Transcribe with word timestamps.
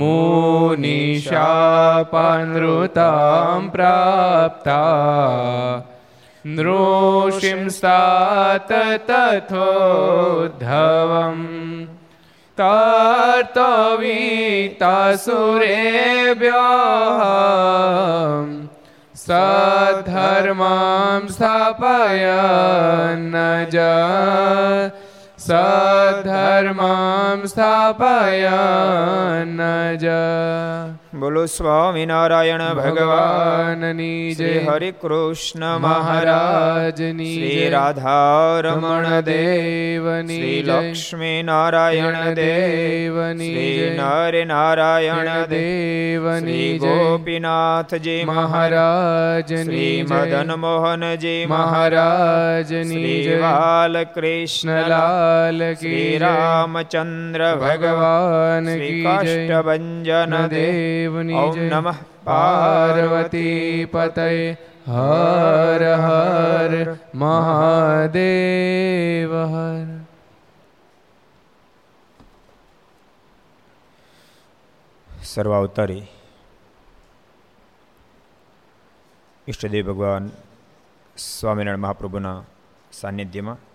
मुनिशापानृतां 0.00 1.24
प्राप्ता 3.72 4.76
नृषिंस्तात 6.58 8.70
तथोद्धवम् 9.10 9.66
तर्तवीतासुरेभ्यः 12.60 13.72
सद्धर्मां 19.26 21.20
स्थापयन् 21.36 23.30
ज 23.74 23.76
સધર્મામ 25.37 27.45
સ્થાપયન 27.45 29.61
જ 29.97 30.07
બોલો 31.13 31.45
સ્વામિનારાયણ 31.47 32.63
ભગવાનની 32.75 34.35
જય. 34.35 34.47
હરે 34.67 34.89
કૃષ્ણ 34.93 35.63
મહારાજની 35.79 37.27
શ્રી 37.29 37.69
રાધારમણ 37.69 39.21
દેવની 39.23 40.35
શ્રી 40.35 40.57
લક્ષ્મી 40.63 41.43
નારાયણ 41.43 42.33
દેવની 42.35 43.47
શ્રી 43.47 43.85
નર 43.93 44.35
નારાયણ 44.45 45.31
દેવની 45.49 46.67
ગોપીનાથજી 46.79 48.25
મહારાજની 48.25 49.63
શ્રી 49.63 50.03
મદન 50.03 50.53
મોહનજી 50.57 51.45
મહારાજની 51.45 52.83
શ્રી 52.91 53.39
બાલકૃષ્ણલાલ 53.39 54.89
લાલ 54.89 55.63
શ્રી 55.77 56.19
રામચંદ્ર 56.19 57.47
ભગવાન 57.57 58.69
શ્રી 58.69 59.01
કાષ્ટભન 59.03 59.97
દેવની. 60.97 61.69
નમઃ 61.69 61.97
પાર્વતી 62.23 63.85
પતય 63.85 64.57
હર 64.87 65.83
હર 66.03 66.97
મહાદેવ 67.15 69.31
હર 69.53 69.87
સર્વાવતારી 75.27 76.07
ઈષ્ટદેવ 79.47 79.89
ભગવાન 79.89 80.31
સ્વામિનારાયણ 81.17 81.79
મહાપ્રભુના 81.79 82.43
સાનિધ્યમાં 82.91 83.66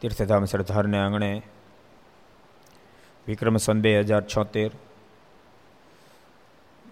તીર્થધામ 0.00 0.44
સરદારને 0.44 0.98
આંગણે 0.98 1.32
વિક્રમ 3.26 3.56
સન 3.58 3.80
બે 3.80 3.90
હજાર 4.00 4.22
છોતેર, 4.24 4.70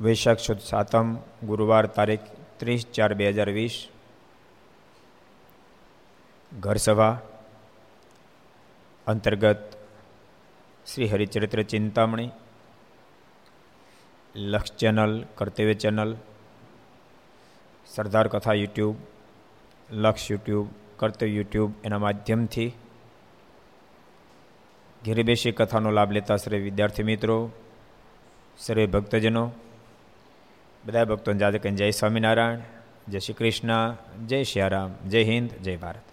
વૈશાખ 0.00 0.40
સુદ 0.40 0.58
સાતમ, 0.60 1.06
ગુરુવાર 1.42 1.86
તારીખ 1.88 2.26
ત્રીસ 2.58 2.82
ચાર 2.92 3.14
બે 3.14 3.30
હજાર 3.32 3.50
વીસ, 3.50 3.76
ઘરસભા 6.52 7.14
અંતર્ગત 9.06 9.62
શ્રી 10.86 11.08
હરિચરિત્ર 11.08 11.62
ચિંતામણી, 11.62 12.30
લક્ષ 14.34 14.76
ચેનલ, 14.76 15.14
કર્તવ્ય 15.36 15.74
ચેનલ, 15.74 16.12
સરદાર 17.86 18.26
કથા 18.28 18.54
યુટ્યુબ, 18.54 18.96
લક્ષ 19.90 20.30
યુટ્યુબ, 20.30 20.66
કર્તવ્ય 20.98 21.28
યુટ્યુબ 21.28 21.70
એના 21.84 21.98
માધ્યમથી 21.98 22.68
ઘેરે 25.08 25.22
બેસી 25.22 25.52
કથાનો 25.52 25.90
લાભ 25.90 26.12
લેતા 26.12 26.36
સર્વે 26.36 26.58
વિદ્યાર્થી 26.58 27.02
મિત્રો 27.02 27.50
સર્વે 28.58 28.86
ભક્તજનો 28.86 29.52
બધા 30.84 31.04
ભક્તોને 31.04 31.58
કહીને 31.58 31.76
જય 31.76 31.90
સ્વામિનારાયણ, 31.90 32.58
જય 33.08 33.18
શ્રી 33.18 33.34
કૃષ્ણ, 33.34 33.96
જય 34.26 34.44
શ્યારામ 34.44 35.08
જય 35.08 35.24
હિન્દ, 35.24 35.50
જય 35.50 35.76
ભારત. 35.76 36.06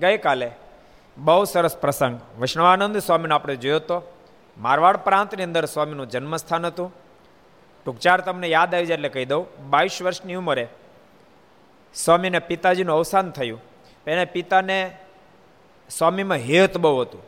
ગઈકાલે 0.00 0.50
બહુ 1.18 1.44
સરસ 1.44 1.76
પ્રસંગ. 1.76 2.20
વૈષ્ણવાનંદ 2.38 2.98
સ્વામીનો 2.98 3.34
આપણે 3.34 3.56
જોયો 3.56 3.76
હતો 3.76 3.98
મારવાડ 4.58 4.96
પ્રાંતની 4.96 5.42
અંદર 5.42 5.64
સ્વામીનું 5.64 6.10
જન્મસ્થાન 6.10 6.66
હતું. 6.66 6.94
ટૂંકચાર 7.84 8.20
તમને 8.20 8.48
યાદ 8.48 8.74
આવી 8.74 8.86
જાય 8.86 8.94
એટલે 8.94 9.08
કહી 9.08 9.24
દઉં, 9.24 9.70
બાવીસ 9.70 10.02
વર્ષની 10.02 10.34
ઉંમરે 10.34 10.68
સ્વામીને 11.94 12.38
પિતાજીનું 12.38 12.96
અવસાન 12.96 13.30
થયું. 13.30 13.73
એને 14.06 14.24
પિતાને 14.24 14.96
સ્વામીમાં 15.90 16.36
હેત 16.36 16.78
બહુ 16.78 17.00
હતું. 17.00 17.22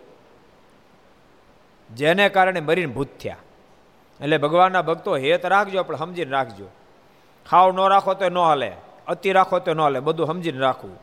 જેને 1.94 2.28
કારણે 2.28 2.60
મરીને 2.60 2.92
ભૂત 2.92 3.08
થયા. 3.22 3.36
એટલે 4.20 4.38
ભગવાનના 4.38 4.82
ભક્તો 4.82 5.16
હેત 5.16 5.46
રાખજો, 5.46 5.82
પણ 5.82 5.96
સમજીને 5.96 6.30
રાખજો. 6.30 6.68
ખાવ 7.50 7.72
ન 7.72 7.88
રાખો 7.88 8.14
તો 8.14 8.28
ન 8.28 8.38
હાલે. 8.38 8.72
અતિ 9.06 9.32
રાખો 9.32 9.58
તો 9.58 9.74
ન 9.74 9.80
હાલે. 9.80 10.00
બધું 10.00 10.26
સમજીને 10.26 10.58
રાખવું. 10.58 10.98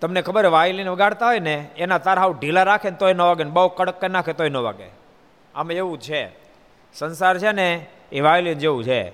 તમને 0.00 0.22
ખબર 0.22 0.46
વાયલીને 0.46 0.88
વગાડતા 0.88 1.26
હોય 1.26 1.38
ને, 1.38 1.70
એના 1.76 1.98
તાર 1.98 2.18
હાવ 2.18 2.38
ઢીલા 2.40 2.62
રાખે 2.62 2.90
ને 2.90 2.96
તોય 2.96 3.12
ન 3.12 3.20
વાગે 3.20 3.44
બહુ 3.44 3.68
કડક 3.68 4.00
કરી 4.00 4.12
નાખે 4.12 4.32
તોય 4.32 4.48
ન 4.48 4.56
વાગે. 4.56 4.86
આમાં 5.54 5.72
એવું 5.72 6.00
છે. 6.00 6.28
સંસાર 6.94 7.38
છે 7.38 7.52
ને, 7.52 7.86
એ 8.12 8.20
વાયલીન 8.20 8.58
જેવું 8.58 8.84
છે. 8.84 9.12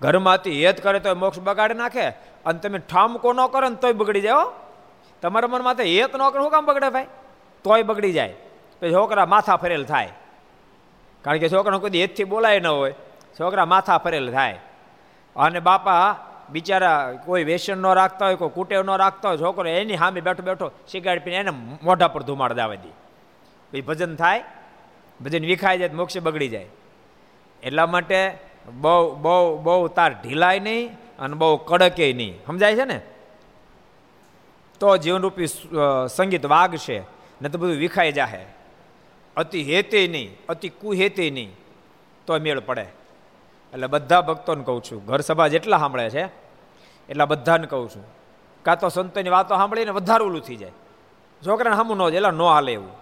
ઘરમાંથી 0.00 0.66
હેત 0.66 0.82
કરે 0.82 1.00
તો 1.00 1.14
મોક્ષ 1.14 1.38
બગાડી 1.38 1.74
નાખે 1.74 2.31
અને 2.46 2.58
તમે 2.58 2.78
ઠામકો 2.78 3.32
ન 3.32 3.46
કરો 3.46 3.68
ને 3.68 3.76
તોય 3.76 3.92
બગડી 3.92 4.20
જાય 4.20 4.34
તમારા 5.22 5.48
મનમાં 5.48 5.76
તો 5.76 5.82
હેત 5.82 6.16
ન 6.16 6.30
કરો 6.30 6.48
કામ 6.48 6.66
બગડે 6.66 6.90
ભાઈ? 6.90 7.06
તોય 7.64 7.82
બગડી 7.82 8.12
જાય. 8.12 8.34
પછી 8.80 8.92
છોકરા 8.92 9.26
માથા 9.26 9.56
ફરેલ 9.56 9.84
થાય. 9.84 10.12
કારણ 11.22 11.38
કે 11.38 11.48
છોકરાને 11.48 11.80
કોઈ 11.80 11.90
હેતથી 11.90 12.24
બોલાય 12.24 12.60
ન 12.60 12.66
હોય. 12.66 12.94
છોકરા 13.40 13.64
માથા 13.64 13.98
ફરેલ 13.98 14.32
થાય. 14.32 14.58
અને 15.36 15.60
બાપા 15.60 16.16
બિચારા 16.50 17.18
કોઈ 17.26 17.44
વેસન 17.44 17.78
ન 17.78 17.86
રાખતા 17.86 18.26
હોય, 18.26 18.34
કોઈ 18.34 18.48
કુટેવ 18.48 18.82
ન 18.82 18.90
રાખતા 18.90 19.28
હોય, 19.28 19.38
છોકરો 19.38 19.68
એની 19.68 19.96
સામે 19.96 20.20
બેઠો 20.20 20.42
બેઠો 20.42 20.70
સિગારેટ 20.88 21.24
પીને 21.24 21.36
એને 21.36 21.50
મોઢા 21.82 22.08
પર 22.08 22.22
ધુમાડ 22.22 22.52
દાવા 22.52 22.74
દે. 22.74 22.88
પછી 23.72 23.80
ભજન 23.80 24.16
થાય. 24.16 24.44
ભજન 25.20 25.46
વિખાઈ 25.46 25.78
જાય 25.78 25.88
મોક્ષ 25.88 26.18
બગડી 26.18 26.48
જાય. 26.48 26.66
એટલા 27.62 27.86
માટે 27.86 28.38
બહુ 28.72 29.14
બહુ 29.14 29.58
બહુ 29.58 29.88
તાર 29.88 30.12
ઢીલાય 30.12 30.60
નહીં. 30.60 31.01
અને 31.18 31.34
બહુ 31.34 31.56
કડકે 31.56 32.12
નહીં. 32.12 32.34
સમજાય 32.46 32.76
છે 32.76 32.84
ને? 32.84 32.98
તો 34.80 34.96
જીવનરૂપી 34.96 35.48
સંગીત 36.08 36.46
વાગશે, 36.46 36.98
ને 37.42 37.48
તો 37.48 37.58
બધું 37.58 37.78
વિખાઈ 37.78 38.12
જાહે. 38.12 38.42
અતિ 39.36 39.58
હેતે 39.62 40.00
નહીં, 40.08 40.30
અતિ 40.48 40.68
કુહેતે 40.68 41.30
નહીં, 41.30 41.50
તો 42.26 42.38
મેળ 42.38 42.60
પડે. 42.60 42.86
એટલે 43.72 43.86
બધા 43.86 44.20
ભક્તોને 44.20 44.64
કહું 44.64 44.80
છું, 44.82 45.00
ઘર 45.06 45.20
સભા 45.20 45.48
જેટલા 45.48 45.78
સાંભળે 45.78 46.10
છે, 46.10 46.24
એટલા 47.08 47.24
બધાને 47.24 47.66
કહું 47.66 47.88
છું. 47.92 48.04
કાં 48.64 48.78
તો 48.80 48.88
સંતોની 48.88 49.30
વાતો 49.30 49.56
સાંભળીને 49.56 49.92
વધારે 49.98 50.24
ઓલું 50.24 50.42
થઈ 50.46 50.56
જાય. 50.56 50.74
છોકરાને 51.42 51.76
સામું 51.76 51.96
ન 51.96 52.02
જાય 52.10 52.20
એટલે 52.20 52.30
ન 52.30 52.42
હાલે 52.42 52.72
એવું. 52.72 52.94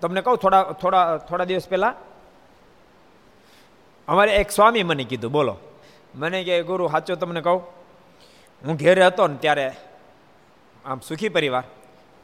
તમને 0.00 0.20
કહું 0.20 0.36
થોડા 0.42 0.62
થોડા 0.80 1.04
થોડા 1.28 1.48
દિવસ 1.50 1.68
પહેલાં? 1.68 1.94
અમારે 4.08 4.32
એક 4.40 4.48
સ્વામી 4.50 4.82
મને 4.82 5.04
કીધું, 5.10 5.32
બોલો. 5.32 5.54
મને 6.14 6.44
કે, 6.44 6.62
ગુરુ, 6.62 6.88
સાચો 6.88 7.14
તમને 7.14 7.40
કહું? 7.40 7.62
હું 8.66 8.76
ઘેરે 8.76 9.06
હતો 9.06 9.26
ને 9.26 9.36
ત્યારે 9.36 9.72
આમ 10.84 11.00
સુખી 11.00 11.28
પરિવાર. 11.28 11.62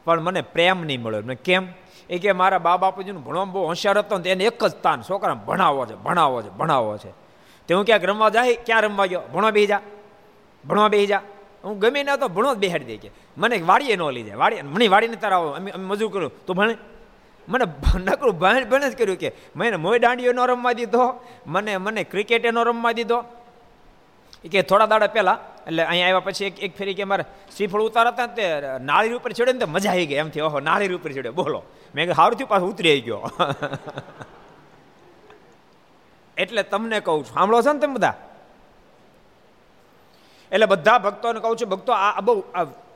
પણ 0.05 0.21
મને 0.21 0.41
પ્રેમ 0.41 0.85
નહીં 0.85 1.01
મળ્યો. 1.01 1.21
મેં 1.21 1.41
કેમ? 1.43 1.67
એ 2.09 2.19
કે 2.19 2.31
મારા 2.31 2.57
બા 2.57 2.77
બાપુજીનું 2.77 3.23
ભણવામાં 3.23 3.53
બહુ 3.53 3.65
હોશિયાર 3.65 3.97
હતો 3.97 4.17
ને 4.17 4.29
એને 4.29 4.43
એક 4.43 4.65
જ 4.65 4.71
તાન, 4.71 5.01
છોકરાને 5.01 5.45
ભણાવો 5.45 5.85
છે 5.85 5.95
ભણાવો 5.95 6.41
છે 6.41 6.49
ભણાવો 6.49 6.97
છે. 6.97 7.11
તે 7.67 7.73
હું 7.73 7.85
ક્યાંક 7.85 8.03
રમવા 8.03 8.29
જાય, 8.29 8.55
ક્યાં 8.55 8.81
રમવા 8.81 9.05
ગયો? 9.05 9.21
ભણો 9.33 9.51
બે 9.51 9.65
જા. 9.65 9.81
ભણવા 10.67 10.87
બે 10.87 11.05
જા. 11.05 11.21
હું 11.63 11.79
ગમે 11.79 12.03
ને 12.03 12.17
તો 12.17 12.27
ભણો 12.27 12.55
જ 12.55 12.57
બેહાડી 12.57 12.85
દે 12.85 12.97
કે. 12.97 13.11
મને 13.37 13.57
વાડીએ 13.57 13.95
ન 13.95 14.01
લઈ 14.01 14.23
જાય. 14.23 14.35
વાડીએ, 14.35 14.61
મને 14.61 14.87
વાડીને 14.87 15.15
તારા 15.15 15.37
અમે 15.37 15.71
મજૂર 15.71 16.11
કરું 16.11 16.45
તું 16.45 16.55
ભણે. 16.55 16.77
મને 17.49 17.65
નકરું 17.99 18.39
ભણ, 18.39 18.69
ભણે 18.69 18.89
જ 18.89 18.97
કર્યું 18.97 19.17
કે. 19.17 19.31
મને 19.55 19.75
મોય 19.75 19.99
દાંડીઓ 19.99 20.33
ન 20.33 20.39
રમવા 20.39 20.73
દીધો. 20.73 21.25
મને 21.47 21.77
મને 21.77 22.03
ક્રિકેટે 22.03 22.51
ન 22.51 22.57
રમવા 22.57 22.91
દીધો. 22.91 23.23
કે 24.47 24.61
થોડા 24.61 24.85
દાડા 24.85 25.07
પહેલાં, 25.07 25.63
એટલે 25.63 25.83
અહીંયા 25.83 26.05
આવ્યા 26.05 26.19
પછી 26.19 26.45
એક 26.45 26.59
એક 26.59 26.77
ફેરી 26.77 26.93
કે 26.93 27.03
મારે 27.03 27.25
શ્રીફળ 27.55 27.81
ઉતારતા 27.81 28.27
તે 28.27 28.61
નાળી 28.81 29.13
ઉપર 29.13 29.31
ચડે 29.31 29.53
ને 29.53 29.59
તો 29.59 29.67
મજા 29.67 29.91
આવી 29.91 30.05
ગઈ. 30.05 30.15
એમથી, 30.15 30.41
ઓહો, 30.41 30.59
નાળી 30.59 30.93
ઉપર 30.93 31.11
ચડ્યો. 31.11 31.31
બોલો. 31.31 31.63
મેં 31.95 32.03
કીધું 32.03 32.15
સારું 32.15 32.37
થયું, 32.37 32.49
પાછું 32.49 32.69
ઉતરી 32.69 33.01
ગયો. 33.01 33.31
એટલે 36.37 36.63
તમને 36.63 36.99
કહું 36.99 37.19
છું, 37.19 37.33
સાંભળો 37.33 37.61
છો 37.61 37.73
ને 37.73 37.79
તમે 37.79 37.93
બધા? 37.93 38.13
એટલે 40.51 40.65
બધા 40.65 40.97
ભક્તોને 40.97 41.39
કહું 41.39 41.57
છું, 41.57 41.69
ભક્તો, 41.69 41.93
આ 41.93 42.21
બહુ 42.21 42.43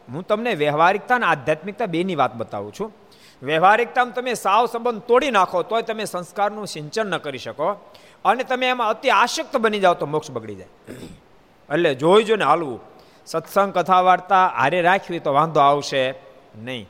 હું 0.10 0.28
તમને 0.28 0.54
વ્યવહારિકતા 0.54 1.16
અને 1.16 1.26
આધ્યાત્મિકતા 1.26 1.86
બેની 1.86 2.16
વાત 2.16 2.36
બતાવું 2.36 2.74
છું. 2.74 2.94
વ્યવહારિકતામાં 3.44 4.14
તમે 4.14 4.34
સાવ 4.34 4.66
સંબંધ 4.66 5.02
તોડી 5.02 5.32
નાખો, 5.32 5.64
તોય 5.64 5.82
તમે 5.82 6.06
સંસ્કારનું 6.06 6.68
સિંચન 6.68 7.08
ન 7.08 7.18
કરી 7.18 7.38
શકો. 7.38 7.76
અને 8.26 8.44
તમે 8.44 8.70
એમાં 8.70 8.90
અતિ 8.90 9.10
આશક્ત 9.10 9.58
બની 9.58 9.80
જાઓ 9.80 9.94
તો 9.94 10.06
મોક્ષ 10.06 10.32
બગડી 10.32 10.56
જાય. 10.56 10.68
એટલે 11.74 11.96
જોઈ 11.96 12.24
ને 12.24 12.44
હાલવું. 12.44 12.80
સત્સંગ 13.26 13.74
કથા 13.74 14.02
વાર્તા 14.02 14.48
હારે 14.48 14.82
રાખવી 14.82 15.20
તો 15.20 15.34
વાંધો 15.34 15.60
આવશે 15.60 16.14
નહીં. 16.56 16.90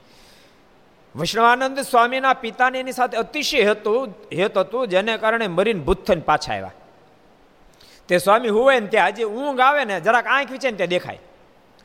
વૈષ્ણવાનંદ 1.15 1.80
સ્વામીના 1.80 2.33
પિતાને 2.33 2.80
એની 2.80 2.91
સાથે 2.91 3.18
અતિશય 3.18 3.63
હેતુ, 3.63 4.13
હેત 4.33 4.57
હતું, 4.57 4.88
જેને 4.88 5.18
કારણે 5.18 5.47
મરીને 5.47 5.80
ભૂત 5.80 6.06
થઈને 6.06 6.21
પાછા 6.21 6.53
આવ્યા. 6.53 6.71
તે 8.07 8.18
સ્વામી 8.18 8.50
હોય 8.50 8.80
ને 8.80 8.88
ત્યાં 8.88 9.06
આજે 9.06 9.24
ઊંઘ 9.24 9.59
આવે 9.59 9.85
ને 9.85 10.01
જરાક 10.01 10.27
આંખ 10.27 10.51
વિચે 10.51 10.71
ને 10.71 10.77
ત્યાં 10.77 10.88
દેખાય. 10.88 11.19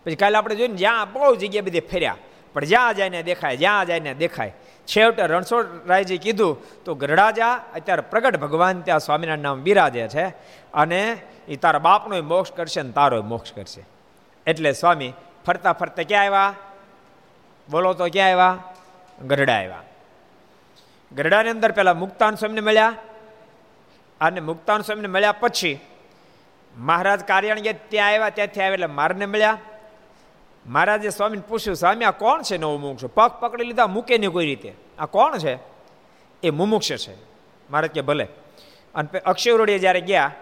પછી 0.05 0.17
કાલે 0.17 0.39
આપણે 0.39 0.55
જોઈને 0.55 0.75
જ્યાં 0.75 1.13
બહુ 1.13 1.35
જગ્યાએ 1.35 1.61
બધી 1.61 1.81
ફેર્યા. 1.81 2.17
પણ 2.53 2.65
જ્યાં 2.65 2.95
જાય 2.95 3.09
ને 3.09 3.23
દેખાય, 3.23 3.57
જ્યાં 3.57 3.87
જાય 3.87 4.01
ને 4.01 4.15
દેખાય. 4.15 4.55
છેવટે 4.89 5.23
રણછોડરાયજી 5.27 6.19
કીધું, 6.19 6.85
તો 6.85 6.95
ગરડાજા 6.95 7.55
અત્યારે 7.75 8.03
પ્રગટ 8.03 8.37
ભગવાન, 8.37 8.81
ત્યાં 8.81 9.01
સ્વામિનારાયણ 9.01 9.39
નામ 9.39 9.63
બિરાજે 9.63 10.09
છે 10.09 10.25
અને 10.75 11.01
એ 11.49 11.57
તારા 11.57 11.79
બાપનો 11.79 12.23
મોક્ષ 12.23 12.53
કરશે 12.53 12.83
ને 12.83 12.91
તારો 12.91 13.23
મોક્ષ 13.23 13.53
કરશે. 13.53 13.83
એટલે 14.47 14.73
સ્વામી 14.73 15.13
ફરતા 15.47 15.73
ફરતા 15.73 16.03
ક્યાં 16.03 16.25
આવ્યા? 16.25 16.55
બોલો 17.71 17.93
તો 17.93 18.07
ક્યાં 18.13 18.29
આવ્યા? 18.29 18.59
ગરડા 19.27 19.55
આવ્યા. 19.55 19.85
ગરડાની 21.13 21.51
અંદર 21.51 21.73
પહેલાં 21.73 21.99
મુક્તાન 21.99 22.35
સ્વામીને 22.35 22.61
મળ્યા 22.61 22.95
અને 24.21 24.41
મુક્તાન 24.41 24.81
સ્વામીને 24.83 25.09
મળ્યા 25.09 25.33
પછી 25.33 25.81
મહારાજ 26.77 27.21
કાર્યાણી 27.21 27.73
ત્યાં 27.89 28.09
આવ્યા, 28.09 28.29
ત્યાંથી 28.29 28.61
આવ્યા 28.61 28.75
એટલે 28.75 28.87
મારને 28.87 29.27
મળ્યા. 29.27 29.59
મહારાજે 30.69 31.11
સ્વામીને 31.11 31.43
પૂછ્યું 31.49 31.77
સ્વામી 31.77 32.05
આ 32.05 32.11
કોણ 32.11 32.43
છે 32.43 32.59
નવો 32.59 32.77
મુમુક્ષ? 32.77 33.05
પગ 33.05 33.31
પકડી 33.41 33.65
લીધા, 33.65 33.87
મૂકે 33.87 34.19
નહીં 34.19 34.31
કોઈ 34.31 34.47
રીતે. 34.47 34.75
આ 34.99 35.07
કોણ 35.07 35.39
છે? 35.39 35.59
એ 36.43 36.51
મુમુક્ષ 36.51 36.91
છે. 36.91 37.15
મહારાજ 37.71 37.91
કે, 37.91 38.01
ભલે. 38.01 38.29
અને 38.95 39.19
અક્ષયરોડીએ 39.19 39.79
જ્યારે 39.79 40.01
ગયા, 40.01 40.33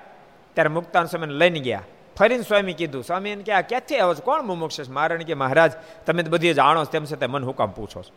ત્યારે 0.55 0.69
મુક્તાન 0.69 1.05
સ્વામીને 1.05 1.35
લઈને 1.35 1.61
ગયા. 1.61 1.83
ફરીને 2.19 2.43
સ્વામી 2.43 2.73
કીધું, 2.73 3.03
સ્વામી, 3.03 3.31
એને 3.31 3.43
કે 3.43 3.53
આ 3.53 3.61
ક્યાંથી 3.61 3.99
આવો 3.99 4.15
છો? 4.15 4.21
કોણ 4.21 4.43
મુમુક્ષ 4.43 4.81
છે? 4.81 4.93
મહારાજ 4.93 5.23
કે, 5.23 5.35
મહારાજ, 5.35 5.73
તમે 6.07 6.23
તો 6.23 6.31
બધી 6.31 6.55
જાણો 6.55 6.85
તેમ 6.85 7.05
છતાં 7.05 7.31
મન 7.31 7.45
હુકામ 7.45 7.71
પૂછો 7.71 8.03
છો. 8.03 8.13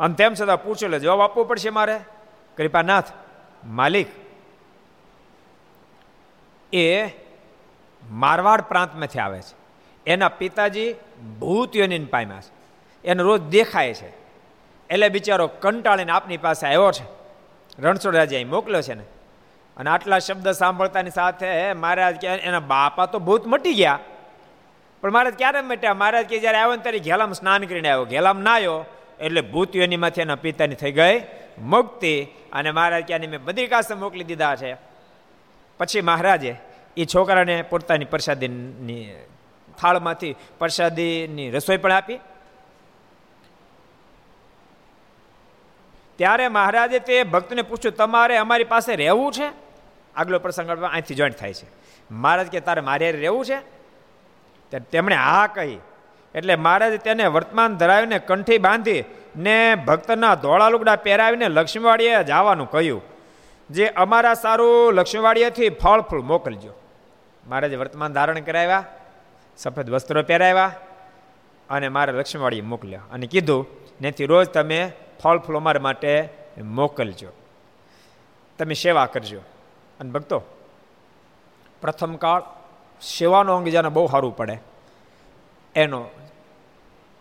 અને 0.00 0.14
તેમ 0.14 0.34
છતાં 0.34 0.62
પૂછો 0.62 0.86
એટલે 0.86 0.98
જવાબ 0.98 1.20
આપવો 1.20 1.44
પડશે 1.44 1.70
મારે? 1.70 2.00
કૃપાનાથ, 2.56 3.04
માલિક, 3.66 4.06
એ 6.72 7.08
મારવાડ 8.10 8.60
પ્રાંતમાંથી 8.60 9.18
આવે 9.18 9.40
છે. 9.40 9.59
એના 10.06 10.28
પિતાજી 10.28 10.94
ભૂત 11.38 11.76
યોનિન 11.76 12.04
પામ્યા 12.04 12.40
છે. 12.40 12.60
એને 13.08 13.22
રોજ 13.22 13.40
દેખાય 13.40 13.94
છે. 13.94 14.08
એટલે 14.90 15.08
બિચારો 15.08 15.46
કંટાળીને 15.46 16.12
આપની 16.12 16.36
પાસે 16.36 16.66
આવ્યો 16.66 16.92
છે. 16.92 17.20
રણછોડ 17.82 18.16
રાજાએ 18.16 18.44
મોકલ્યો 18.44 18.82
છે 18.82 18.94
ને. 18.94 19.02
અને 19.76 19.90
આટલા 19.90 20.18
શબ્દ 20.18 20.50
સાંભળતાની 20.50 21.10
સાથે 21.10 21.72
મહારાજ 21.72 22.16
કે 22.16 22.26
એના 22.26 22.60
બાપા 22.60 23.06
તો 23.06 23.18
ભૂત 23.18 23.46
મટી 23.46 23.74
ગયા. 23.74 23.98
પણ 25.00 25.12
મહારાજ 25.12 25.34
ક્યારે 25.34 25.60
મટ્યા? 25.60 25.94
મહારાજ 25.94 26.26
કે 26.26 26.38
જ્યારે 26.38 26.58
આવ્યો 26.58 26.76
ને 26.76 26.82
ત્યારે 26.82 26.98
ઘેલામ 26.98 27.32
સ્નાન 27.32 27.64
કરીને 27.64 27.90
આવ્યો. 27.90 28.04
ઘેલામ 28.04 28.40
ના 28.40 28.54
આવ્યો 28.54 28.84
એટલે 29.20 29.40
ભૂત 29.40 29.76
યોનીમાંથી 29.76 30.20
એના 30.20 30.34
પિતાની 30.34 30.74
થઈ 30.74 30.92
ગઈ 30.92 31.22
મુક્તિ. 31.58 32.26
અને 32.52 32.70
મહારાજ 32.70 33.06
ક્યાં 33.06 33.20
મેં 33.20 33.70
કાસે 33.70 33.94
મોકલી 33.94 34.24
દીધા 34.24 34.56
છે. 34.56 34.76
પછી 35.78 36.00
મહારાજે 36.00 36.56
એ 36.96 37.04
છોકરાને 37.04 37.62
પોતાની 37.62 38.04
પ્રસાદીની 38.04 39.14
થાળમાંથી 39.80 40.34
પ્રસાદીની 40.58 41.50
રસોઈ 41.50 41.76
પણ 41.76 41.92
આપી. 41.92 42.20
ત્યારે 46.18 46.46
મહારાજે 46.48 46.98
તે 46.98 47.22
ભક્તને 47.24 47.62
પૂછ્યું, 47.62 47.96
તમારે 47.96 48.34
અમારી 48.36 48.64
પાસે 48.64 48.92
રહેવું 48.94 49.32
છે? 49.32 49.48
આગલો 50.16 50.38
પ્રસંગ 50.38 50.70
અહીંથી 50.70 51.14
જોઈન્ટ 51.14 51.38
થાય 51.38 51.54
છે. 51.54 51.68
મહારાજ 52.10 52.48
કે, 52.48 52.60
તારે 52.60 52.80
મારે 52.80 53.12
રહેવું 53.12 53.44
છે? 53.44 53.58
તેમણે 54.92 55.16
હા 55.16 55.46
કહી. 55.46 55.78
એટલે 56.34 56.54
મહારાજે 56.56 56.98
તેને 56.98 57.24
વર્તમાન 57.26 57.76
ધરાવીને 57.76 58.18
કંઠી 58.18 58.58
બાંધી 58.58 59.04
ને 59.36 59.56
ભક્તના 59.86 60.34
ધોળા 60.34 60.68
લુગડા 60.68 60.96
પહેરાવીને 60.96 61.48
લક્ષ્મીવાડીએ 61.48 62.22
જવાનું 62.22 62.70
કહ્યું, 62.70 63.02
જે 63.70 63.86
અમારા 64.04 64.34
સારું 64.34 64.94
લક્ષ્મીવાડીએથી 64.94 65.70
ફળ 65.82 66.00
ફૂલ 66.00 66.22
મોકલજો. 66.22 66.72
મહારાજે 67.46 67.76
વર્તમાન 67.76 68.12
ધારણ 68.12 68.40
કરાવ્યા. 68.40 68.84
સફેદ 69.62 69.90
વસ્ત્રો 69.90 70.22
પહેરાવ્યા 70.22 70.72
અને 71.70 71.88
મારે 71.88 72.12
લક્ષ્મીવાડીએ 72.12 72.62
મોકલ્યા 72.62 73.00
અને 73.12 73.26
કીધું 73.26 73.66
neથી 74.00 74.26
રોજ 74.26 74.46
તમે 74.46 74.92
ફળ 75.22 75.38
ફૂલ 75.38 75.56
અમારા 75.56 75.80
માટે 75.80 76.28
મોકલજો. 76.62 77.30
તમે 78.58 78.74
સેવા 78.74 79.06
કરજો. 79.06 79.40
અને 80.00 80.10
ભક્તો, 80.10 80.38
પ્રથમ 81.80 82.16
કાળ 82.16 82.42
સેવાનો 83.00 83.56
અંગ 83.56 83.68
જેને 83.68 83.88
બહુ 83.88 84.06
સારું 84.06 84.36
પડે. 84.36 84.56
એનો 85.74 86.04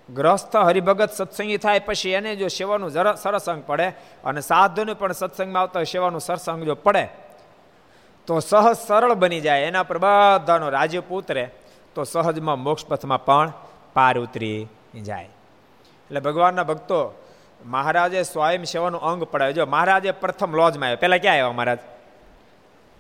ગ્રસ્થ 0.10 0.56
હરિભગત 0.56 1.12
સત્સંગી 1.12 1.58
થાય 1.58 1.80
પછી 1.80 2.10
એને 2.10 2.36
જો 2.36 2.48
સેવાનું 2.48 2.92
જરા 2.92 3.16
સરસ 3.16 3.50
અંગ 3.50 3.64
પડે 3.64 3.88
અને 4.24 4.42
સાધુને 4.42 4.94
પણ 4.94 5.12
સત્સંગમાં 5.12 5.62
આવતા 5.62 5.84
સેવાનું 5.84 6.22
સરસંગ 6.22 6.64
જો 6.64 6.76
પડે, 6.76 7.08
તો 8.28 8.40
સહજ 8.40 8.78
સરળ 8.88 9.14
બની 9.14 9.42
જાય. 9.42 9.62
એના 9.62 9.84
પર 9.84 9.98
બધાનો 9.98 10.70
રાજ્ય 10.70 11.00
તો 12.00 12.04
સહજમાં 12.04 12.60
મોક્ષ 12.60 12.86
પથમાં 12.86 13.26
પણ 13.26 13.54
પાર 13.94 14.20
ઉતરી 14.20 14.68
જાય. 15.04 15.24
એટલે 15.24 16.20
ભગવાનના 16.20 16.64
ભક્તો, 16.64 17.26
મહારાજે 17.66 18.24
સ્વયં 18.24 18.64
સેવાનું 18.64 19.02
અંગ 19.02 19.24
પડાવ્યું. 19.24 19.56
જો 19.56 19.66
મહારાજે 19.66 20.12
પ્રથમ 20.12 20.56
લોજમાં 20.56 20.86
આવ્યા. 20.86 20.96
પહેલાં 20.96 21.20
ક્યાં 21.20 21.34
આવ્યા 21.34 21.52
મહારાજ? 21.52 21.80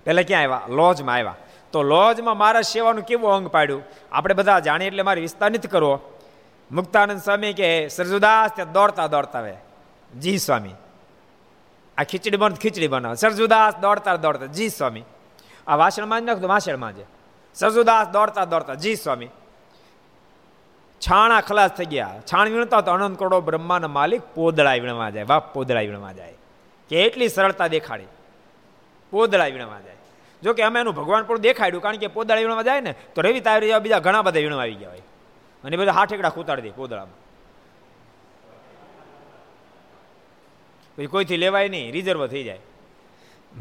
પહેલાં 0.05 0.23
ક્યાં 0.27 0.43
આવ્યા? 0.43 0.61
લોજમાં 0.69 1.15
આવ્યા. 1.15 1.35
તો 1.71 1.83
લોજમાં 1.83 2.37
મહારાજ 2.37 2.65
સેવાનું 2.65 3.03
કેવું 3.03 3.31
અંગ 3.31 3.47
પાડ્યું? 3.47 3.83
આપણે 4.11 4.33
બધા 4.33 4.59
જાણીએ 4.59 4.87
એટલે 4.87 5.03
મારે 5.03 5.21
વિસ્તાર 5.21 5.51
નથી 5.51 5.67
કરવો. 5.67 5.99
મુક્તાનંદ 6.71 7.21
સ્વામી 7.21 7.53
કે, 7.53 7.87
સરજુદાસ, 7.87 8.51
ત્યાં 8.55 8.71
દોડતા 8.71 9.07
દોડતા 9.07 9.39
આવે 9.39 9.57
જી 10.19 10.37
સ્વામી. 10.37 10.69
આ 11.97 12.03
ખીચડી 12.03 12.37
બન, 12.37 12.53
ખીચડી 12.53 12.87
બનાવે. 12.87 13.15
સરજુદાસ 13.15 13.75
દોડતા 13.75 14.15
દોડતા. 14.15 14.45
જી 14.45 14.69
સ્વામી. 14.69 15.03
આ 15.67 15.75
વાસણમાં 15.75 16.21
જ 16.21 16.23
નાખતું 16.23 16.49
વાસણમાં 16.49 16.95
જ. 16.95 16.99
સરજુદાસ 17.59 18.07
દોડતા 18.07 18.45
દોડતા, 18.45 18.73
જી 18.73 18.95
સ્વામી. 18.95 19.27
છાણા 21.01 21.41
ખલાસ 21.41 21.69
થઈ 21.69 21.85
ગયા. 21.85 22.19
છાણ 22.33 22.49
વીણતા 22.49 22.81
તો 22.81 22.91
અનંત 22.91 23.19
કરોડો 23.19 23.41
બ્રહ્માના 23.41 23.87
માલિક 23.87 24.21
પોદળા 24.35 24.73
વીણવા 24.73 25.09
જાય. 25.09 25.23
બાપ 25.23 25.53
પોદળા 25.53 25.79
વીણવા 25.79 26.11
જાય. 26.11 26.33
કે 26.89 27.03
એટલી 27.03 27.29
સરળતા 27.29 27.67
દેખાડી. 27.67 28.05
પોદળા 29.11 29.45
વીણવા 29.45 29.79
જાય. 29.79 29.95
જો 30.43 30.53
કે 30.53 30.63
અમે 30.63 30.79
એનું 30.79 30.95
ભગવાન 30.95 31.23
પણ 31.23 31.37
દેખાડ્યું, 31.37 31.81
કારણ 31.81 31.97
કે 31.97 32.07
પોદળા 32.07 32.37
વીણવા 32.37 32.61
જાય 32.61 32.81
ને, 32.81 32.95
તો 33.15 33.21
રવિ 33.21 33.39
તારી 33.39 33.71
બીજા 33.79 33.99
ઘણા 33.99 34.21
બધા 34.21 34.39
વીણવા 34.39 34.61
આવી 34.61 34.73
ગયા 34.73 34.89
હોય. 34.89 35.01
અને 35.63 35.77
બધા 35.77 35.91
હાથ 35.91 36.13
એકડા 36.13 36.29
ખૂતાડી 36.29 36.61
દે 36.61 36.71
પોદળામાં. 36.71 37.15
પછી 40.97 41.05
કોઈથી 41.05 41.37
લેવાય 41.37 41.69
નહીં 41.69 41.91
રિઝર્વ 41.91 42.27
થઈ 42.27 42.43
જાય. 42.43 42.59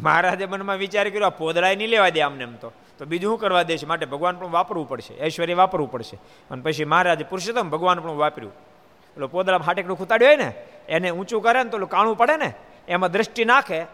મહારાજે 0.02 0.46
મનમાં 0.46 0.76
વિચાર 0.76 1.10
કર્યો 1.10 1.30
પોદળાય 1.30 1.76
નહીં 1.76 1.88
લેવા 1.88 2.08
દે 2.08 2.20
આમને 2.20 2.42
એમ 2.42 2.56
તો. 2.56 2.72
તો 2.98 3.04
બીજું 3.04 3.30
શું 3.30 3.38
કરવા 3.38 3.62
દેશે? 3.62 3.86
માટે 3.86 4.06
ભગવાન 4.06 4.36
પણ 4.36 4.50
વાપરવું 4.50 4.88
પડશે, 4.88 5.24
ઐશ્વર્ય 5.24 5.54
વાપરવું 5.54 5.90
પડશે. 5.90 6.18
અને 6.50 6.62
પછી 6.62 6.84
મહારાજે 6.84 7.24
પુરુષોત્તમ 7.24 7.70
ભગવાન 7.70 8.00
પણ 8.00 8.10
વાપર્યું. 8.10 8.52
એટલે 8.52 9.26
પોદળામાં 9.26 9.66
હાટેકડું 9.66 9.96
ખૂતાડ્યું 9.96 10.28
હોય 10.28 10.36
ને, 10.36 10.54
એને 10.88 11.10
ઊંચું 11.10 11.42
કરે 11.42 11.62
ને 11.62 11.70
તો 11.70 11.86
કાણું 11.86 12.16
પડે 12.16 12.36
ને, 12.36 12.54
એમાં 12.88 13.12
દ્રષ્ટિ 13.12 13.44
નાખે, 13.44 13.84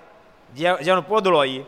જે 0.54 0.75
જેનો 0.82 1.00
પોદળો 1.00 1.37
હોય 1.37 1.58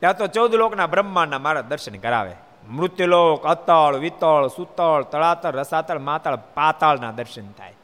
ત્યાં 0.00 0.16
તો 0.16 0.26
ચૌદ 0.26 0.54
લોકના 0.54 0.86
બ્રહ્માંડના 0.86 1.38
મારા 1.38 1.60
દર્શન 1.60 1.98
કરાવે. 1.98 2.32
મૃત્યુલોક, 2.70 3.46
અતળ, 3.46 3.96
વિતળ, 3.96 4.46
સુતળ, 4.46 5.02
તળાતળ, 5.02 5.52
રસાતળ, 5.52 5.98
માતળ, 5.98 6.36
પાતાળના 6.36 7.12
દર્શન 7.12 7.52
થાય. 7.52 7.74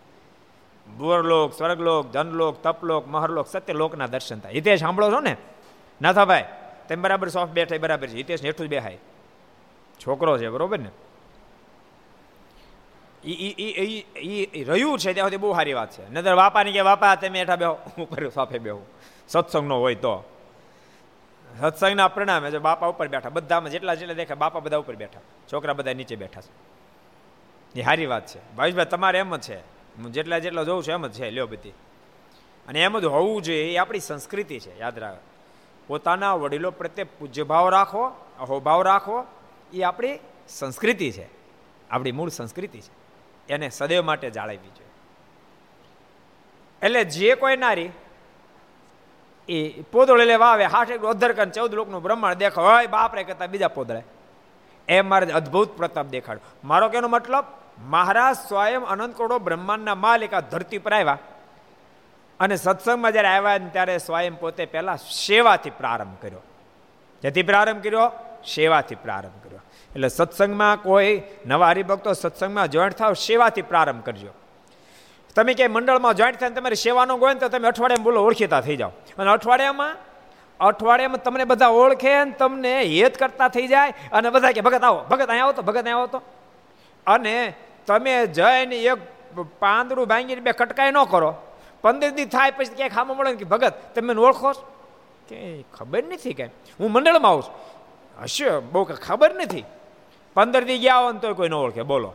ભુવરલોક, 0.98 1.52
સ્વર્ગલોક 1.52 2.10
ધનલોક 2.12 2.62
તપલોક, 2.62 3.08
મહરલોક, 3.08 3.46
સત્યલોકના 3.46 4.06
દર્શન 4.06 4.40
થાય. 4.40 4.52
હિતે 4.52 4.76
સાંભળો 4.76 5.10
છો 5.10 5.20
ને? 5.20 5.36
ના 6.02 6.12
થા 6.12 6.24
ભાઈ 6.24 6.44
તેમ 6.92 7.02
બરાબર 7.02 7.28
સોફ્ટ 7.28 7.52
બેઠા 7.52 7.78
બરાબર 7.78 8.06
છે. 8.06 8.16
હિતેશ 8.16 8.44
હેઠું 8.44 8.66
જ 8.66 8.70
બેહાય. 8.70 8.98
છોકરો 10.06 10.38
છે, 10.38 10.48
બરોબર 10.48 10.78
ને? 10.78 10.90
એ 13.24 14.64
રહ્યું 14.64 14.98
છે 14.98 15.12
ત્યાં 15.12 15.26
સુધી 15.26 15.36
બહુ 15.36 15.52
સારી 15.52 15.72
વાત 15.72 15.90
છે. 15.90 16.10
નજર 16.10 16.34
વાપાની 16.34 16.72
કે, 16.72 16.80
વાપા, 16.80 17.14
તમે 17.14 17.38
હેઠા 17.38 17.56
બેહો. 17.56 17.78
ઉપર 17.98 18.28
સોફે 18.28 18.58
બેહો. 18.58 18.80
સત્સંગ 19.28 19.68
નો 19.68 19.78
હોય 19.78 19.94
તો. 19.94 20.24
સત્સંગના 21.60 22.08
પરિણામે 22.08 22.50
જો 22.50 22.60
બાપા 22.60 22.86
ઉપર 22.86 23.08
બેઠા, 23.08 23.28
બધામાં 23.28 23.70
જેટલા 23.70 23.94
જેટલા 23.94 24.14
દેખાય, 24.14 24.36
બાપા 24.36 24.60
બધા 24.60 24.76
ઉપર 24.76 24.96
બેઠા. 24.96 25.20
છોકરા 25.52 25.72
બધા 25.72 25.92
નીચે 25.92 26.16
બેઠા 26.16 26.40
છે. 26.40 27.80
એ 27.80 27.84
સારી 27.84 28.06
વાત 28.06 28.26
છે. 28.26 28.54
ભાવેશભાઈ, 28.54 28.84
તમારે 28.84 29.18
એમ 29.18 29.36
જ 29.36 29.40
છે. 29.40 29.56
હું 29.56 30.12
જેટલા 30.12 30.38
જેટલા 30.38 30.62
જોઉં 30.62 30.82
છું, 30.82 30.92
એમ 30.92 31.06
જ 31.06 31.12
છે, 31.12 31.30
લ્યો 31.30 31.46
બધી. 31.46 31.70
અને 32.68 32.82
એમ 32.82 32.98
જ 32.98 33.04
હોવું 33.04 33.42
જોઈએ, 33.42 33.74
એ 33.74 33.76
આપણી 33.76 34.00
સંસ્કૃતિ 34.00 34.58
છે, 34.58 34.78
યાદ 34.78 34.98
રાખ. 34.98 35.31
પોતાના 35.86 36.34
વડીલો 36.34 36.70
પ્રત્યે 36.70 37.04
પૂજ્યભાવ 37.04 37.68
રાખો, 37.68 38.04
અહોભાવ 38.40 38.82
રાખો, 38.82 39.24
એ 39.72 39.82
આપણી 39.82 40.18
સંસ્કૃતિ 40.48 41.10
છે. 41.10 41.28
આપણી 41.90 42.12
મૂળ 42.12 42.28
સંસ્કૃતિ 42.28 42.80
છે. 42.80 43.02
એને 43.52 43.70
સદૈવ 43.70 44.02
માટે 44.04 44.30
જાળવવી 44.30 44.56
જોઈએ. 44.56 44.90
એટલે 46.82 47.04
જે 47.04 47.34
કોઈ 47.34 47.56
નારી 47.56 47.90
એ 49.48 49.82
પોદળે 49.82 50.24
લેવા 50.24 50.46
આવે 50.46 50.64
હાથ 50.64 50.90
એક 50.90 51.02
અધર 51.02 51.32
કન 51.32 51.50
ચૌદ 51.50 51.74
લોકનું 51.74 52.02
બ્રહ્માંડ 52.02 52.34
દેખો 52.34 52.62
હોય 52.62 52.86
બાપરે 52.86 53.24
કરતા 53.24 53.46
બીજા 53.46 53.68
પોદળે. 53.68 54.02
એ 54.88 55.00
મારે 55.00 55.32
અદ્ભુત 55.32 55.76
પ્રતાપ 55.76 56.06
દેખાડ્યો. 56.06 56.56
મારો 56.64 56.88
કેનો 56.88 57.08
મતલબ? 57.08 57.44
મહારાજ 57.78 58.36
સ્વયં 58.36 58.84
અનંત 58.84 59.16
કરોડો 59.16 59.38
બ્રહ્માંડના 59.38 59.94
માલિક 59.94 60.34
આ 60.34 60.40
ધરતી 60.40 60.78
પર 60.78 60.92
આવ્યા. 60.92 61.18
અને 62.40 62.56
સત્સંગમાં 62.56 63.12
જ્યારે 63.12 63.28
આવ્યા 63.28 63.58
ને 63.58 63.68
ત્યારે 63.68 63.98
સ્વયં 63.98 64.34
પોતે 64.34 64.64
પહેલા 64.64 64.96
સેવાથી 64.96 65.70
પ્રારંભ 65.70 66.22
કર્યો. 66.22 66.42
જેથી 67.22 67.42
પ્રારંભ 67.42 67.82
કર્યો? 67.82 68.12
સેવાથી 68.54 68.94
પ્રારંભ 68.94 69.44
કર્યો. 69.44 69.60
એટલે 69.90 70.08
સત્સંગમાં 70.08 70.82
કોઈ 70.82 71.22
નવા 71.46 71.68
હરિભક્તો 71.68 72.12
સત્સંગમાં 72.12 72.68
જોઈન્ટ 72.68 72.94
થાવ 72.94 73.12
સેવાથી 73.12 73.62
પ્રારંભ 73.62 74.04
કરજો. 74.04 74.28
તમે 75.34 75.54
ક્યાંય 75.54 75.72
મંડળમાં 75.72 76.14
જોઈન્ટ 76.14 76.40
થાય 76.40 76.50
તમારી 76.50 76.74
સેવાનો 76.74 77.16
ગોય 77.16 77.34
તો 77.34 77.48
તમે 77.48 77.68
અઠવાડિયામાં 77.68 78.04
બોલો 78.04 78.24
ઓળખીતા 78.24 78.60
થઈ 78.60 78.76
જાઓ. 78.76 78.88
અને 78.88 79.30
અઠવાડિયામાં? 79.30 79.96
અઠવાડિયામાં 80.60 81.22
તમને 81.22 81.44
બધા 81.44 81.68
ઓળખે 81.68 82.24
ને 82.24 82.30
તમને 82.30 82.82
હેત 82.82 83.18
કરતા 83.18 83.48
થઈ 83.48 83.66
જાય 83.66 83.94
અને 84.12 84.30
બધા 84.30 84.52
કે, 84.52 84.60
ભગત 84.60 84.82
આવો, 84.82 85.04
ભગત 85.10 85.28
અહીંયા 85.28 85.44
આવો 85.44 85.52
તો 85.52 85.62
ભગત 85.62 85.76
અહીંયા 85.76 85.96
આવો 85.96 86.06
તો 86.06 86.22
અને 87.06 87.54
તમે 87.86 88.26
જઈને 88.26 88.76
એક 88.76 88.98
પાંદડું 89.58 90.08
ભાંગીને 90.08 90.40
બે 90.40 90.52
કટકાઈ 90.52 90.90
ન 90.90 91.04
કરો. 91.04 91.34
પંદર 91.82 92.10
દી 92.10 92.24
થાય 92.24 92.50
પછી 92.50 92.74
ક્યાંક 92.74 92.92
ખામો 92.92 93.14
મળે 93.14 93.34
કે, 93.34 93.44
ભગત, 93.44 93.72
તમે 93.94 94.14
ઓળખો 94.14 94.52
કે 95.28 95.62
ખબર 95.62 96.04
નથી 96.04 96.34
કે 96.34 96.44
હું 96.80 96.92
મંડળમાં 96.92 97.30
આવું 97.30 97.42
છું. 97.42 97.54
હશે, 98.22 98.58
બહુ 98.58 98.84
ખબર 98.84 99.34
નથી. 99.34 99.64
પંદર 100.34 100.64
દી 100.64 100.78
ગયા 100.78 100.96
હોય 100.96 101.12
ને 101.12 101.18
તો 101.18 101.34
કોઈ 101.34 101.48
ન 101.48 101.54
ઓળખે, 101.54 101.82
બોલો. 101.82 102.12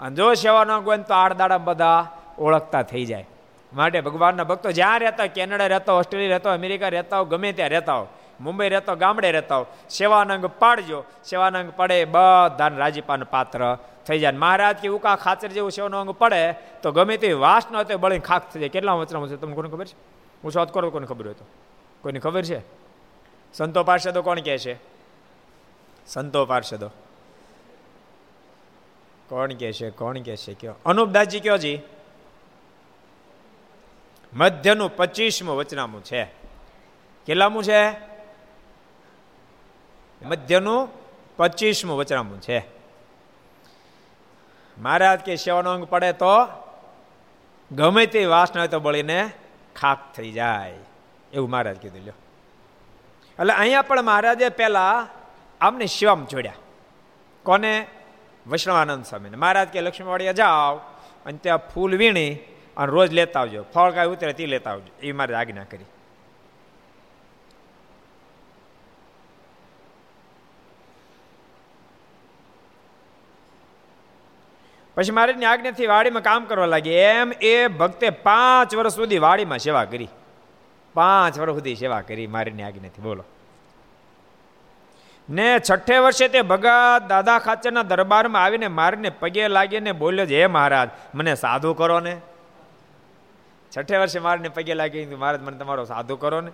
અને 0.00 0.16
જો 0.16 0.34
સેવા 0.34 0.64
ન 0.64 0.78
ગયો 0.78 0.96
તો 0.96 1.14
આડદાડા 1.14 1.58
બધા 1.58 2.06
ઓળખતા 2.38 2.82
થઈ 2.82 3.04
જાય. 3.04 3.26
માટે 3.72 4.00
ભગવાનના 4.00 4.44
ભક્તો 4.44 4.72
જ્યાં 4.72 5.00
રહેતા 5.00 5.26
કેનેડા 5.26 5.66
રહેતા 5.66 5.92
ઓસ્ટ્રેલિયા 5.92 6.30
રહેતા 6.30 6.52
અમેરિકા 6.52 6.88
રહેતા 6.88 7.18
હોય, 7.18 7.26
ગમે 7.26 7.52
ત્યાં 7.52 7.70
રહેતા 7.70 7.94
હોય 7.94 8.06
મુંબઈ 8.40 8.68
રહેતો, 8.68 8.96
ગામડે 8.96 9.32
રહેતા. 9.32 9.64
સેવાનંગ 9.90 10.46
પાડજો. 10.46 11.04
સેવાનંગ 11.24 11.72
પડે, 11.72 12.04
બધાને 12.04 12.76
રાજીપાનું 12.76 13.30
પાત્ર 13.30 13.78
થઈ 14.06 14.18
જાય. 14.18 14.32
મહારાજ 14.32 14.76
કે 14.76 14.88
ઉકા 14.88 15.16
ખાચર 15.16 15.48
જેવું 15.48 15.70
સેવાનો 15.70 16.00
અંગ 16.00 16.10
પડે, 16.10 16.52
તો 16.52 16.92
ગમે 16.92 17.16
તે 17.16 17.32
વાસ 17.32 17.66
ન 17.72 17.76
હોય 17.76 17.96
બળીને 17.96 18.24
ખાક 18.24 18.52
થઈ 18.52 18.60
જાય. 18.60 18.68
કેટલા 18.68 18.92
વચનામાં 18.92 19.28
છે? 19.28 19.36
તમને 19.36 19.54
કોને 19.54 19.68
ખબર 19.68 19.84
છે? 19.84 19.94
હું 20.44 20.52
શોધ 20.52 20.68
કરો 20.68 20.90
કોને 20.90 21.06
ખબર 21.06 21.24
હોય 21.24 21.34
તો. 21.34 21.44
કોઈને 22.00 22.18
ખબર 22.18 22.42
છે? 22.42 22.60
સંતો 23.54 23.84
પાર્ષદો 23.84 24.22
કોણ 24.22 24.40
કહે 24.40 24.58
છે? 24.58 24.76
સંતો 26.06 26.46
પાર્ષદો. 26.46 26.90
કોણ 29.28 29.52
કહે 29.52 29.72
છે? 29.72 29.90
કોણ 29.90 30.18
કહે 30.18 30.36
છે? 30.36 30.54
કયો? 30.54 30.74
અનુપદાસજી 30.86 31.40
કયો 31.40 31.56
જી? 31.56 31.80
મધ્યનું 34.34 34.96
પચીસમું 34.96 35.56
વચનામું 35.56 36.04
છે. 36.04 36.24
કેટલામું 37.26 37.62
છે? 37.62 38.11
મધ્યનું 40.24 40.88
પચીસમું 41.36 41.96
વચનામું 41.96 42.40
છે. 42.40 42.66
મહારાજ 44.78 45.20
કે 45.20 45.36
સેવાનો 45.36 45.70
અંગ 45.70 45.84
પડે 45.84 46.12
તો 46.12 46.46
ગમે 47.72 48.06
તે 48.06 48.24
વાસના 48.24 48.66
તો 48.66 48.80
બળીને 48.80 49.30
ખાક 49.76 49.98
થઈ 50.14 50.32
જાય. 50.32 50.74
એવું 51.32 51.50
મહારાજ 51.50 51.76
કીધું, 51.76 52.00
લ્યો. 52.00 52.14
એટલે 53.40 53.52
અહીંયા 53.52 53.82
પણ 53.82 54.02
મહારાજે 54.02 54.48
પહેલા 54.48 55.08
આમને 55.60 55.86
શિવમ 55.86 56.24
જોડ્યા. 56.24 56.52
કોને? 57.42 57.86
વૈષ્ણવાનંદ 58.46 59.04
સ્વામીને. 59.04 59.36
મહારાજ 59.36 59.68
કે 59.68 59.80
લક્ષ્મીવાડીએ 59.80 60.32
જાઓ 60.32 60.76
અને 61.26 61.38
ત્યાં 61.38 61.58
ફૂલ 61.58 61.96
વીણી 61.96 62.34
અને 62.76 62.86
રોજ 62.86 63.12
લેતા 63.12 63.40
આવજો. 63.40 63.64
ફળ 63.74 63.90
કાંઈ 63.90 64.06
ઉતરે 64.06 64.32
તે 64.32 64.46
લેતા 64.46 64.70
આવજો. 64.70 65.06
એ 65.06 65.12
મારે 65.12 65.34
આજ્ઞા 65.34 65.64
કરી. 65.64 65.84
પછી 74.94 75.10
મારી 75.10 75.44
આજ્ઞાથી 75.44 75.86
વાડીમાં 75.86 76.22
કામ 76.22 76.44
કરવા 76.44 76.66
લાગી. 76.66 76.90
એમ 76.90 77.32
એ 77.40 77.66
ભક્તે 77.66 78.10
પાંચ 78.10 78.74
વર્ષ 78.74 78.94
સુધી 78.94 79.18
વાડીમાં 79.18 79.58
સેવા 79.58 79.84
કરી. 79.84 80.08
પાંચ 80.94 81.38
વર્ષ 81.38 81.54
સુધી 81.54 81.74
સેવા 81.74 82.00
કરી 82.00 82.26
મારીની 82.26 82.62
આજ્ઞાથી 82.62 83.02
બોલો. 83.02 83.24
ને 85.30 85.60
છઠ્ઠે 85.70 85.98
વર્ષે 85.98 86.28
તે 86.28 86.42
ભગત 86.42 87.02
દાદા 87.08 87.38
ખાચરના 87.38 87.82
દરબારમાં 87.82 88.44
આવીને 88.44 88.68
મારીને 88.68 89.10
પગે 89.10 89.48
લાગીને 89.48 89.92
બોલ્યો 89.92 90.26
છે, 90.26 90.40
હે 90.40 90.46
મહારાજ, 90.46 90.88
મને 91.14 91.34
સાધુ 91.34 91.74
કરો 91.74 92.00
ને. 92.00 92.20
છઠ્ઠે 93.76 93.98
વર્ષે 93.98 94.18
મારીને 94.18 94.48
પગે 94.48 94.74
લાગી 94.74 95.06
મહારાજ, 95.06 95.42
મને 95.42 95.58
તમારો 95.58 95.84
સાધુ 95.84 96.16
કરો 96.16 96.40
ને. 96.40 96.50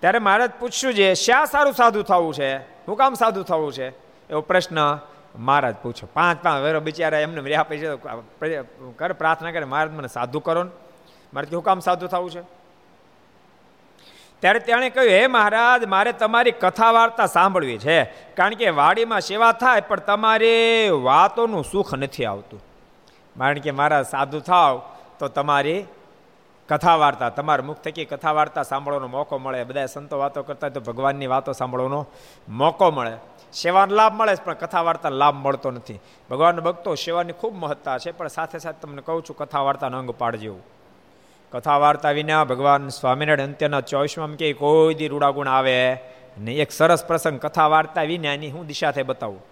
ત્યારે 0.00 0.18
મહારાજ 0.18 0.50
પૂછ્યું 0.60 0.94
છે 0.94 1.14
શા 1.14 1.44
સારું 1.44 1.72
સાધુ 1.72 2.02
થવું 2.02 2.34
છે? 2.34 2.56
હું 2.58 2.96
કામ 2.96 3.14
સાધુ 3.14 3.42
થવું 3.42 3.72
છે? 3.72 3.88
એવો 4.30 4.40
પ્રશ્ન 4.40 4.98
મહારાજ 5.38 5.74
પૂછો 5.82 6.08
પાંચ 6.14 6.42
પાંચ 6.42 6.62
વેરો 6.62 6.80
બિચારા 6.80 7.18
એમને 7.18 7.40
રહ્યા 7.40 7.62
પછી 7.62 7.80
કર 8.96 9.12
પ્રાર્થના 9.12 9.50
કરે, 9.50 9.64
મહારાજ, 9.64 9.90
મને 9.90 10.08
સાધુ 10.08 10.40
કરો 10.40 10.62
ને. 10.62 10.70
મારે 11.34 11.54
હું 11.54 11.64
કામ 11.64 11.80
સાધુ 11.80 12.06
થવું 12.06 12.30
છે? 12.30 12.40
ત્યારે 14.40 14.58
તેણે 14.58 14.90
કહ્યું, 14.90 15.12
હે 15.12 15.26
મહારાજ, 15.26 15.84
મારે 15.84 16.12
તમારી 16.12 16.50
કથા 16.50 16.90
વાર્તા 16.90 17.26
સાંભળવી 17.26 17.78
છે. 17.78 18.04
કારણ 18.04 18.54
કે 18.54 18.70
વાડીમાં 18.70 19.20
સેવા 19.20 19.52
થાય, 19.52 19.80
પણ 19.80 20.00
તમારે 20.00 20.88
વાતોનું 20.88 21.64
સુખ 21.64 21.94
નથી 21.94 22.24
આવતું. 22.24 22.60
કારણ 23.38 23.58
કે 23.58 23.70
મારા 23.70 24.02
સાધુ 24.02 24.40
થાવ, 24.40 24.82
તો 25.18 25.28
તમારી 25.28 25.84
કથા 26.70 26.96
વાર્તા 26.96 27.28
તમારા 27.28 27.64
મુખ 27.64 27.80
થકી 27.84 28.04
કથા 28.04 28.32
વાર્તા 28.32 28.62
સાંભળવાનો 28.62 29.08
મોકો 29.08 29.38
મળે 29.38 29.64
બધા 29.64 29.86
સંતો 29.86 30.18
વાતો 30.18 30.42
કરતા 30.42 30.68
તો 30.68 30.80
ભગવાનની 30.80 31.26
વાતો 31.26 31.52
સાંભળવાનો 31.52 32.00
મોકો 32.48 32.90
મળે. 32.90 33.14
સેવાનો 33.52 33.94
લાભ 33.94 34.14
મળે 34.14 34.34
પણ 34.44 34.54
કથા 34.54 34.82
વાર્તા 34.82 35.08
લાભ 35.08 35.34
મળતો 35.34 35.70
નથી. 35.70 35.98
ભગવાનનો 36.30 36.62
ભક્તો 36.62 36.94
સેવાની 36.94 37.32
ખૂબ 37.32 37.54
મહત્તા 37.54 37.98
છે, 37.98 38.10
પણ 38.10 38.28
સાથે 38.28 38.58
સાથે 38.58 38.80
તમને 38.80 39.02
કહું 39.02 39.24
છું 39.24 39.36
કથા 39.36 39.60
વાર્તાનો 39.60 39.98
અંગ 39.98 40.10
પાડજો 40.10 40.54
કથા 41.52 41.78
વાર્તા 41.78 42.10
વિના 42.10 42.44
ભગવાન 42.44 42.88
સ્વામિનારાયણ 42.88 43.48
અંત્યના 43.48 43.80
ચોવીસમાં 43.80 44.36
કે 44.36 44.52
કોઈ 44.52 44.94
દી 44.94 45.08
રૂડાગુણ 45.08 45.48
આવે 45.48 45.76
ને 46.38 46.52
એક 46.54 46.70
સરસ 46.72 47.02
પ્રસંગ 47.04 47.40
કથા 47.40 47.68
વાર્તા 47.68 48.02
વિનાની 48.02 48.50
હું 48.50 48.66
દિશા 48.66 48.90
થઈ 48.90 49.02
બતાવું. 49.02 49.42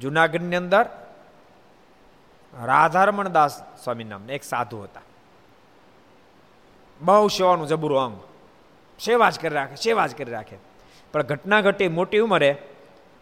જુનાગઢની 0.00 0.56
અંદર 0.56 0.86
રાધારમણ 2.54 3.28
દાસ 3.28 3.54
સ્વામી 3.84 4.04
નામ 4.04 4.30
એક 4.30 4.44
સાધુ 4.44 4.82
હતા. 4.82 5.06
બહુ 7.00 7.28
સેવાનું 7.28 7.66
જબરું 7.66 7.98
અંગ. 7.98 8.16
સેવા 9.00 9.30
જ 9.30 9.40
કરી 9.40 9.54
રાખે, 9.54 9.76
સેવા 9.76 10.06
જ 10.06 10.16
કરી 10.16 10.32
રાખે. 10.32 10.56
પણ 11.12 11.22
ઘટના 11.22 11.60
ઘટી, 11.60 11.88
મોટી 11.88 12.18
ઉંમરે 12.18 12.50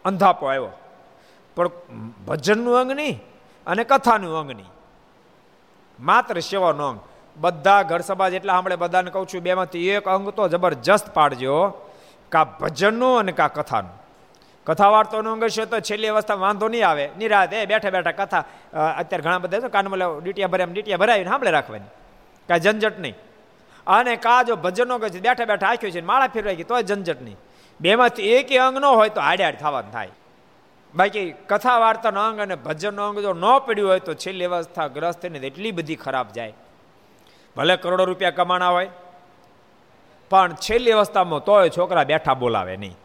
અંધાપો 0.05 0.45
આવ્યો. 0.45 0.71
પણ 1.55 1.67
ભજનનું 2.27 2.79
અંગ 2.79 2.91
નહીં 2.91 3.21
અને 3.67 3.83
કથાનું 3.83 4.35
અંગ 4.39 4.51
નહીં. 4.51 4.71
માત્ર 5.99 6.39
સેવાનો 6.39 6.87
અંગ. 6.87 6.99
બધા 7.37 7.83
ઘર 7.83 8.01
સભા 8.01 8.29
જેટલા 8.29 8.53
સાંભળે, 8.53 8.75
બધાને 8.75 9.11
કહું 9.11 9.27
છું, 9.27 9.41
બેમાંથી 9.41 9.89
એક 9.89 10.07
અંગ 10.07 10.29
તો 10.29 10.47
જબરજસ્ત 10.47 11.07
પાડજો, 11.13 11.55
કા 12.31 12.43
ભજનનું 12.43 13.19
અને 13.19 13.31
કા 13.31 13.47
કથાનું. 13.47 13.95
કથા 14.67 14.89
વાર્તાનું 14.89 15.33
અંગ 15.33 15.47
છે 15.47 15.65
તો 15.65 15.79
છેલ્લી 15.79 16.07
અવસ્થા 16.07 16.35
વાંધો 16.35 16.67
નહીં 16.67 16.87
આવે. 16.87 17.09
નિરાત 17.17 17.53
એ 17.53 17.65
બેઠા 17.65 17.89
બેઠા 17.89 18.11
કથા 18.11 18.43
અત્યારે 18.97 19.23
ઘણા 19.23 19.39
બધા 19.39 19.67
કાનમાં 19.67 20.21
ડીટિયા 20.23 20.47
ભરે 20.47 20.65
ડીટિયા 20.65 20.97
ભરાવીને 20.97 21.29
સાંભળે 21.29 21.51
રાખવાની. 21.51 21.89
કાંઈ 22.47 22.59
ઝંઝટ 22.59 22.99
નહીં. 22.99 23.15
અને 23.97 24.13
કા 24.25 24.41
જો 24.47 24.55
ભજનો 24.65 24.95
કે 25.01 25.09
છે, 25.13 25.19
બેઠા 25.25 25.49
બેઠા 25.51 25.71
આખ્યો 25.73 25.93
છે, 25.95 26.01
માળા 26.11 26.31
ફેરવાઈ 26.35 26.59
ગઈ, 26.59 26.69
તોય 26.71 26.83
ઝંઝટ 26.89 27.21
નહીં 27.27 27.37
બેમાંથી 27.79 28.31
એક 28.37 28.49
અંગ 28.67 28.77
ન 28.81 28.85
હોય 28.85 29.11
તો 29.17 29.21
હાડે 29.27 29.43
હાડ 29.45 29.59
થવાનું 29.63 29.91
થાય. 29.97 30.13
બાકી 30.93 31.27
કથા 31.51 31.77
વાર્તાનો 31.83 32.21
અંગ 32.27 32.39
અને 32.45 32.55
ભજનનો 32.67 33.03
અંગ 33.09 33.17
જો 33.25 33.33
ન 33.33 33.45
પડ્યું 33.65 33.89
હોય 33.91 34.03
તો 34.07 34.13
છેલ્લી 34.23 34.49
અવસ્થા 34.49 34.87
ગ્રસ્ત 34.95 35.21
થઈને 35.21 35.47
એટલી 35.49 35.73
બધી 35.79 35.99
ખરાબ 36.05 36.27
જાય. 36.37 36.55
ભલે 37.55 37.75
કરોડો 37.83 38.03
રૂપિયા 38.09 38.37
કમાણા 38.39 38.71
હોય, 38.77 38.89
પણ 40.31 40.55
છેલ્લી 40.65 40.95
અવસ્થામાં 40.97 41.45
તોય 41.47 41.69
છોકરા 41.77 42.05
બેઠા 42.11 42.37
બોલાવે 42.43 42.75
નહીં. 42.83 42.95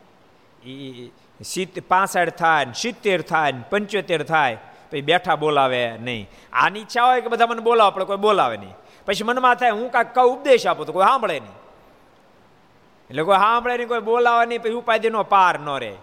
સિત્તેર 1.41 1.85
પાસઠ 1.93 2.37
થાય 2.43 2.65
ને 2.69 2.75
સિત્તેર 2.83 3.21
થાય 3.31 3.53
ને 3.53 3.63
પંચોતેર 3.71 4.23
થાય 4.33 4.57
પછી 4.91 5.05
બેઠા 5.11 5.37
બોલાવે 5.43 5.83
નહીં. 6.07 6.25
આની 6.53 6.83
ઈચ્છા 6.85 7.07
હોય 7.09 7.21
કે 7.25 7.29
બધા 7.33 7.51
મને 7.53 7.63
બોલાવો, 7.69 7.91
પણ 7.97 8.07
કોઈ 8.11 8.23
બોલાવે 8.27 8.57
નહીં. 8.63 8.77
પછી 9.07 9.25
મનમાં 9.25 9.55
થાય, 9.55 9.71
હું 9.71 9.91
કાંઈક 9.91 10.15
કઉ 10.15 10.33
ઉપદેશ 10.33 10.67
આપું, 10.67 10.87
તો 10.87 10.93
કોઈ 10.93 11.05
સાંભળે 11.05 11.41
નહીં. 11.41 11.53
એટલે 13.11 13.23
કોઈ 13.23 13.37
સાંભળે 13.37 13.77
નહીં, 13.77 13.89
કોઈ 13.89 14.01
બોલાવે 14.01 14.47
નહીં, 14.47 14.63
પછી 14.63 14.73
ઉપાધિનો 14.73 15.23
પાર 15.23 15.59
ન 15.59 15.79
રહે. 15.79 15.95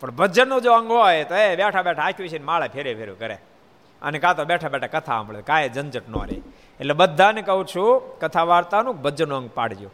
પણ 0.00 0.10
ભજનનો 0.10 0.60
જો 0.60 0.72
અંગ 0.72 0.90
હોય, 0.90 1.24
તો 1.24 1.34
એ 1.34 1.56
બેઠા 1.56 1.82
બેઠા 1.82 2.02
આખ્યું 2.02 2.28
છે 2.28 2.38
માળા 2.38 2.68
ફેરે 2.68 2.94
ફેરું 2.94 3.18
કરે. 3.18 3.38
અને 4.02 4.18
કાં 4.18 4.36
તો 4.36 4.44
બેઠા 4.44 4.68
બેઠા 4.68 4.86
કથા 4.86 5.12
સાંભળે, 5.12 5.42
કાંઈ 5.42 5.68
ઝંઝટ 5.68 6.08
ન 6.08 6.12
રહે. 6.12 6.36
એટલે 6.80 6.92
બધાને 6.92 7.42
કહું 7.42 7.66
છું, 7.66 8.18
કથા 8.18 8.42
વાર્તાનું 8.42 9.02
ભજનનો 9.02 9.36
અંગ 9.36 9.50
પાડજો. 9.50 9.90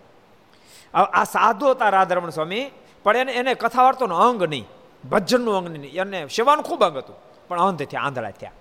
આ 0.95 1.25
સાધુ 1.25 1.71
હતા 1.71 1.89
રાધારમણ 1.89 2.31
સ્વામી, 2.31 2.71
પણ 3.03 3.17
એને 3.17 3.33
એને 3.33 3.55
કથા 3.55 3.83
વાર્તાનો 3.83 4.17
અંગ 4.17 4.43
નહીં. 4.43 4.67
ભજનનું 5.11 5.57
અંગ 5.57 5.69
નહીં. 5.69 5.93
એને 5.93 6.27
સેવાનું 6.27 6.65
ખૂબ 6.65 6.85
અંગ 6.85 6.97
હતું. 6.97 7.17
પણ 7.49 7.61
અંધ 7.61 7.83
થયા 7.83 8.01
આંધળા 8.01 8.31
થયા. 8.31 8.53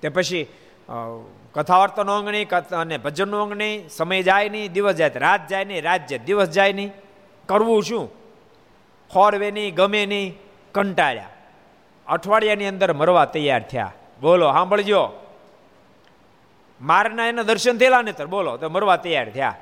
તે 0.00 0.08
પછી 0.08 0.46
કથા 1.52 1.78
વાર્તાનો 1.78 2.14
અંગ 2.14 2.28
નહીં 2.28 2.50
અને 2.58 2.98
ભજનનો 2.98 3.42
અંગ 3.42 3.52
નહીં 3.52 3.88
સમય 3.88 4.22
જાય 4.22 4.48
નહીં, 4.48 4.72
દિવસ 4.72 4.94
જાય 4.94 5.10
રાત 5.14 5.48
જાય 5.48 5.64
નહીં, 5.64 5.82
રાત 5.82 6.06
જાય 6.06 6.18
દિવસ 6.18 6.48
જાય 6.48 6.72
નહીં. 6.72 6.92
કરવું 7.46 7.82
શું? 7.82 8.10
ખોરવે 9.10 9.50
નહીં, 9.50 9.74
ગમે 9.74 10.06
નહીં, 10.06 10.38
કંટાળ્યા. 10.74 11.28
અઠવાડિયાની 12.06 12.66
અંદર 12.66 12.92
મરવા 12.92 13.24
તૈયાર 13.24 13.62
થયા. 13.62 13.92
બોલો, 14.20 14.52
સાંભળજો. 14.52 15.10
મારના 16.80 17.26
એના 17.26 17.42
દર્શન 17.42 17.78
થયેલા 17.78 18.02
ને 18.02 18.24
બોલો, 18.24 18.56
તો 18.56 18.68
મરવા 18.68 18.96
તૈયાર 18.96 19.30
થયા. 19.30 19.56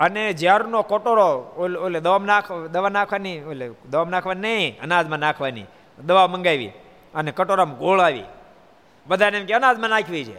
અને 0.00 0.32
ઝેરનો 0.32 0.82
કટોરો, 0.82 1.54
ઓલે 1.56 2.00
દવા 2.00 2.18
નાખ, 2.18 2.52
દવા 2.52 2.88
નાખવાની, 2.88 3.40
ઓલે 3.40 3.70
દવા 3.90 4.04
નાખવાની 4.04 4.40
નહીં, 4.40 4.80
અનાજમાં 4.80 5.18
નાખવાની. 5.18 5.64
દવા 5.98 6.26
મંગાવી 6.26 6.68
અને 7.14 7.30
કટોરામાં 7.30 7.78
ગોળાવી 7.78 8.24
બધાને 9.06 9.38
એમ 9.38 9.46
કે 9.46 9.54
અનાજમાં 9.54 9.90
નાખવી 9.90 10.24
છે. 10.24 10.38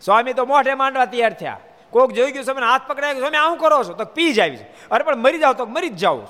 સ્વામી 0.00 0.32
તો 0.32 0.44
મોઢે 0.44 0.74
માંડવા 0.74 1.04
તૈયાર 1.04 1.32
થયા. 1.32 1.60
કોક 1.90 2.12
જોઈ 2.12 2.32
ગયું 2.32 2.44
સમય 2.44 2.66
હાથ 2.66 2.82
પકડાય 2.86 3.18
સ્વામી, 3.18 3.36
આવું 3.36 3.58
કરો 3.58 3.84
છો? 3.84 3.92
તો 3.92 4.04
પી 4.04 4.32
જાય 4.32 4.50
છે. 4.50 4.88
અરે, 4.88 5.04
પણ 5.04 5.16
મરી 5.16 5.38
જાવ 5.38 5.52
તો 5.52 5.66
મરી 5.66 5.88
જ 5.88 5.96
જાવ 5.96 6.26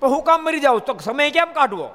પણ 0.00 0.08
હું 0.08 0.24
કામ 0.24 0.44
મરી 0.44 0.60
જાઉં 0.60 0.80
તો 0.80 0.94
સમય 0.94 1.30
કેમ 1.30 1.52
કાઢવો? 1.52 1.94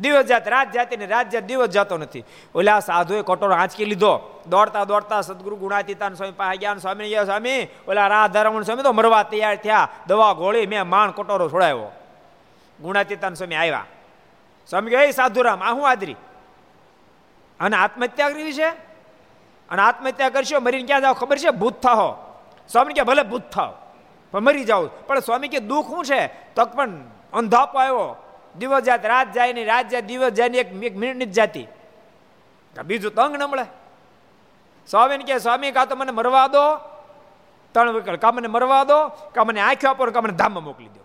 દિવસ 0.00 0.24
જાત, 0.24 0.48
રાત 0.48 0.72
જાતી 0.72 0.96
ને 0.96 1.06
રાત 1.06 1.30
જાત 1.30 1.42
દિવસ 1.42 1.68
જતો 1.68 1.98
નથી. 1.98 2.24
ઓલા 2.54 2.80
સાધુએ 2.80 3.22
કટોરો 3.22 3.54
આંચકી 3.54 3.84
લીધો. 3.84 4.42
દોડતા 4.46 4.84
દોડતા 4.84 5.20
સદગુરુ 5.20 5.56
ગુણાતીતાન 5.56 6.14
સ્વામી 6.14 6.32
પાસે 6.32 6.56
ગયા 6.56 6.74
સ્વામી 6.74 7.08
ગયા 7.08 7.24
સ્વામી, 7.24 7.68
ઓલા 7.88 8.06
રાધારમણ 8.06 8.62
સ્વામી 8.62 8.82
તો 8.82 8.92
મરવા 8.92 9.22
તૈયાર 9.22 9.56
થયા. 9.56 9.88
દવા 10.06 10.32
ગોળી 10.32 10.66
મેં 10.66 10.86
માણ 10.86 11.10
કટોરો 11.10 11.48
છોડાયો. 11.48 11.90
ગુણાતીતાન 12.80 13.34
સ્વામી 13.34 13.54
આવ્યા. 13.54 13.84
સ્વામી 14.70 14.90
કહે 14.90 15.10
સાધુરામ, 15.10 15.62
આ 15.62 15.72
હું 15.72 15.90
આદરી 15.90 16.16
અને 17.60 17.76
આત્મહત્યા 17.76 18.28
કરવી 18.28 18.52
છે? 18.52 18.68
અને 19.68 19.82
આત્મહત્યા 19.82 20.30
કરશો, 20.30 20.60
મરીને 20.60 20.86
ક્યાં 20.86 21.00
જાવ 21.00 21.12
ખબર 21.12 21.38
છે? 21.38 21.50
ભૂત 21.50 21.80
થાઓ. 21.80 22.16
સ્વામી 22.68 22.94
કે 22.94 23.02
ભલે 23.02 23.22
ભૂત 23.22 23.42
થાવ 23.50 23.74
પણ 24.30 24.40
મરી 24.40 24.64
જાવ 24.64 24.90
પણ 25.06 25.20
સ્વામી 25.20 25.48
કે 25.48 25.58
દુઃખ 25.58 25.86
શું 25.86 26.04
છે? 26.04 26.26
તો 26.26 26.64
પણ 26.64 26.90
અંધાપો 27.32 27.78
આવ્યો. 27.78 28.16
દિવસ 28.58 28.82
જાત 28.82 29.06
રાત 29.06 29.32
જાય 29.32 29.52
નહીં, 29.52 29.66
રાત 29.66 29.88
જાય, 29.88 30.02
દિવસ 30.02 30.32
જાય 30.32 30.48
ને 30.48 30.58
એક 30.58 30.82
એક 30.82 30.96
મિનિટ 30.96 31.28
જ 31.28 31.32
જાતી. 31.32 31.66
બીજું 32.84 33.14
તંગ 33.14 33.36
ન 33.36 33.42
મળે. 33.42 33.62
સ્વામીને 34.86 35.24
કે, 35.24 35.38
સ્વામી, 35.38 35.72
કાં 35.72 35.88
તો 35.88 35.96
મને 35.96 36.10
મરવા 36.10 36.46
દો? 36.46 36.76
ત્રણ 37.72 37.92
વિકલ્પ. 37.92 38.20
કા 38.20 38.32
મને 38.32 38.48
મરવા 38.48 38.84
દો? 38.84 39.08
કા 39.08 39.44
મને 39.44 39.60
આંખ્યો 39.60 39.90
આપો 39.90 40.06
કા 40.06 40.20
મને 40.20 40.32
ધામમાં 40.32 40.64
મોકલી 40.64 40.88
દો. 40.88 41.04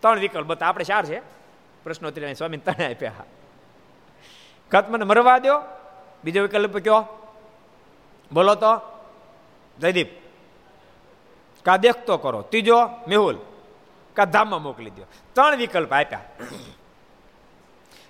ત્રણ 0.00 0.18
વિકલ્પ. 0.18 0.46
બતા, 0.46 0.66
આપણે 0.66 0.84
ચાર 0.84 1.06
છે? 1.06 1.20
પ્રશ્નોત્તરી 1.84 2.34
સ્વામી 2.34 2.56
ત્રણે 2.56 2.94
આપ્યા. 2.94 3.12
કાં 4.72 4.90
મને 4.90 5.04
મરવા 5.04 5.38
દો 5.38 5.60
બીજો 6.24 6.42
વિકલ્પ 6.42 6.78
કયો? 6.78 7.06
બોલો 8.32 8.54
તો. 8.54 8.80
જયદીપ, 9.80 10.06
કા 11.64 11.76
દેખતો 11.76 12.16
કરો? 12.16 12.42
ત્રીજો, 12.42 12.86
મેહુલ, 13.08 13.38
કા 14.16 14.24
ધામમાં 14.24 14.62
મોકલી 14.62 14.90
દો 14.90 15.02
ત્રણ 15.32 15.56
વિકલ્પ 15.56 15.92
આપ્યા. 15.92 16.20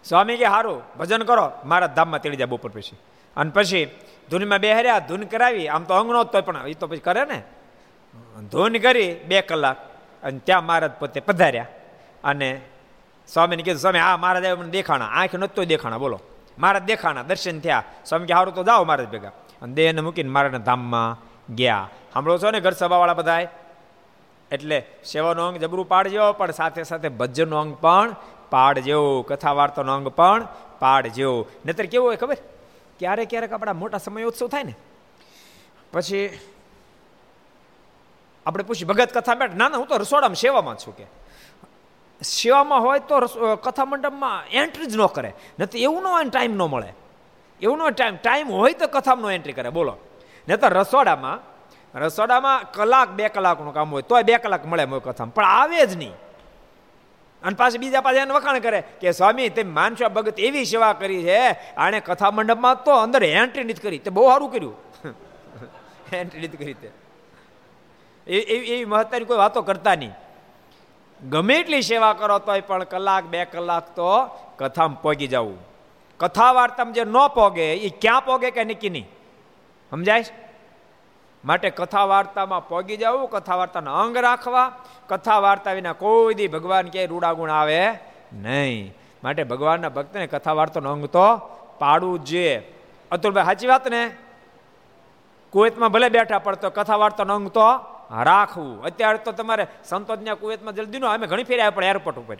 સ્વામી 0.05 0.37
કે 0.37 0.45
સારું 0.45 0.83
ભજન 0.99 1.23
કરો. 1.23 1.53
મારા 1.65 1.87
ધામમાં 1.87 2.21
તેડી 2.21 2.37
જાય 2.37 2.47
બપોર 2.47 2.71
પછી. 2.71 2.97
અને 3.37 3.51
પછી 3.51 3.91
ધૂનમાં 4.31 4.59
બેહર્યા, 4.59 4.99
ધૂન 4.99 5.23
કરાવી. 5.23 5.69
આમ 5.69 5.85
તો 5.85 5.95
અંગનો 5.95 6.25
તો 6.25 6.43
પણ 6.43 6.69
એ 6.69 6.75
તો 6.75 6.87
પછી 6.87 6.99
કરે 6.99 7.25
ને. 7.25 7.43
ધૂન 8.51 8.79
કરી 8.79 9.15
બે 9.15 9.41
કલાક 9.41 9.77
અને 10.23 10.39
ત્યાં 10.39 10.65
મહારાજ 10.65 10.91
પોતે 10.93 11.21
પધાર્યા. 11.21 11.67
અને 12.25 12.61
સ્વામીને 13.29 13.63
કીધું, 13.63 13.81
સ્વામી 13.81 13.99
હા 13.99 14.17
મહારાજ 14.17 14.47
મને 14.47 14.71
દેખાણા. 14.71 15.05
આંખ 15.05 15.35
નહોતો 15.35 15.65
દેખાણા. 15.65 15.99
બોલો. 15.99 16.21
મહારાજ 16.59 16.83
દેખાણા 16.83 17.23
દર્શન 17.23 17.61
થયા. 17.61 17.85
સ્વામી 18.07 18.27
કે 18.27 18.35
સારું 18.35 18.55
તો 18.55 18.65
જાઓ 18.65 18.85
મહારાજ 18.85 19.09
ભેગા. 19.09 19.29
અને 19.63 19.75
દેહને 19.75 20.01
મૂકીને 20.01 20.31
મારાના 20.31 20.59
ધામમાં 20.59 21.19
ગયા. 21.55 21.89
સાંભળો 22.13 22.39
છો 22.39 22.51
ને, 22.51 22.61
ઘર 22.61 22.71
સભાવાળા 22.71 23.15
બધાએ 23.15 23.49
એટલે 24.53 24.87
સેવાનો 25.05 25.49
અંગ 25.49 25.57
જબરું 25.57 25.89
પાડજો, 25.89 26.33
પણ 26.33 26.51
સાથે 26.51 26.83
સાથે 26.83 27.09
ભજનનો 27.09 27.59
અંગ 27.59 27.75
પણ 27.75 28.17
પાડજો 28.51 29.23
કથા 29.23 29.53
વાર્તાનો 29.53 29.95
અંગ 29.95 30.09
પણ 30.09 30.49
પાડજો. 30.79 31.47
નહીતર 31.67 31.87
કેવું 31.87 32.09
હોય 32.09 32.17
ખબર? 32.17 32.37
ક્યારેક 32.99 33.31
ક્યારેક 33.31 33.53
આપણા 33.53 33.73
મોટા 33.73 33.99
સમય 33.99 34.23
ઉત્સવ 34.23 34.49
થાય 34.49 34.63
ને. 34.63 34.75
પછી 35.93 36.39
આપણે 38.47 38.65
પૂછી, 38.65 38.85
ભગત 38.85 39.19
કથા 39.19 39.35
બેઠ. 39.35 39.55
ના 39.55 39.69
ના, 39.69 39.77
હું 39.77 39.87
તો 39.87 39.97
રસોડામાં 39.97 40.35
સેવામાં 40.35 40.77
છું 40.77 40.97
કે. 40.97 41.22
સેવામાં 42.23 42.81
હોય 42.81 42.99
તો 42.99 43.21
કથા 43.57 43.85
મંડપમાં 43.85 44.47
એન્ટ્રી 44.47 44.87
જ 44.87 44.97
ન 44.97 45.07
કરે. 45.07 45.33
નથી 45.59 45.83
એવું 45.83 46.03
ન 46.03 46.07
હોય 46.07 46.25
ટાઈમ 46.25 46.55
ન 46.55 46.63
મળે. 46.63 46.93
એવું 47.61 47.79
ન 47.79 47.91
ટાઈમ 47.91 48.17
ટાઈમ 48.17 48.49
હોય 48.49 48.73
તો 48.73 48.87
કથામાં 48.87 49.33
એન્ટ્રી 49.33 49.53
કરે. 49.53 49.69
બોલો. 49.69 49.97
નહીં 50.49 50.61
તો 50.61 50.69
રસોડામાં 50.69 51.53
રસોડામાં 51.99 52.73
કલાક 52.73 53.09
બે 53.09 53.29
કલાકનું 53.29 53.75
કામ 53.75 53.91
હોય, 53.91 54.03
તોય 54.03 54.23
બે 54.23 54.37
કલાક 54.37 54.67
મળે 54.67 54.85
મોય 54.85 55.01
કથામાં. 55.01 55.35
પણ 55.35 55.45
આવે 55.45 55.87
જ 55.87 55.97
નહીં. 55.97 56.13
અને 57.43 57.55
પાછી 57.55 57.79
બીજા 57.79 58.01
પાછા 58.01 58.17
એને 58.17 58.35
વખાણ 58.35 58.59
કરે 58.59 58.83
કે, 59.01 59.13
સ્વામી, 59.13 59.49
તે 59.49 59.63
માનસો 59.63 60.09
ભગત 60.09 60.41
એવી 60.41 60.65
સેવા 60.65 60.93
કરી 60.93 61.23
છે 61.23 61.49
આણે 61.77 62.01
કથા 62.01 62.31
મંડપમાં 62.31 62.85
તો 62.85 62.91
અંદર 62.91 63.25
એન્ટ્રી 63.25 63.65
નથી 63.65 63.75
કરી. 63.75 63.99
તે 63.99 64.11
બહુ 64.11 64.29
સારું 64.29 64.53
કર્યું. 64.53 64.75
એન્ટ્રી 66.13 66.41
નથી 66.41 66.57
કરી 66.57 66.75
તે. 66.75 66.91
એવી 68.33 68.85
મહત્વની 68.85 69.25
કોઈ 69.25 69.37
વાતો 69.37 69.63
કરતા 69.63 69.95
નહીં. 69.95 70.11
ગમે 71.31 71.55
એટલી 71.55 71.83
સેવા 71.83 72.13
કરો 72.13 72.39
તોય 72.39 72.61
પણ 72.61 72.85
કલાક, 72.85 73.25
બે 73.25 73.45
કલાક 73.45 73.95
તો 73.97 74.25
કથામાં 74.59 75.03
પોગી 75.03 75.27
જવું. 75.27 75.59
કથા 76.21 76.53
વાર્તામાં 76.53 76.93
જે 76.93 77.05
ન 77.05 77.17
પોગે 77.35 77.75
એ 77.75 77.89
ક્યાં 77.89 78.25
પોગે 78.25 78.51
કે 78.51 78.65
નક્કી 78.65 78.91
નહીં 78.91 79.09
સમજાય 79.91 80.25
માટે 81.45 81.71
કથા 81.71 82.05
વાર્તામાં 82.05 82.69
પોગી 82.69 82.97
જવું 82.97 83.31
કથા 83.31 83.57
વાર્તાનો 83.57 83.95
અંગ 83.95 84.17
રાખવા 84.17 84.73
કથા 85.09 85.39
વાર્તા 85.39 85.73
વિના 85.73 85.93
કોઈ 85.93 86.35
દી 86.35 86.49
ભગવાન 86.49 86.89
ક્યાંય 86.89 87.07
રૂડા 87.07 87.33
ગુણ 87.33 87.51
આવે 87.51 87.91
નહીં. 88.33 88.95
માટે 89.25 89.45
ભગવાનના 89.45 89.89
ભક્તને 89.89 90.27
કથા 90.27 90.53
વાર્તાનો 90.53 90.93
અંગ 90.93 91.07
તો 91.07 91.37
પાડવું 91.79 92.25
જોઈએ. 92.25 92.59
અતુલભાઈ, 93.11 93.45
સાચી 93.45 93.67
વાત 93.67 93.89
ને? 93.89 94.11
કુવેતમાં 95.53 95.93
ભલે 95.93 96.09
બેઠા 96.09 96.39
પડતો 96.39 96.71
કથા 96.71 96.97
વાર્તાનો 96.97 97.35
અંગ 97.35 97.49
તો 97.49 97.67
રાખવું. 98.29 98.73
અત્યારે 98.85 99.19
તો 99.27 99.33
તમારે 99.33 99.65
સંતો 99.85 100.17
કુવેતમાં 100.41 100.75
જલ્દી 100.75 100.99
નો 100.99 101.09
અમે 101.09 101.27
ઘણી 101.27 101.49
ફેર 101.51 101.59
આવ્યા 101.59 101.77
પણ 101.77 101.85
એરપોર્ટ 101.85 102.19
ઉપર. 102.19 102.39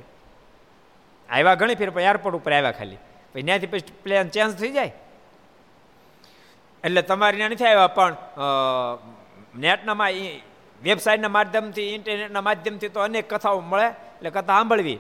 આવ્યા 1.29 1.55
ઘણી 1.55 1.79
ફેર 1.81 1.91
પણ 1.91 2.11
એરપોર્ટ 2.13 2.37
ઉપર 2.41 2.53
આવ્યા 2.53 2.77
ખાલી. 2.79 3.01
પછી 3.33 3.43
ત્યાંથી 3.43 3.71
પછી 3.73 3.95
પ્લેન 4.05 4.29
ચેન્જ 4.29 4.53
થઈ 4.61 4.73
જાય. 4.73 4.93
એટલે 6.85 7.03
તમારે 7.03 7.37
ત્યાં 7.37 7.51
નથી 7.51 7.69
આવ્યા, 7.71 7.97
પણ 7.97 8.15
નેટના 9.55 10.09
વેબસાઇટના 10.83 11.33
માધ્યમથી 11.37 11.89
ઇન્ટરનેટના 11.95 12.45
માધ્યમથી 12.49 12.93
તો 12.95 13.01
અનેક 13.01 13.27
કથાઓ 13.33 13.61
મળે. 13.63 13.89
એટલે 13.89 14.31
કથા 14.31 14.57
સાંભળવી 14.57 14.99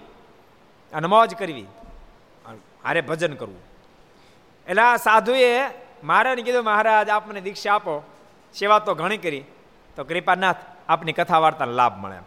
અને 0.93 1.07
મોજ 1.07 1.31
કરવી. 1.41 1.67
હારે 2.85 3.01
ભજન 3.09 3.35
કરવું. 3.41 3.63
એટલે 4.67 4.83
આ 4.83 4.97
સાધુએ 4.97 5.49
મહારાજને 6.05 6.43
કીધું, 6.43 6.65
મહારાજ, 6.65 7.09
આપને 7.09 7.41
દીક્ષા 7.41 7.75
આપો. 7.75 7.95
સેવા 8.55 8.79
તો 8.87 8.95
ઘણી 8.95 9.21
કરી. 9.25 9.45
તો 9.97 10.05
કૃપાનાથ 10.05 10.57
આપની 10.89 11.13
કથા 11.13 11.39
વાર્તાનો 11.39 11.73
લાભ 11.73 11.99
મળે 11.99 12.19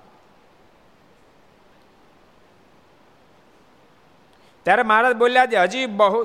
ત્યારે 4.64 4.84
મહારાજ 4.84 5.16
બોલ્યા 5.16 5.46
છે, 5.46 5.58
હજી 5.58 5.86
બહુ 5.86 6.24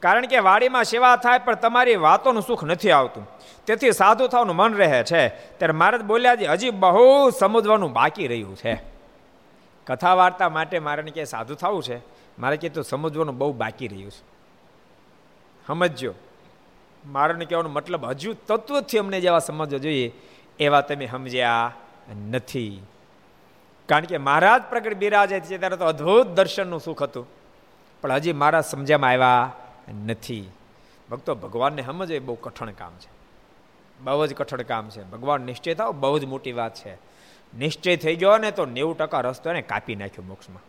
કારણ 0.00 0.26
કે 0.26 0.38
વાડીમાં 0.38 0.84
સેવા 0.84 1.16
થાય 1.16 1.38
પણ 1.38 1.54
તમારી 1.54 1.96
વાતોનું 1.96 2.42
સુખ 2.42 2.64
નથી 2.64 2.90
આવતું. 2.90 3.28
તેથી 3.66 3.92
સાધુ 3.92 4.26
થવાનું 4.26 4.56
મન 4.56 4.74
રહે 4.74 5.04
છે. 5.04 5.28
ત્યારે 5.28 5.72
મહારાજ 5.72 6.02
બોલ્યા 6.02 6.36
છે, 6.36 6.46
હજી 6.46 6.70
બહુ 6.70 7.30
સમજવાનું 7.30 7.92
બાકી 7.92 8.26
રહ્યું 8.26 8.56
છે. 8.56 8.82
કથા 9.86 10.14
વાર્તા 10.14 10.48
માટે 10.48 10.78
મારે 10.78 11.02
કે 11.02 11.24
સાધુ 11.24 11.54
થવું 11.54 11.82
છે? 11.82 12.00
મારે 12.38 12.56
કે 12.56 12.68
તો 12.68 12.82
સમજવાનું 12.82 13.38
બહુ 13.38 13.52
બાકી 13.52 13.88
રહ્યું 13.88 14.10
છે. 14.10 14.22
સમજજો. 15.66 16.14
મારાને 17.06 17.44
કહેવાનો 17.44 17.68
મતલબ 17.68 18.04
હજુ 18.04 18.32
તત્વથી 18.32 18.98
અમને 18.98 19.20
જેવા 19.20 19.38
સમજવા 19.38 19.78
જોઈએ 19.78 20.12
એવા 20.58 20.80
તમે 20.80 21.06
સમજ્યા 21.06 21.74
નથી. 22.30 22.82
કારણ 23.86 24.04
કે 24.04 24.18
મહારાજ 24.18 24.62
પ્રગટ 24.62 24.96
બિરાજે 24.96 25.40
છે 25.40 25.58
ત્યારે 25.58 25.76
તો 25.76 25.84
અદ્ભુત 25.84 26.26
દર્શનનું 26.26 26.80
સુખ 26.80 27.02
હતું. 27.02 27.26
પણ 28.00 28.12
હજી 28.12 28.32
મારા 28.32 28.60
સમજ્યામાં 28.60 29.10
આવ્યા 29.10 29.52
નથી. 30.06 30.50
ભક્તો, 31.10 31.34
ભગવાનને 31.34 31.82
સમજે 31.82 32.18
બહુ 32.18 32.34
કઠણ 32.34 32.70
કામ 32.70 32.92
છે. 32.92 33.08
બહુ 34.00 34.26
જ 34.26 34.34
કઠણ 34.34 34.62
કામ 34.62 34.90
છે. 34.90 35.02
ભગવાન 35.02 35.40
નિશ્ચય 35.40 35.74
થાવ, 35.74 35.92
બહુ 35.92 36.18
જ 36.18 36.24
મોટી 36.24 36.52
વાત 36.52 36.74
છે. 36.74 36.94
નિશ્ચય 37.58 37.96
થઈ 37.96 38.16
ગયો 38.16 38.38
ને 38.38 38.50
તો 38.50 38.66
નેવું 38.66 38.96
ટકા 38.96 39.20
રસ્તો 39.20 39.50
એને 39.50 39.62
કાપી 39.62 39.94
નાખ્યો 39.94 40.24
મોક્ષમાં. 40.24 40.62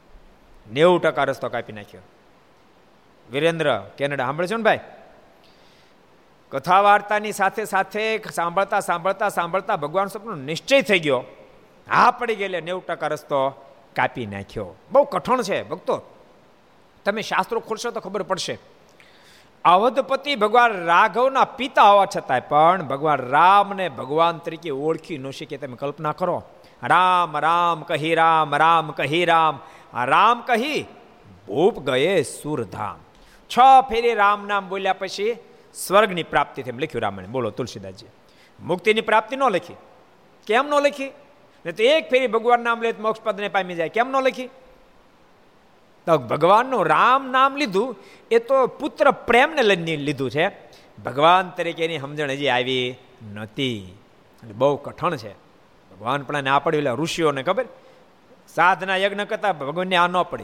નેવું 0.73 1.01
ટકા 1.01 1.23
રસ્તો 1.23 1.49
કાપી 1.49 1.73
નાખ્યો. 1.73 2.01
વિરેન્દ્ર, 3.31 3.79
કેનેડા 3.79 4.25
સાંભળે 4.25 4.47
છો 4.47 4.57
ને 4.57 4.63
ભાઈ? 4.63 4.79
કથા 6.51 6.81
વાર્તાની 6.81 7.31
સાથે 7.31 7.65
સાથે 7.65 8.21
સાંભળતા 8.33 8.79
સાંભળતા 8.79 9.29
સાંભળતા 9.29 9.75
ભગવાન 9.75 10.07
સ્વપ્ન 10.07 10.37
નિશ્ચય 10.37 10.81
થઈ 10.81 10.99
ગયો. 10.99 11.23
હા, 11.89 12.11
પડી 12.11 12.35
ગયેલે, 12.35 12.61
નેવું 12.61 12.85
ટકા 12.85 13.07
રસ્તો 13.07 13.49
કાપી 13.95 14.25
નાખ્યો. 14.25 14.75
બહુ 14.91 15.03
કઠણ 15.03 15.41
છે, 15.41 15.63
ભક્તો. 15.63 16.01
તમે 17.05 17.21
શાસ્ત્રો 17.21 17.59
ખોલશો 17.59 17.91
તો 17.91 17.99
ખબર 17.99 18.23
પડશે. 18.23 18.59
અવધપતિ 19.65 20.35
ભગવાન 20.35 20.85
રાઘવના 20.85 21.45
પિતા 21.45 21.83
હોવા 21.83 22.05
છતાંય 22.05 22.39
પણ 22.39 22.83
ભગવાન 22.83 23.19
રામને 23.19 23.89
ભગવાન 23.89 24.37
તરીકે 24.37 24.69
ઓળખી 24.69 25.17
ન 25.17 25.29
શકે 25.29 25.57
તમે 25.57 25.75
કલ્પના 25.75 26.11
કરો. 26.11 26.43
રામ 26.83 27.37
રામ 27.37 27.81
કહી, 27.81 28.15
રામ 28.15 28.55
રામ 28.55 28.91
કહી, 28.91 29.25
રામ. 29.25 29.59
રામ 30.05 30.41
કહી 30.41 30.85
ભૂપ 31.47 31.79
ગયે 31.79 32.23
સુરધામ. 32.23 32.95
છ 33.49 33.59
ફેરી 33.89 34.13
રામ 34.13 34.47
નામ 34.47 34.69
બોલ્યા 34.69 34.93
પછી 34.93 35.37
સ્વર્ગની 35.73 36.23
પ્રાપ્તિ 36.23 36.63
થઈ 36.63 36.71
લખ્યું 36.71 37.01
રામાયણ. 37.01 37.27
બોલો, 37.27 37.49
તુલસીદાસજી. 37.49 38.05
મુક્તિની 38.59 39.01
પ્રાપ્તિ 39.01 39.35
ન 39.35 39.43
લખી. 39.43 39.75
કેમ 40.47 40.67
ન 40.67 40.73
લખી? 40.73 41.11
ને 41.65 41.71
તો 41.71 41.83
એક 41.83 42.09
ફેરી 42.09 42.27
ભગવાન 42.27 42.59
નામ 42.59 42.81
લે 42.81 42.93
મોક્ષ 42.99 43.21
પદને 43.21 43.47
પામી 43.47 43.75
જાય. 43.75 43.89
કેમ 43.89 44.09
ન 44.09 44.15
લખી? 44.15 44.47
તો 46.05 46.17
ભગવાનનું 46.17 46.85
રામ 46.85 47.31
નામ 47.31 47.55
લીધું, 47.55 47.95
એ 48.31 48.39
તો 48.39 48.67
પુત્ર 48.67 49.11
પ્રેમને 49.11 49.61
લઈને 49.61 49.97
લીધું 49.97 50.31
છે. 50.31 50.47
ભગવાન 51.05 51.49
તરીકે 51.49 51.85
એની 51.85 51.99
સમજણ 51.99 52.31
હજી 52.31 52.47
આવી 52.47 52.95
નથી. 53.33 53.97
બહુ 54.43 54.77
કઠણ 54.77 55.15
છે. 55.15 55.31
ભગવાન 55.91 56.23
પણ 56.23 56.43
ના 56.43 56.59
પડ્યું 56.59 56.83
એટલે 56.83 57.03
ઋષિઓને 57.03 57.43
ખબર. 57.43 57.65
સાધના 58.55 58.95
યજ્ઞ 58.95 59.21
કરતા 59.21 59.53
ભગવાનને 59.53 59.95
આ 59.95 60.07
ન 60.07 60.21
પડી. 60.21 60.43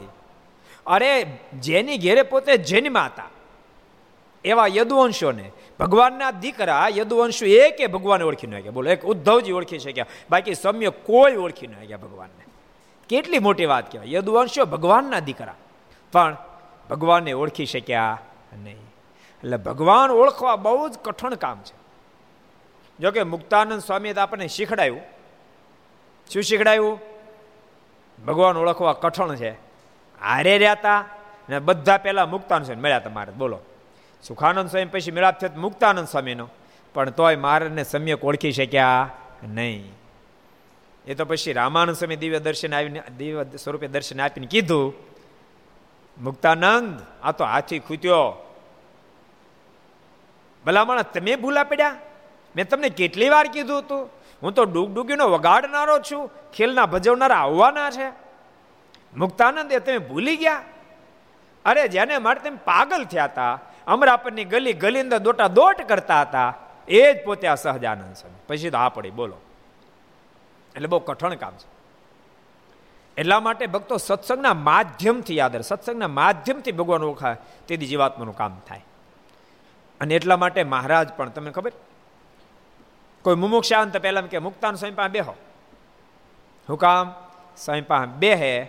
અરે 0.86 1.38
જેની 1.60 1.98
ઘેરે 1.98 2.22
પોતે 2.22 2.56
જન્મા 2.56 3.04
હતા. 3.04 3.24
એવા 4.48 4.66
યદુવંશોને. 4.66 5.52
ભગવાનના 5.80 6.30
દીકરા 6.30 6.86
યદુવંશો 6.96 7.46
એકે 7.46 7.86
ભગવાન 7.86 8.22
ઓળખી 8.22 8.46
ન 8.46 8.60
ગયા 8.60 8.70
બોલો, 8.70 8.90
એક 8.90 9.02
ઉદ્ધવજી 9.02 9.52
ઓળખી 9.52 9.78
શક્યા. 9.78 10.06
બાકી 10.30 10.54
સમ્ય 10.54 10.90
કોઈ 10.90 11.36
ઓળખી 11.36 11.66
ન 11.66 11.72
ગયા 11.72 11.96
ભગવાનને. 11.96 12.44
કેટલી 13.08 13.38
મોટી 13.38 13.66
વાત 13.66 13.92
કહેવાય. 13.92 14.12
યદુવંશો 14.12 14.64
ભગવાનના 14.64 15.18
દીકરા. 15.18 15.54
પણ 16.12 16.36
ભગવાનને 16.90 17.32
ઓળખી 17.32 17.66
શક્યા 17.66 18.18
નહીં. 18.56 18.76
એટલે 18.76 19.56
ભગવાન 19.56 20.10
ઓળખવા 20.10 20.56
બહુ 20.56 20.88
જ 20.88 20.98
કઠણ 20.98 21.34
કામ 21.34 21.60
છે. 21.60 21.76
જોકે 23.00 23.22
મુક્તાનંદ 23.22 23.80
સ્વામીએ 23.80 24.12
તો 24.12 24.20
આપણને 24.20 24.48
શીખડાયું. 24.48 25.00
શું 26.32 26.42
શીખડાયું? 26.42 27.00
ભગવાન 28.26 28.56
ઓળખવા 28.56 28.92
કઠણ 28.92 29.36
છે. 29.36 29.50
હારે 30.20 30.58
રહ્યા 30.58 31.04
ને 31.48 31.58
બધા 31.58 31.98
પહેલા 31.98 32.26
મુક્તાનંદ 32.26 32.66
સ્વામી 32.66 32.82
મળ્યા 32.82 32.98
તમારે. 32.98 33.32
બોલો. 33.32 33.58
સુખાનંદ 34.22 34.70
સ્વામી 34.70 34.84
પછી 34.84 35.10
મિલાપ 35.10 35.40
થયો 35.40 35.60
મુક્તાનંદ 35.60 36.08
સ્વામીનો. 36.08 36.48
પણ 36.94 37.10
તોય 37.10 37.36
મહારાજને 37.36 37.84
સમ્યક 37.84 38.24
ઓળખી 38.24 38.52
શક્યા 38.52 39.10
નહીં. 39.42 39.92
એ 41.06 41.14
તો 41.14 41.24
પછી 41.24 41.52
રામાનંદ 41.52 41.96
સ્વામી 41.96 42.16
દિવ્ય 42.16 42.38
દર્શન 42.38 42.74
આવીને, 42.74 43.02
દિવ્ય 43.18 43.56
સ્વરૂપે 43.56 43.88
દર્શન 43.88 44.20
આપીને 44.20 44.46
કીધું, 44.46 44.94
મુક્તાનંદ, 46.20 47.00
આ 47.22 47.32
તો 47.32 47.44
હાથી 47.44 47.78
ખૂત્યો 47.78 48.44
ભલામણ, 50.66 51.02
તમે 51.02 51.36
ભૂલા 51.36 51.64
પડ્યા? 51.64 51.96
મેં 52.56 52.68
તમને 52.68 52.88
કેટલી 52.88 53.28
વાર 53.28 53.46
કીધું 53.46 53.78
હતું? 53.78 54.10
હું 54.42 54.52
તો 54.52 54.64
ડૂગડૂગીનો 54.64 55.28
વગાડનારો 55.28 55.98
છું, 55.98 56.30
ખેલના 56.52 56.86
ભજવનારા 56.86 57.36
આવવાના 57.36 57.90
છે. 57.90 58.08
મુક્તાનંદ, 59.16 59.72
એ 59.72 59.78
તમે 59.78 59.98
ભૂલી 59.98 60.36
ગયા? 60.36 60.62
અરે, 61.64 61.88
જેને 61.88 62.18
માટે 62.18 62.40
તમે 62.40 62.58
પાગલ 62.64 63.04
થયા 63.04 63.24
હતા 63.24 63.60
અમરાપરની 63.88 64.44
ગલી 64.44 64.72
ગલી 64.72 65.00
અંદર 65.00 65.18
દોટા 65.18 65.48
દોટ 65.48 65.88
કરતા 65.88 66.20
હતા. 66.20 66.54
એ 66.88 67.14
જ 67.14 67.24
પોતે 67.24 67.48
આ 67.48 67.54
સહજાનંદ 67.54 68.14
સ્વામી 68.14 68.36
પછી 68.46 68.70
તો 68.70 68.78
આ 68.78 68.88
પડી, 68.88 69.10
બોલો. 69.10 69.36
એટલે 70.74 70.86
બહુ 70.86 70.98
કઠણ 70.98 71.34
કામ 71.34 71.52
છે. 71.52 71.78
એટલા 73.16 73.40
માટે 73.40 73.66
ભક્તો 73.66 73.96
સત્સંગના 73.96 74.54
માધ્યમથી 74.54 75.36
યાદ 75.36 75.54
રહે. 75.54 75.62
સત્સંગના 75.62 76.08
માધ્યમથી 76.08 76.72
ભગવાન 76.72 77.02
ઓળખાય 77.02 77.36
તેથી 77.66 77.86
જીવાત્માનું 77.86 78.36
કામ 78.36 78.60
થાય. 78.68 78.84
અને 80.00 80.14
એટલા 80.14 80.36
માટે 80.36 80.64
મહારાજ 80.64 81.12
પણ, 81.12 81.28
તમને 81.28 81.50
ખબર? 81.50 81.72
કોઈ 83.22 83.34
મુમુક્ષાંત 83.34 83.96
પહેલા 83.96 84.20
કે, 84.20 84.38
મુક્તાન 84.38 84.74
સ્વામી 84.74 84.94
પાસે 84.94 85.08
બેહો. 85.08 85.34
હું 86.68 86.78
કામ? 86.78 87.14
સ્વામી 87.56 87.80
પાસે 87.80 88.16
બેહે, 88.16 88.64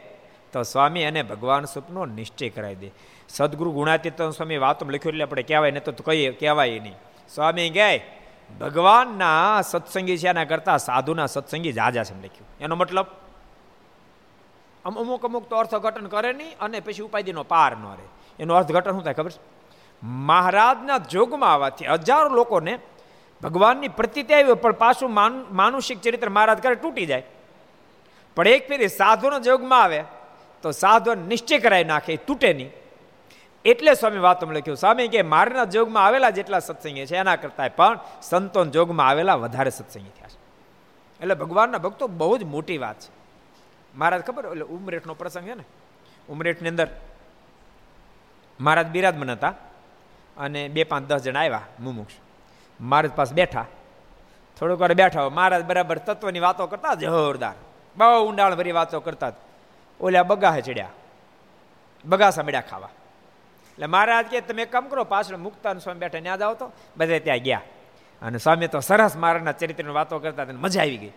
તો 0.54 0.64
સ્વામી 0.64 1.02
એને 1.02 1.24
ભગવાન 1.24 1.66
સુપનો 1.66 2.06
નિશ્ચય 2.06 2.50
કરાવી 2.50 2.76
દે. 2.76 2.92
સદગુરુ 3.30 3.72
ગુણાતીતન 3.72 4.30
સ્વામી 4.30 4.58
વાતો 4.58 4.86
લખ્યું 4.86 5.14
એટલે 5.14 5.24
આપણે 5.24 5.44
કહેવાય 5.44 5.72
ને 5.72 5.80
તો 5.80 5.92
કહીએ, 5.92 6.32
કહેવાય 6.32 6.80
નહીં. 6.80 6.96
સ્વામી 7.30 7.70
કહે, 7.70 8.04
ભગવાનના 8.60 9.62
સત્સંગી 9.62 10.18
છે 10.18 10.28
એના 10.28 10.44
કરતાં 10.44 10.80
સાધુના 10.80 11.26
સત્સંગી 11.26 11.72
જાજા 11.72 12.04
છે 12.04 12.18
લખ્યું. 12.18 12.48
એનો 12.62 12.76
મતલબ 12.76 13.06
અમુક 14.86 15.26
અમુક 15.26 15.50
તો 15.50 15.56
અર્થઘટન 15.56 16.08
કરે 16.08 16.34
નહીં 16.34 16.58
અને 16.60 16.80
પછી 16.80 17.04
ઉપાધિનો 17.04 17.44
પાર 17.44 17.78
ન 17.78 17.84
રહે. 17.84 18.08
એનું 18.40 18.58
અર્થઘટન 18.58 18.92
શું 18.92 19.04
થાય 19.04 19.14
ખબર 19.14 19.32
છે? 19.32 19.42
મહારાજના 20.04 20.98
જોગમાં 20.98 21.54
આવવાથી 21.54 21.86
હજારો 21.86 22.30
લોકોને 22.30 22.80
ભગવાનની 23.44 23.88
પ્રતિતિ 23.88 24.34
આવી 24.34 24.54
પણ 24.54 24.72
પાછું 24.72 25.14
માનુષિક 25.52 26.02
ચરિત્ર 26.02 26.30
મહારાજ 26.30 26.58
કરે, 26.58 26.76
તૂટી 26.76 27.06
જાય. 27.06 27.24
પણ 28.36 28.48
એક 28.48 28.68
ફેરી 28.68 28.88
સાધુના 28.88 29.40
જોગમાં 29.40 29.84
આવે, 29.84 30.04
તો 30.62 30.72
સાધુ 30.72 31.14
નિશ્ચય 31.14 31.58
કરાવી 31.60 31.84
નાખે 31.84 32.16
તૂટે 32.16 32.54
નહીં. 32.54 32.72
એટલે 33.66 33.94
સ્વામી 33.94 34.18
વાતો 34.18 34.52
લખ્યું, 34.52 34.78
સ્વામી 34.78 35.08
કે 35.08 35.22
મારના 35.22 35.64
જોગમાં 35.64 36.06
આવેલા 36.06 36.30
જેટલા 36.30 36.60
સત્સંગી 36.60 37.06
છે, 37.06 37.16
એના 37.16 37.36
કરતાં 37.36 37.76
પણ 37.76 38.00
સંતોન 38.22 38.72
જોગમાં 38.72 39.08
આવેલા 39.08 39.36
વધારે 39.36 39.70
સત્સંગી 39.70 40.10
થયા 40.10 40.28
છે. 40.28 40.40
એટલે 41.20 41.36
ભગવાનના 41.36 41.78
ભક્તો 41.78 42.08
બહુ 42.08 42.38
જ 42.38 42.44
મોટી 42.44 42.78
વાત 42.78 43.00
છે. 43.00 43.12
મહારાજ 43.96 44.22
ખબર, 44.22 44.46
એટલે 44.46 44.62
ઉમરેઠનો 44.62 45.14
પ્રસંગ 45.14 45.48
છે 45.48 45.54
ને? 45.54 45.64
ઉમરેઠની 46.30 46.70
અંદર 46.70 46.88
મહારાજ 48.60 48.88
બિરાજમાન 48.88 49.32
હતા 49.32 49.54
અને 50.38 50.68
બે 50.68 50.84
પાંચ 50.84 51.08
દસ 51.08 51.22
જણા 51.22 51.40
આવ્યા, 51.40 51.62
મુમુક્ષ. 51.80 52.14
મહારાજ 52.82 53.12
પાસે 53.12 53.36
બેઠા. 53.36 53.66
થોડુંક 54.60 54.80
વાર 54.80 54.94
બેઠા 54.94 55.22
હોય, 55.22 55.30
મહારાજ 55.30 55.66
બરાબર 55.66 55.98
તત્વની 55.98 56.40
વાતો 56.40 56.68
કરતા 56.68 56.94
જોરદાર. 56.94 57.54
બહુ 57.98 58.30
ઊંડાણ 58.30 58.56
ભરી 58.56 58.72
વાતો 58.72 59.00
કરતા 59.00 59.32
ઓલ્યા 60.02 60.24
બગાહે 60.24 60.62
ચડ્યા. 60.62 60.90
બગાસા 62.06 62.44
મળ્યા 62.44 62.62
ખાવા. 62.62 62.90
એટલે 63.80 63.88
મહારાજ 63.88 64.26
કે, 64.26 64.42
તમે 64.42 64.66
કામ 64.66 64.88
કરો, 64.88 65.04
પાછળ 65.04 65.38
મુક્તાન 65.38 65.78
સ્વામી 65.78 66.00
બેઠા 66.00 66.20
ત્યાં 66.20 66.38
જાઓ 66.38 66.54
તો. 66.54 66.72
બધે 66.98 67.20
ત્યાં 67.20 67.38
ગયા. 67.38 67.62
અને 68.22 68.38
સ્વામી 68.38 68.68
તો 68.68 68.80
સરસ 68.80 69.16
મારાના 69.16 69.52
ચરિત્રની 69.52 69.92
વાતો 69.92 70.20
કરતા 70.20 70.46
તેને 70.46 70.60
મજા 70.60 70.82
આવી 70.82 70.98
ગઈ. 70.98 71.12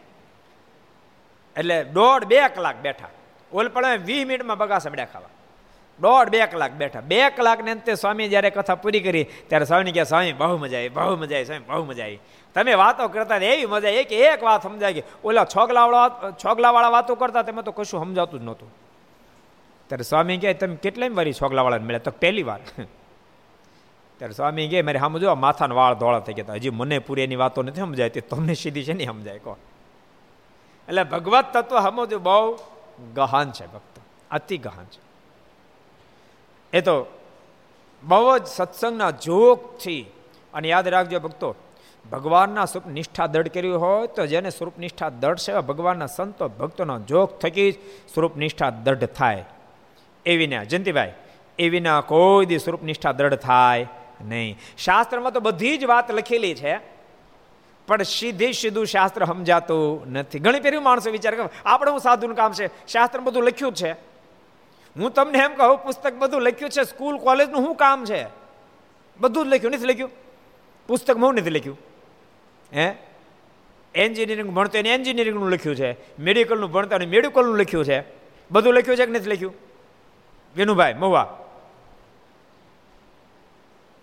એટલે 1.57 1.85
દોઢ 1.85 2.25
બે 2.25 2.49
કલાક 2.49 2.77
બેઠા. 2.77 3.09
ઓલ 3.53 3.69
પણ 3.69 3.99
વીસ 3.99 4.27
મિનિટમાં 4.27 4.59
બગા 4.59 4.79
મળ્યા 4.91 5.05
ખાવા. 5.05 5.29
દોઢ 6.01 6.29
બે 6.29 6.47
કલાક 6.47 6.73
બેઠા. 6.73 7.01
બે 7.01 7.31
કલાકને 7.31 7.71
અંતે 7.71 7.95
સ્વામી 7.95 8.29
જ્યારે 8.29 8.51
કથા 8.51 8.75
પૂરી 8.75 9.01
કરી, 9.01 9.25
ત્યારે 9.25 9.65
સ્વામી 9.65 9.93
કહે 9.93 10.05
સ્વામી, 10.05 10.33
બહુ 10.33 10.57
મજા 10.57 10.79
આવી, 10.79 10.89
બહુ 10.89 11.17
મજા 11.17 11.37
આવી, 11.37 11.45
સ્વામી, 11.45 11.65
બહુ 11.65 11.85
મજા 11.85 12.05
આવી. 12.05 12.19
તમે 12.55 12.75
વાતો 12.75 13.09
કરતા 13.09 13.37
એવી 13.37 13.67
મજા 13.67 13.89
આવી 13.89 14.05
કે 14.05 14.17
એક 14.17 14.43
વાત 14.43 14.63
સમજાય 14.63 14.93
કે 14.93 15.03
ઓલા 15.25 15.45
છોગલાવાળા 15.45 16.31
છોગલાવાળા 16.31 16.89
વાતો 16.89 17.15
કરતા 17.15 17.43
તેમાં 17.43 17.65
તો 17.65 17.73
કશું 17.73 18.01
સમજાતું 18.01 18.41
જ 18.41 18.43
નહોતું. 18.43 18.75
ત્યારે 19.93 20.05
સ્વામી 20.05 20.37
કહે 20.39 20.53
તમે 20.55 20.77
કેટલાય 20.77 21.09
વારી 21.09 21.33
છોગલાવાળાને 21.33 21.85
મળ્યા? 21.85 21.99
તો 21.99 22.11
પહેલી 22.11 22.43
વાર 22.43 22.61
ત્યારે 24.19 24.35
સ્વામી 24.35 24.69
કહે 24.69 24.83
મારે 24.83 24.99
સામે 24.99 25.21
જો 25.21 25.35
માથાના 25.35 25.75
વાળ 25.75 25.95
ધોળા 25.95 26.21
થઈ 26.21 26.33
ગયા 26.33 26.55
હજી 26.55 26.71
મને 26.71 26.99
પૂરી 26.99 27.23
એની 27.23 27.37
વાતો 27.37 27.63
નથી 27.63 27.81
સમજાય. 27.81 28.09
તે 28.09 28.21
તમને 28.21 28.55
સીધી 28.55 28.85
છે 28.85 28.93
નહીં 28.93 29.09
સમજાય 29.09 29.39
કહો 29.39 29.57
એટલે 30.89 31.05
ભગવત 31.05 31.47
તત્વ 31.53 31.81
સમજો 31.81 32.19
બહુ 32.19 32.57
ગહાન 33.15 33.51
છે 33.51 33.67
ભક્તો. 33.67 34.01
અતિ 34.31 34.59
ગહાન 34.59 34.85
છે. 34.85 35.01
એ 36.73 36.81
તો 36.81 36.97
બહુ 38.03 38.39
જ 38.39 38.47
સત્સંગના 38.47 39.11
જોગથી, 39.11 40.03
અને 40.55 40.69
યાદ 40.69 40.89
રાખજો 40.89 41.21
ભક્તો, 41.21 41.55
ભગવાનના 42.13 42.65
સ્વરૂપ 42.65 42.87
નિષ્ઠા 42.87 43.27
દઢ 43.27 43.49
કર્યું 43.49 43.81
હોય 43.81 44.07
તો 44.07 44.27
જેને 44.27 44.51
સ્વરૂપ 44.51 44.79
નિષ્ઠા 44.79 45.09
દઢ 45.09 45.37
છે 45.37 45.53
ભગવાનના 45.61 46.07
સંતો 46.07 46.49
ભક્તોના 46.49 46.99
જોગ 46.99 47.39
થકી 47.39 47.73
સ્વરૂપ 48.15 48.37
નિષ્ઠા 48.37 48.71
દઢ 48.71 49.05
થાય. 49.05 49.45
એવી 50.27 50.37
વિના. 50.37 50.65
જયંતિભાઈ, 50.65 51.13
એ 51.59 51.69
વિના 51.69 52.01
કોઈ 52.01 52.47
દી 52.47 52.59
સ્વરૂપ 52.59 52.83
નિષ્ઠા 52.83 53.13
દ્રઢ 53.13 53.35
થાય 53.35 53.87
નહીં. 54.25 54.59
શાસ્ત્રમાં 54.79 55.33
તો 55.33 55.41
બધી 55.41 55.77
જ 55.79 55.85
વાત 55.85 56.11
લખેલી 56.11 56.55
છે, 56.55 56.75
પણ 57.89 58.03
સીધી 58.03 58.53
સીધું 58.53 58.87
શાસ્ત્ર 58.87 59.25
સમજાતું 59.25 60.13
નથી. 60.13 60.39
ઘણી 60.39 60.61
ફેરી 60.61 60.79
માણસો 60.79 61.11
વિચાર 61.11 61.35
કરે 61.35 61.49
આપણે 61.65 61.91
હું 61.91 62.01
સાધુનું 62.01 62.37
કામ 62.37 62.53
છે 62.53 62.67
શાસ્ત્ર 62.87 63.21
બધું 63.21 63.45
લખ્યું 63.45 63.75
છે. 63.75 63.93
હું 64.97 65.11
તમને 65.11 65.39
એમ 65.39 65.55
કહું, 65.55 65.79
પુસ્તક 65.83 66.15
બધું 66.15 66.43
લખ્યું 66.43 66.71
છે, 66.71 66.83
સ્કૂલ, 66.83 67.17
કોલેજનું 67.19 67.65
શું 67.65 67.75
કામ 67.75 68.05
છે? 68.05 68.23
બધું 69.21 69.45
જ 69.45 69.55
લખ્યું, 69.55 69.73
નથી 69.73 69.87
લખ્યું? 69.87 70.11
પુસ્તકમાં 70.89 71.29
હું 71.29 71.35
નથી 71.35 71.51
લખ્યું. 71.51 71.79
હે? 72.73 72.87
એન્જિનિયરિંગ 73.95 74.51
ભણતો 74.51 74.79
એને 74.79 74.91
એન્જિનિયરિંગનું 74.95 75.51
લખ્યું 75.51 75.77
છે, 75.77 75.91
મેડિકલનું 76.23 76.73
ભણતો 76.73 76.97
એને 76.97 77.07
મેડિકલનું 77.07 77.59
લખ્યું 77.59 77.85
છે, 77.85 77.99
બધું 78.51 78.75
લખ્યું 78.75 78.97
છે 78.97 79.07
કે 79.07 79.13
નથી 79.13 79.31
લખ્યું? 79.31 79.72
વિનુભાઈ, 80.57 80.95
મહુવા. 80.95 81.37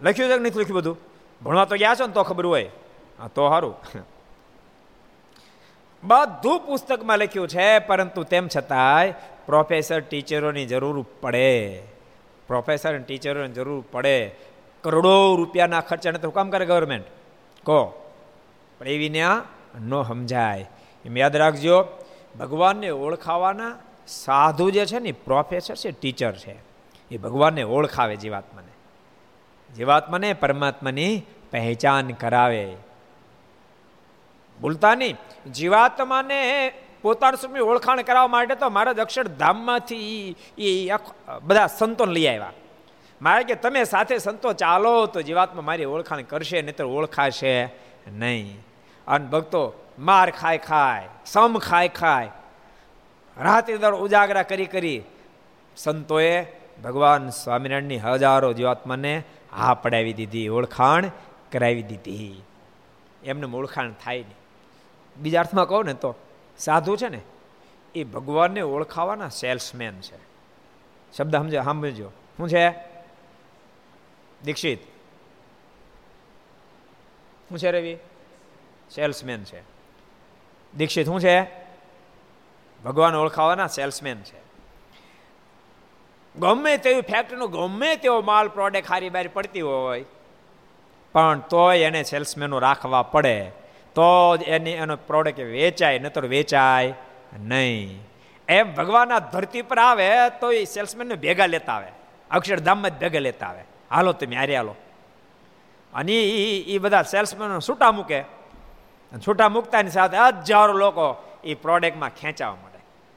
લખ્યું 0.02 0.30
છે 0.30 0.38
કે 0.38 0.44
નથી 0.44 0.60
લખ્યું 0.60 0.78
બધું? 0.78 0.98
ભણવા 1.42 1.66
તો 1.66 1.76
ગયા 1.76 1.96
છો 1.96 2.08
ને 2.08 2.14
તો 2.14 2.24
ખબર 2.24 2.46
હોય. 2.46 2.70
હા, 3.20 3.28
તો 3.28 3.50
સારું 3.50 3.76
બધું 6.04 6.60
પુસ્તકમાં 6.60 7.18
લખ્યું 7.18 7.48
છે, 7.48 7.80
પરંતુ 7.80 8.24
તેમ 8.24 8.48
છતાંય 8.48 9.14
પ્રોફેસર 9.46 10.00
ટીચરોની 10.00 10.66
જરૂર 10.66 11.06
પડે. 11.22 11.84
પ્રોફેસર 12.48 12.90
અને 12.90 13.04
ટીચરોની 13.04 13.54
જરૂર 13.54 13.84
પડે. 13.92 14.36
કરોડો 14.84 15.36
રૂપિયાના 15.36 15.82
ખર્ચાને 15.82 16.18
તો 16.18 16.32
કામ 16.32 16.50
કરે 16.50 16.66
ગવર્મેન્ટ 16.66 17.06
કહો. 17.64 18.12
પણ 18.80 18.88
એવીને 18.88 19.24
ન 19.82 20.04
સમજાય. 20.04 20.70
એમ 21.06 21.18
યાદ 21.18 21.36
રાખજો, 21.36 21.88
ભગવાનને 22.40 22.90
ઓળખાવાના 22.90 23.78
સાધુ 24.10 24.70
જે 24.70 24.86
છે 24.86 25.00
ને 25.00 25.12
પ્રોફેસર 25.12 25.76
છે 25.76 25.92
ટીચર 25.92 26.32
છે. 26.32 26.56
એ 27.12 27.18
ભગવાનને 27.18 27.64
ઓળખાવે 27.64 28.16
જીવાત્માને. 28.16 28.72
જીવાત્માને 29.74 30.34
પરમાત્માની 30.34 31.22
પહેચાન 31.52 32.08
કરાવે. 32.08 32.76
ભૂલતા 34.62 34.96
નહીં. 34.96 35.18
જીવાત્માને 35.52 36.72
પોતાનું 37.02 37.38
સ્વરૂપની 37.38 37.60
ઓળખાણ 37.60 38.02
કરાવવા 38.02 38.28
માટે 38.28 38.56
તો 38.56 38.70
મહારાજ 38.70 39.00
અક્ષરધામમાંથી 39.00 40.36
એ 40.58 40.90
બધા 41.42 41.68
સંતોને 41.68 42.14
લઈ 42.14 42.28
આવ્યા. 42.28 42.54
મારે 43.22 43.44
કે 43.44 43.56
તમે 43.56 43.84
સાથે 43.84 44.18
સંતો 44.18 44.54
ચાલો 44.54 45.06
તો 45.06 45.22
જીવાત્મા 45.22 45.62
મારી 45.62 45.86
ઓળખાણ 45.86 46.22
કરશે 46.22 46.62
નહીં 46.62 46.76
તો 46.76 46.90
ઓળખાશે 46.90 47.66
નહીં. 48.12 48.60
અને 49.08 49.26
ભક્તો, 49.26 49.74
માર 50.00 50.32
ખાય 50.32 50.58
ખાય, 50.58 51.10
સમ 51.26 51.58
ખાય 51.58 51.88
ખાય 51.88 52.30
રાત્રિ 53.40 53.78
દળ 53.78 53.96
ઉજાગરા 53.96 54.44
કરી 54.44 54.66
કરી 54.66 55.04
સંતોએ 55.76 56.44
ભગવાન 56.84 57.30
સ્વામિનારાયણની 57.30 57.98
હજારો 57.98 58.54
જીવાત્માને 58.54 59.24
હા 59.52 59.74
પડાવી 59.74 60.14
દીધી, 60.14 60.48
ઓળખાણ 60.48 61.12
કરાવી 61.52 61.84
દીધી. 61.84 62.44
એમને 63.24 63.58
ઓળખાણ 63.58 63.94
થાય 64.04 64.18
નહીં. 64.18 64.36
બીજા 65.18 65.40
અર્થમાં 65.40 65.68
કહું 65.68 65.86
ને 65.86 65.94
તો 65.94 66.16
સાધુ 66.58 66.96
છે 66.96 67.10
ને, 67.10 67.22
એ 67.96 68.04
ભગવાનને 68.04 68.62
ઓળખાવાના 68.62 69.30
સેલ્સમેન 69.30 69.94
છે. 70.02 70.18
શબ્દ 71.18 71.36
સમજો, 71.36 71.64
સાંભળજો. 71.64 72.10
શું 72.10 72.50
છે? 72.50 72.70
દીક્ષિત. 74.44 74.82
શું 77.50 77.60
છે 77.60 77.72
રવિ? 77.72 77.96
સેલ્સમેન 78.96 79.44
છે. 79.44 79.62
દીક્ષિત, 80.78 81.06
શું 81.06 81.20
છે? 81.20 81.59
ભગવાન 82.86 83.16
ઓળખાવાના 83.16 83.68
સેલ્સમેન 83.68 84.22
છે. 84.22 84.40
ગમે 86.36 86.78
તેવી 86.78 87.02
ફેક્ટરીનો 87.02 87.48
ગમે 87.48 87.96
તેવો 87.96 88.22
માલ 88.22 88.48
પ્રોડક્ટ 88.48 88.92
હારી 88.92 89.10
બારી 89.10 89.28
પડતી 89.28 89.62
હોય, 89.62 90.06
પણ 91.14 91.40
તોય 91.40 91.80
એને 91.80 92.04
સેલ્સમેનો 92.04 92.60
રાખવા 92.60 93.02
પડે. 93.04 93.52
તો 93.96 94.38
જ 94.38 94.44
એની, 94.44 94.72
એનો 94.72 94.96
પ્રોડક્ટ 94.96 95.40
વેચાય 95.40 96.00
નતર 96.00 96.26
વેચાય 96.26 96.94
નહીં. 97.40 98.00
એમ 98.48 98.74
ભગવાનના 98.76 99.20
ધરતી 99.20 99.62
પર 99.62 99.80
આવે, 99.80 100.10
તો 100.30 100.52
એ 100.52 100.64
સેલ્સમેનને 100.66 101.16
ભેગા 101.16 101.46
લેતા 101.46 101.74
આવે. 101.74 101.92
અક્ષરધામમાં 102.32 102.92
જ 102.92 103.00
ભેગા 103.00 103.20
લેતા 103.20 103.48
આવે. 103.48 103.64
હાલો 103.92 104.12
તમે, 104.12 104.36
હારે 104.36 104.56
હાલો. 104.56 104.76
અને 105.94 106.14
એ 106.14 106.78
બધા 106.78 107.02
સેલ્સમેનો 107.02 107.60
છૂટા 107.60 107.92
મૂકે. 107.92 108.22
છૂટા 109.28 109.50
મૂકતાની 109.50 109.90
સાથે 109.90 110.18
હજારો 110.18 110.74
લોકો 110.74 111.08
એ 111.44 111.54
પ્રોડક્ટમાં 111.56 112.10
ખેંચાવા 112.10 112.56
મળે 112.56 112.69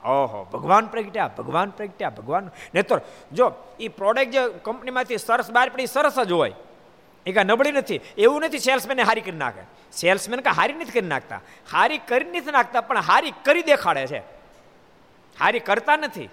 ઓહો. 0.04 0.44
ભગવાન 0.52 0.86
પ્રગટ્યા 0.86 1.30
ભગવાન 1.38 1.70
પ્રગટ્યા, 1.70 2.10
ભગવાન. 2.10 2.50
નહીતર 2.74 3.00
જો 3.32 3.52
એ 3.80 3.88
પ્રોડક્ટ 3.88 4.30
જે 4.30 4.48
કંપનીમાંથી 4.48 5.16
સરસ 5.16 5.50
બહાર 5.50 5.68
પડી, 5.68 5.86
સરસ 5.86 6.18
જ 6.18 6.32
હોય. 6.32 6.52
એ 7.26 7.32
કાંઈ 7.32 7.46
નબળી 7.46 7.72
નથી. 7.72 8.00
એવું 8.18 8.40
નથી 8.40 8.58
સેલ્સમેનને 8.58 9.02
હારી 9.02 9.20
કરી 9.20 9.36
નાખે. 9.36 9.62
સેલ્સમેન 9.92 10.40
કાંઈ 10.40 10.56
હારી 10.56 10.72
નથી 10.72 10.84
કરી 10.84 11.08
નાખતા. 11.08 11.40
હારી 11.72 11.98
કરી 11.98 12.24
નથી 12.24 12.50
નાખતા, 12.50 12.80
પણ 12.80 12.98
હારી 12.98 13.32
કરી 13.44 13.62
દેખાડે 13.62 14.06
છે. 14.06 14.18
હારી 15.40 15.60
કરતા 15.60 15.96
નથી. 15.96 16.28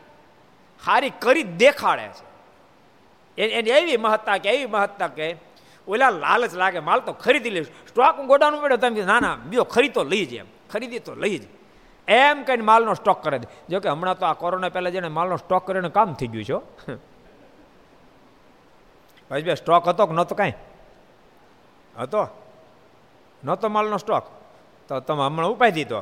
હારી 0.85 1.11
કરી 1.19 1.43
દેખાડે 1.43 2.07
છે. 2.07 2.29
એની 3.41 3.69
એવી 3.69 3.97
મહત્તા 3.97 4.37
કે, 4.37 4.49
એવી 4.49 4.65
મહત્તા 4.65 5.07
કે, 5.07 5.35
ઓલા 5.87 6.09
લાલચ 6.09 6.53
લાગે, 6.53 6.79
માલ 6.79 6.99
તો 6.99 7.13
ખરીદી 7.13 7.49
લઈશ 7.49 7.67
સ્ટોક 7.67 8.15
ગોડાઉન 8.15 8.61
પડ્યો 8.61 8.77
તમે 8.77 9.01
ના 9.01 9.19
ના 9.19 9.35
બીજો 9.35 9.63
ખરીદ 9.63 9.93
તો 9.93 10.03
લઈ 10.03 10.25
જ 10.25 10.33
એમ. 10.33 10.45
ખરીદી 10.73 10.99
તો 10.99 11.15
લઈ 11.15 11.37
જ. 11.37 11.58
એમ 12.09 12.43
કહીને 12.43 12.63
માલનો 12.63 12.93
સ્ટોક 12.93 13.23
કરે 13.23 13.39
જો 13.69 13.79
કે 13.79 13.89
હમણાં 13.89 14.17
તો 14.19 14.25
આ 14.25 14.33
કોરોના 14.33 14.69
પહેલાં 14.69 14.91
જેને 14.91 15.07
માલનો 15.07 15.37
સ્ટોક 15.37 15.67
કરીને 15.67 15.89
કામ 15.89 16.13
થઈ 16.13 16.27
ગયું 16.27 16.45
છો 16.45 16.59
ભાઈ 19.29 19.55
સ્ટોક 19.55 19.87
હતો 19.87 20.05
કે 20.05 20.13
નહોતો 20.13 20.35
કાંઈ? 20.35 20.53
હતો. 21.99 22.27
નહોતો 23.43 23.69
માલનો 23.69 23.97
સ્ટોક 23.97 24.25
તો 24.89 24.99
તમે 24.99 25.25
હમણાં 25.25 25.49
ઉપાય 25.49 25.71
દીધો 25.71 26.01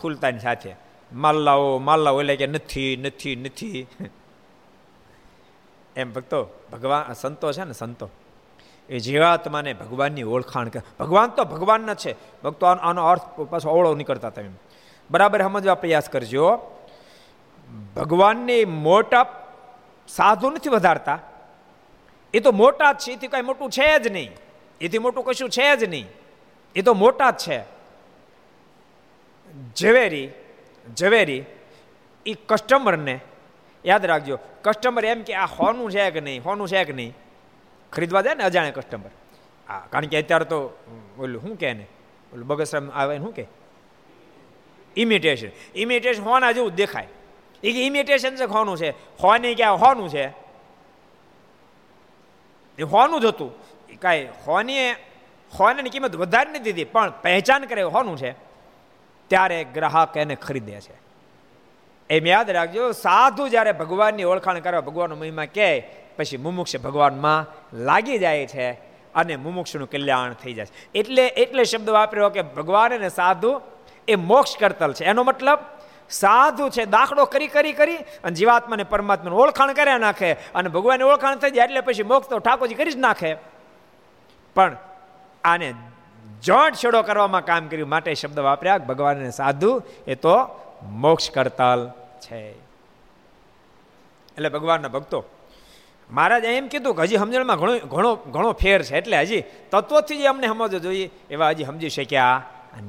ખુલતાની 0.00 0.38
સાથે. 0.38 0.74
માલ 1.12 1.36
લાવો 1.36 1.78
માલ 1.78 2.00
લાવો 2.00 2.20
એટલે 2.20 2.36
કે 2.36 2.46
નથી 2.46 2.96
નથી 2.96 3.36
નથી. 3.36 3.86
એમ 5.96 6.12
ભક્તો, 6.12 6.40
ભગવાન 6.72 7.12
સંતો 7.12 7.52
છે 7.52 7.64
ને 7.64 7.72
સંતો, 7.72 8.10
એ 8.88 8.98
જીવાત્માને 8.98 9.72
ભગવાનની 9.72 10.22
ઓળખાણ 10.22 10.68
કરે. 10.68 10.82
ભગવાન 11.00 11.30
તો 11.30 11.44
ભગવાનના 11.44 11.94
છે. 11.94 12.12
ભક્તો 12.44 12.66
આનો 12.66 13.06
અર્થ 13.06 13.40
પાછો 13.50 13.70
અવળો 13.70 13.94
નીકળતા 13.94 14.30
તમે 14.30 14.50
બરાબર 15.10 15.42
સમજવા 15.42 15.74
પ્રયાસ 15.74 16.08
કરજો. 16.08 16.58
ભગવાનની 17.96 18.64
મોટા 18.64 19.52
સાધુ 20.08 20.50
નથી 20.50 20.68
વધારતા. 20.68 21.18
એ 22.34 22.40
તો 22.40 22.52
મોટા 22.52 22.92
જ 22.92 22.96
છે, 22.96 23.12
એથી 23.12 23.28
કાંઈ 23.28 23.42
મોટું 23.42 23.70
છે 23.70 23.98
જ 23.98 24.08
નહીં. 24.08 24.30
એથી 24.80 24.98
મોટું 24.98 25.24
કશું 25.24 25.50
છે 25.50 25.76
જ 25.76 25.84
નહીં. 25.84 26.06
એ 26.74 26.82
તો 26.82 26.94
મોટા 26.94 27.30
જ 27.30 27.36
છે. 27.36 27.64
ઝવેરી 29.76 30.30
ઝવેરી, 30.96 31.44
એ 32.26 32.34
કસ્ટમરને 32.34 33.20
યાદ 33.84 34.06
રાખજો. 34.06 34.38
કસ્ટમર 34.62 35.04
એમ 35.04 35.22
કે 35.22 35.34
આ 35.34 35.46
હોનું 35.46 35.90
છે 35.90 36.10
કે 36.10 36.20
નહીં, 36.20 36.44
હોનું 36.44 36.68
છે 36.68 36.84
કે 36.84 36.92
નહીં? 36.92 37.14
ખરીદવા 37.92 38.22
જાય 38.22 38.34
ને 38.34 38.44
અજાણે 38.44 38.70
કસ્ટમર. 38.70 39.10
હા 39.68 39.86
કારણ 39.90 40.06
કે 40.06 40.22
અત્યારે 40.22 40.44
તો, 40.44 40.78
ઓલું 41.18 41.42
શું 41.42 41.56
કહે 41.58 41.72
ને 41.72 41.86
ઓલું 42.34 42.46
બગસરામ 42.46 42.90
આવે 42.90 43.18
શું 43.18 43.32
કે? 43.34 43.46
ઇમિટેશન 44.96 45.48
ઇમિટેશન 45.74 46.22
હોના 46.22 46.52
જેવું 46.52 46.74
દેખાય. 46.74 47.08
એ 47.62 47.72
કે 47.72 47.86
ઇમિટેશન 47.86 48.36
છે 48.36 48.44
હોનું 48.44 48.76
છે? 48.76 48.90
હોની 48.90 49.54
ક્યાં 49.54 49.76
હોનું 49.76 50.08
છે? 50.08 50.26
એ 52.78 52.82
હોનું 52.82 53.20
જ 53.20 53.24
હતું. 53.24 53.52
કાંઈ 53.98 54.28
હોની 54.46 54.92
હોની 55.60 55.90
કિંમત 55.90 56.16
વધારે 56.16 56.50
નથી 56.50 56.58
દીધી, 56.58 56.84
પણ 56.84 57.12
પહેચાન 57.22 57.64
કરે 57.64 57.82
હોનું 57.82 58.16
છે. 58.16 58.32
ત્યારે 59.28 59.64
ગ્રાહક 59.64 60.16
એને 60.16 60.34
ખરીદે 60.34 60.80
છે. 60.80 61.06
એમ 62.10 62.26
યાદ 62.26 62.50
રાખજો, 62.50 62.92
સાધુ 62.92 63.48
જ્યારે 63.48 63.72
ભગવાનની 63.72 64.24
ઓળખાણ 64.24 64.58
કરવા 64.58 64.80
ભગવાનનો 64.80 65.16
મહિમા 65.16 65.44
કહે, 65.44 65.80
પછી 66.16 66.36
મુમુક્ષ 66.36 66.76
ભગવાનમાં 66.76 67.46
લાગી 67.76 68.18
જાય 68.18 68.46
છે 68.46 68.70
અને 69.14 69.36
મુમુક્ષનું 69.36 69.90
કલ્યાણ 69.90 70.32
થઈ 70.32 70.52
જાય 70.52 70.66
છે. 70.66 70.98
એટલે 70.98 71.26
એટલે 71.26 71.64
શબ્દ 71.64 71.90
વાપર્યો 71.90 72.30
કે 72.30 72.42
ભગવાન 72.42 72.94
અને 72.94 73.08
સાધુ 73.08 73.60
એ 74.08 74.14
મોક્ષ 74.14 74.56
કરતલ 74.56 74.92
છે. 74.92 75.04
એનો 75.04 75.22
મતલબ 75.22 75.58
સાધુ 76.10 76.68
છે, 76.68 76.84
દાખલો 76.86 77.24
કરી 77.24 77.48
કરી 77.48 77.72
કરી 77.72 77.96
અને 77.96 78.34
જીવાત્માને 78.34 78.84
પરમાત્માને 78.84 79.36
ઓળખાણ 79.36 79.72
કર્યા 79.72 79.98
નાખે 79.98 80.32
અને 80.54 80.68
ભગવાનને 80.68 81.04
ઓળખાણ 81.04 81.36
થઈ 81.36 81.50
જાય 81.50 81.64
એટલે 81.64 81.80
પછી 81.80 82.02
મોક્ષ 82.02 82.28
તો 82.28 82.38
ઠાકોરજી 82.38 82.74
કરી 82.74 82.92
જ 82.92 82.96
નાખે. 82.96 83.34
પણ 84.54 84.76
આને 85.44 85.74
જટ 86.42 86.74
છેડો 86.74 87.02
કરવામાં 87.02 87.44
કામ 87.44 87.68
કર્યું 87.68 87.88
માટે 87.88 88.14
શબ્દ 88.14 88.38
વાપર્યા 88.40 88.78
ભગવાનને 88.78 89.30
સાધુ 89.30 89.82
એ 90.06 90.14
તો 90.14 90.36
મોક્ષ 90.82 91.30
કરતાલ 91.30 91.90
છે. 92.20 92.40
એટલે 94.36 94.48
ભગવાનના 94.48 94.88
ભક્તો, 94.88 95.24
મહારાજ 96.10 96.44
એમ 96.44 96.68
કીધું 96.68 96.94
કે 96.94 97.02
હજી 97.02 97.16
સમજણમાં 97.16 97.58
ઘણો 97.58 97.78
ઘણો 97.78 98.14
ઘણો 98.14 98.52
ફેર 98.52 98.82
છે. 98.82 98.96
એટલે 98.98 99.20
હજી 99.20 99.42
તત્વોથી 99.70 100.18
જે 100.18 100.26
અમને 100.26 100.46
સમજવો 100.46 100.78
જોઈએ 100.78 101.10
એવા 101.30 101.50
હજી 101.50 101.64
સમજી 101.64 101.88
શક્યા 101.88 102.42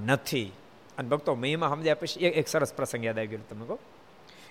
નથી. 0.05 0.51
અને 0.97 1.09
ભક્તો 1.09 1.35
મહિમા 1.35 1.69
સમજ્યા 1.69 1.95
પછી 1.95 2.25
એક 2.25 2.47
સરસ 2.47 2.73
પ્રસંગ 2.73 3.05
યાદ 3.05 3.17
આવી 3.17 3.27
ગયો 3.27 3.39
તમને 3.49 3.65
કહો. 3.65 3.79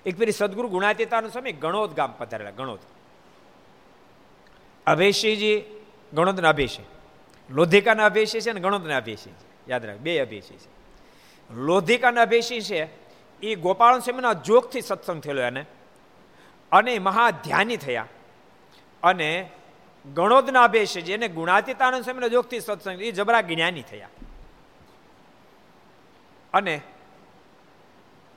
એક 0.07 0.19
ફેરી 0.19 0.33
સદગુરુ 0.33 0.69
ગુણાતીતાનું 0.69 1.31
સ્વામી 1.31 1.53
ગણોદ 1.53 1.95
ગામ 1.95 2.15
પધારેલા, 2.19 2.51
ગણોદ. 2.51 2.79
અભેશીજી 4.87 5.65
ગણોદના 6.15 6.49
અભેશી 6.49 6.83
લોધિકાના 7.51 8.05
અભેશી 8.05 8.41
છે 8.41 8.53
ને 8.53 8.61
ગણોદના 8.61 8.97
અભેશી 8.97 9.31
યાદ 9.69 9.85
રાખ, 9.85 9.97
બે 9.97 10.19
અભેશી 10.19 10.57
છે. 10.57 10.77
લોધિકાના 11.55 12.23
અભેશી 12.23 12.61
છે 12.61 12.89
એ 13.43 13.55
ગોપાલ 13.55 13.99
સ્વામીના 13.99 14.33
જોગથી 14.33 14.81
સત્સંગ 14.81 15.23
થયેલો 15.23 15.43
એને. 15.43 15.67
અને 16.73 16.99
મહાધ્યાની 16.99 17.77
થયા. 17.77 18.07
અને 19.03 19.51
ગણોદના 20.15 20.65
અભેશી 20.65 21.03
જેને 21.03 21.29
ગુણાતીતાનંદ 21.29 22.05
સ્વામીના 22.05 22.29
જોગથી 22.29 22.61
સત્સંગ 22.61 23.03
એ 23.03 23.11
જબરા 23.11 23.41
જ્ઞાની 23.41 23.83
થયા. 23.83 24.09
અને 26.57 26.81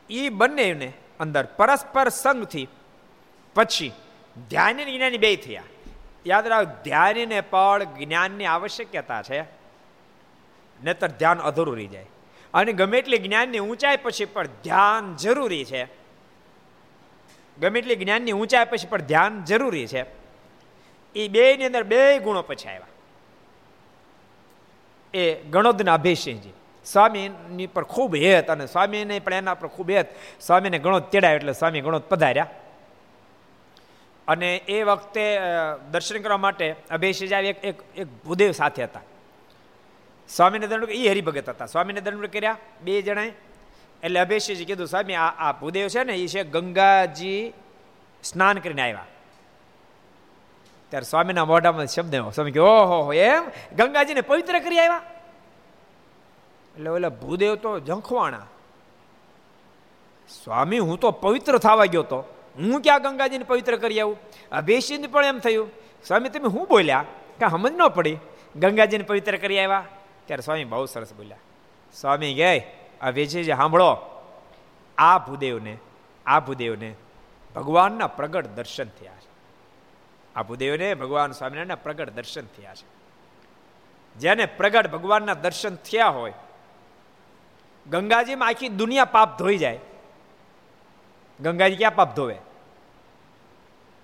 એ 0.09 0.29
બંનેને 0.29 0.93
અંદર 1.19 1.45
પરસ્પર 1.45 2.09
સંગથી 2.09 2.67
પછી 3.55 3.91
ધ્યાન 4.49 4.77
જ્ઞાની 4.77 5.17
બે 5.17 5.35
થયા. 5.35 5.63
યાદ 6.27 6.47
રાખ, 6.47 6.67
ધ્યાન 6.83 7.15
ને 7.27 7.41
પણ 7.41 7.83
જ્ઞાનની 7.83 8.45
આવશ્યકતા 8.45 9.21
છે. 9.21 9.41
નહીતર 10.83 11.07
ધ્યાન 11.07 11.39
અધૂરું 11.39 11.75
રહી 11.75 11.87
જાય. 11.87 12.05
અને 12.53 12.73
ગમે 12.73 12.97
એટલી 12.97 13.17
જ્ઞાનની 13.17 13.59
ઊંચાઈ 13.59 13.97
પછી 13.97 14.25
પણ 14.25 14.47
ધ્યાન 14.47 15.15
જરૂરી 15.15 15.65
છે. 15.65 15.85
ગમે 17.59 17.79
એટલી 17.79 17.95
જ્ઞાનની 17.95 18.31
ઊંચાઈ 18.31 18.65
પછી 18.65 18.87
પણ 18.87 19.01
ધ્યાન 19.01 19.43
જરૂરી 19.43 19.87
છે. 19.87 20.05
એ 21.15 21.27
બે 21.27 21.57
ની 21.57 21.65
અંદર 21.65 21.83
બે 21.83 22.19
ગુણો 22.19 22.41
પછી 22.41 22.69
આવ્યા. 22.69 22.87
એ 25.13 25.35
ગણોદના 25.35 25.93
અભિષેકજી. 25.93 26.53
સ્વામીની 26.91 27.67
પર 27.67 27.83
ખૂબ 27.83 28.15
હેત 28.15 28.49
અને 28.49 28.65
સ્વામીને 28.65 29.19
પણ 29.19 29.33
એના 29.33 29.53
પર 29.53 29.67
ખૂબ 29.67 29.89
હેત. 29.89 30.05
સ્વામીને 30.41 30.79
ઘણો 30.79 30.99
તેડાયો 30.99 31.35
એટલે 31.35 31.53
સ્વામી 31.53 31.81
ઘણો 31.81 31.99
પધાર્યા. 31.99 32.47
અને 34.27 34.57
એ 34.57 34.83
વખતે 34.83 35.37
દર્શન 35.91 36.21
કરવા 36.21 36.37
માટે 36.37 36.75
અભયસિંહ 36.91 37.35
આવી 37.35 37.47
એક 37.47 37.63
એક 37.95 38.07
ભૂદેવ 38.25 38.51
સાથે 38.51 38.83
હતા. 38.83 39.01
સ્વામીને 40.29 40.67
દંડ 40.67 40.89
એ 40.89 41.09
હરિભગત 41.09 41.49
હતા. 41.49 41.65
સ્વામીને 41.65 42.01
દંડ 42.01 42.25
કર્યા 42.25 42.57
બે 42.81 43.01
જણાએ. 43.01 43.31
એટલે 44.03 44.19
અભયસિંહજી 44.19 44.65
કીધું, 44.65 44.87
સ્વામી, 44.87 45.13
આ 45.13 45.29
આ 45.29 45.51
ભૂદેવ 45.51 45.87
છે 45.87 46.03
ને 46.03 46.13
એ 46.13 46.27
છે 46.27 46.43
ગંગાજી 46.43 47.53
સ્નાન 48.23 48.59
કરીને 48.59 48.81
આવ્યા. 48.81 49.05
ત્યારે 50.89 51.05
સ્વામીના 51.05 51.45
મોઢામાં 51.45 51.85
શબ્દ 51.85 52.15
સ્વામી 52.29 52.51
કે 52.51 52.59
ઓહો 52.59 53.13
એમ? 53.13 53.43
ગંગાજીને 53.75 54.21
પવિત્ર 54.21 54.59
કરી 54.59 54.79
આવ્યા? 54.79 55.18
એટલે 56.79 56.89
ઓલા 56.89 57.09
ભૂદેવ 57.09 57.55
તો 57.55 57.79
ઝંખવાણા. 57.79 58.45
સ્વામી, 60.43 60.79
હું 60.79 60.99
તો 60.99 61.11
પવિત્ર 61.11 61.57
થવા 61.57 61.85
ગયો 61.85 62.03
તો. 62.03 62.19
હું 62.57 62.81
ક્યાં 62.81 63.01
ગંગાજીને 63.01 63.43
પવિત્ર 63.43 63.77
કરી 63.77 63.99
આવું? 63.99 64.17
બેસીને 64.63 65.07
પણ 65.07 65.25
એમ 65.25 65.39
થયું. 65.39 65.71
સ્વામી, 66.07 66.29
તમે 66.29 66.49
શું 66.49 66.67
બોલ્યા? 66.69 67.05
કે 67.39 67.49
સમજ 67.49 67.71
ન 67.71 67.87
પડી. 67.87 68.17
ગંગાજીને 68.55 69.03
પવિત્ર 69.03 69.37
કરી 69.37 69.59
આવ્યા. 69.59 69.85
ત્યારે 70.25 70.41
સ્વામી 70.41 70.63
બહુ 70.63 70.85
સરસ 70.85 71.13
બોલ્યા. 71.13 71.37
સ્વામી 71.93 72.33
કહે 72.33 72.75
આ 73.01 73.09
વેચીજી 73.09 73.53
સાંભળો. 73.53 73.97
આ 74.97 75.17
ભૂદેવને 75.17 75.77
આ 76.25 76.39
ભૂદેવને 76.39 76.95
ભગવાનના 77.55 78.07
પ્રગટ 78.07 78.47
દર્શન 78.47 78.85
થયા 78.85 79.11
છે. 79.11 79.29
આ 80.35 80.43
ભૂદેવને 80.43 80.93
ભગવાન 80.93 81.31
સ્વામિનારાયણના 81.31 81.75
પ્રગટ 81.75 82.09
દર્શન 82.09 82.45
થયા 82.45 82.75
છે. 82.75 82.99
જેને 84.19 84.45
પ્રગટ 84.45 84.91
ભગવાનના 84.91 85.33
દર્શન 85.33 85.75
થયા 85.75 86.07
હોય 86.07 86.33
ગંગાજીમાં 87.89 88.47
આખી 88.47 88.69
દુનિયા 88.69 89.05
પાપ 89.05 89.39
ધોઈ 89.39 89.57
જાય. 89.57 89.79
ગંગાજી 91.41 91.75
ક્યાં 91.75 91.95
પાપ 91.95 92.15
ધોવે? 92.15 92.35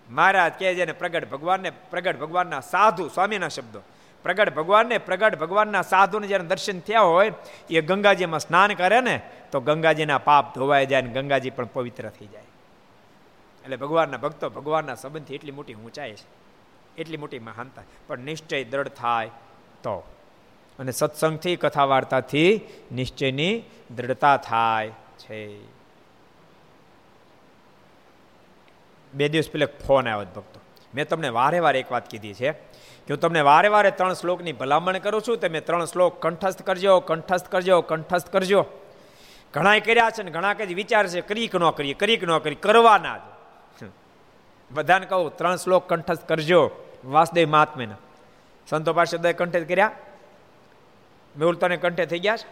મહારાજ 0.09 0.53
કહે 0.59 0.75
છે 0.75 0.85
ને, 0.85 0.91
પ્રગટ 0.91 1.29
ભગવાનને, 1.29 1.69
પ્રગટ 1.69 2.19
ભગવાનના 2.19 2.59
સાધુ, 2.59 3.07
સ્વામીના 3.07 3.47
શબ્દો. 3.47 3.79
પ્રગટ 4.23 4.55
ભગવાનને, 4.55 4.97
પ્રગટ 4.97 5.39
ભગવાનના 5.39 5.81
સાધુને 5.81 6.27
જ્યારે 6.27 6.43
દર્શન 6.43 6.79
થયા 6.79 7.01
હોય, 7.01 7.31
એ 7.69 7.81
ગંગાજીમાં 7.81 8.39
સ્નાન 8.39 8.73
કરે 8.73 9.01
ને, 9.01 9.21
તો 9.51 9.59
ગંગાજીના 9.59 10.17
પાપ 10.17 10.55
ધોવાઈ 10.55 10.85
જાય 10.85 11.01
ને 11.01 11.09
ગંગાજી 11.09 11.49
પણ 11.49 11.65
પવિત્ર 11.65 12.09
થઈ 12.09 12.27
જાય. 12.27 12.43
એટલે 13.63 13.75
ભગવાનના 13.75 14.17
ભક્તો, 14.17 14.49
ભગવાનના 14.49 14.95
સંબંધથી 14.95 15.35
એટલી 15.35 15.51
મોટી 15.51 15.73
ઊંચાઈ 15.73 16.13
છે. 16.13 16.45
એટલી 16.97 17.17
મોટી 17.17 17.39
મહાનતા. 17.39 17.81
પણ 18.07 18.19
નિશ્ચય 18.19 18.63
દ્રઢ 18.63 18.87
થાય 18.87 19.27
તો. 19.83 20.14
અને 20.79 20.91
સત્સંગથી 20.91 21.55
કથા 21.55 21.85
વાર્તાથી 21.85 22.51
નિશ્ચયની 22.91 23.63
દ્રઢતા 23.95 24.38
થાય 24.38 24.91
છે. 25.17 25.39
બે 29.13 29.29
દિવસ 29.29 29.49
પહેલા 29.51 29.71
ફોન 29.88 30.07
આવ્યો 30.07 30.31
ભક્તો. 30.35 30.59
મેં 30.95 31.07
તમને 31.07 31.29
વારે 31.29 31.59
વારે 31.59 31.79
એક 31.79 31.91
વાત 31.91 32.09
કીધી 32.09 32.33
છે 32.33 32.51
કે 33.05 33.09
હું 33.13 33.19
તમને 33.19 33.41
વારે 33.41 33.67
વારે 33.67 33.91
ત્રણ 33.91 34.13
શ્લોકની 34.13 34.53
ભલામણ 34.53 34.97
કરું 34.97 35.21
છું, 35.21 35.38
તમે 35.38 35.59
ત્રણ 35.59 35.85
શ્લોક 35.85 36.19
કંઠસ્થ 36.21 36.61
કરજો 36.61 36.99
કંઠસ્થ 36.99 37.47
કરજો 37.49 37.81
કંઠસ્થ 37.81 38.29
કરજો. 38.29 38.65
ઘણા 39.53 39.79
કર્યા 39.79 40.11
છે 40.11 40.23
ને 40.23 40.31
ઘણા 40.31 40.53
કઈ 40.53 40.73
વિચાર 40.73 41.07
છે, 41.07 41.21
કરી 41.21 41.47
કે 41.47 41.57
ન 41.57 41.69
કરીએ 41.71 41.93
કરી 41.93 42.17
કે 42.17 42.25
ન 42.25 42.38
કરી, 42.39 42.55
કરવાના 42.55 43.17
જ. 43.79 43.88
બધાને 44.71 45.05
કહું, 45.05 45.31
ત્રણ 45.38 45.55
શ્લોક 45.55 45.88
કંઠસ્થ 45.88 46.27
કરજો. 46.27 46.61
વાસદેવ 47.05 47.47
મહાત્મેના 47.49 48.01
સંતો 48.67 48.93
પાસે 48.93 49.15
કંઠસ્થ 49.33 49.67
કર્યા 49.67 49.91
મેહુલ 51.37 51.55
તને 51.55 51.77
કંઠે 51.77 52.05
થઈ 52.05 52.19
ગયા 52.19 52.37
છે? 52.37 52.47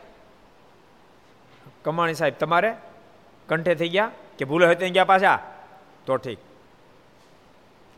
કમાણી 1.83 2.13
સાહેબ, 2.13 2.33
તમારે 2.39 2.75
કંઠે 3.49 3.75
થઈ 3.75 3.89
ગયા? 3.89 4.11
કે 4.37 4.45
ભૂલો 4.45 4.65
હોય 4.65 4.75
ત્યાં 4.75 4.91
ગયા 4.91 5.05
પાછા. 5.05 5.39
તો 6.05 6.15
ઠીક. 6.15 6.37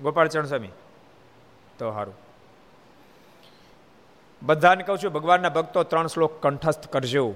ગોપાલ 0.02 0.28
સ્વામી. 0.28 0.68
તો 1.78 1.92
સારું 1.92 2.14
બધાને 4.44 4.84
કહું 4.84 4.98
છું, 4.98 5.12
ભગવાનના 5.12 5.50
ભક્તો 5.50 5.84
ત્રણ 5.84 6.08
શ્લોક 6.08 6.42
કંઠસ્થ 6.42 6.88
કરજો. 6.88 7.36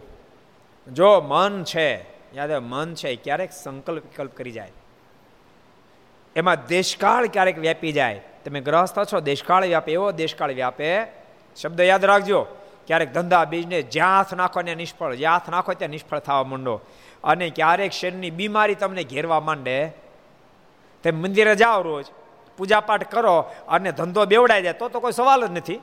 જો 0.91 1.21
મન 1.21 1.63
છે, 1.63 2.05
યાદ 2.35 2.51
મન 2.51 2.93
છે, 2.93 3.15
ક્યારેક 3.15 3.51
સંકલ્પ 3.51 4.03
વિકલ્પ 4.03 4.35
કરી 4.35 4.51
જાય. 4.51 4.71
એમાં 6.35 6.65
દેશકાળ 6.65 7.27
ક્યારેક 7.27 7.57
વ્યાપી 7.57 7.91
જાય. 7.91 8.21
તમે 8.45 8.61
ગ્રહસ્થ 8.61 8.99
છો, 9.13 9.19
દેશકાળ 9.19 9.65
વ્યાપે, 9.65 9.91
એવો 9.91 10.11
દેશકાળ 10.11 10.53
વ્યાપે. 10.53 11.03
શબ્દ 11.61 11.79
યાદ 11.81 12.05
રાખજો. 12.05 12.47
ક્યારેક 12.89 13.13
ધંધા 13.13 13.45
બિઝનેસ 13.45 13.85
જ્યાં 13.85 14.17
હાથ 14.17 14.33
નાખો 14.33 14.61
ત્યાં 14.61 14.77
નિષ્ફળ 14.77 15.15
જ્યાં 15.15 15.33
હાથ 15.33 15.49
નાખો 15.49 15.73
ત્યાં 15.73 15.89
નિષ્ફળ 15.89 16.19
થવા 16.19 16.43
માંડો. 16.43 16.81
અને 17.23 17.49
ક્યારેક 17.49 17.91
શરીરની 17.91 18.31
બીમારી 18.31 18.75
તમને 18.75 19.03
ઘેરવા 19.03 19.39
માંડે 19.39 19.93
તેમ 21.03 21.21
મંદિરે 21.21 21.55
જાઓ 21.55 21.81
રોજ, 21.81 22.05
પૂજાપાઠ 22.57 23.11
કરો 23.11 23.51
અને 23.67 23.91
ધંધો 23.91 24.25
બેવડાઈ 24.25 24.63
જાય 24.63 24.73
તો 24.73 24.89
તો 24.89 24.99
કોઈ 24.99 25.11
સવાલ 25.11 25.47
જ 25.47 25.51
નથી. 25.51 25.75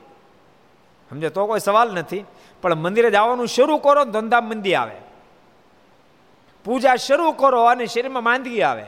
સમજે 1.09 1.29
તો 1.29 1.45
કોઈ 1.45 1.59
સવાલ 1.59 1.93
નથી. 1.93 2.25
પણ 2.61 2.75
મંદિરે 2.75 3.11
જવાનું 3.11 3.47
શરૂ 3.47 3.77
કરો 3.77 4.05
ધંધા 4.05 4.41
મંદી 4.41 4.75
આવે. 4.75 4.95
પૂજા 6.63 6.95
શરૂ 6.95 7.31
કરો 7.31 7.63
અને 7.63 7.85
શરીરમાં 7.85 8.23
માંદગી 8.23 8.61
આવે. 8.61 8.85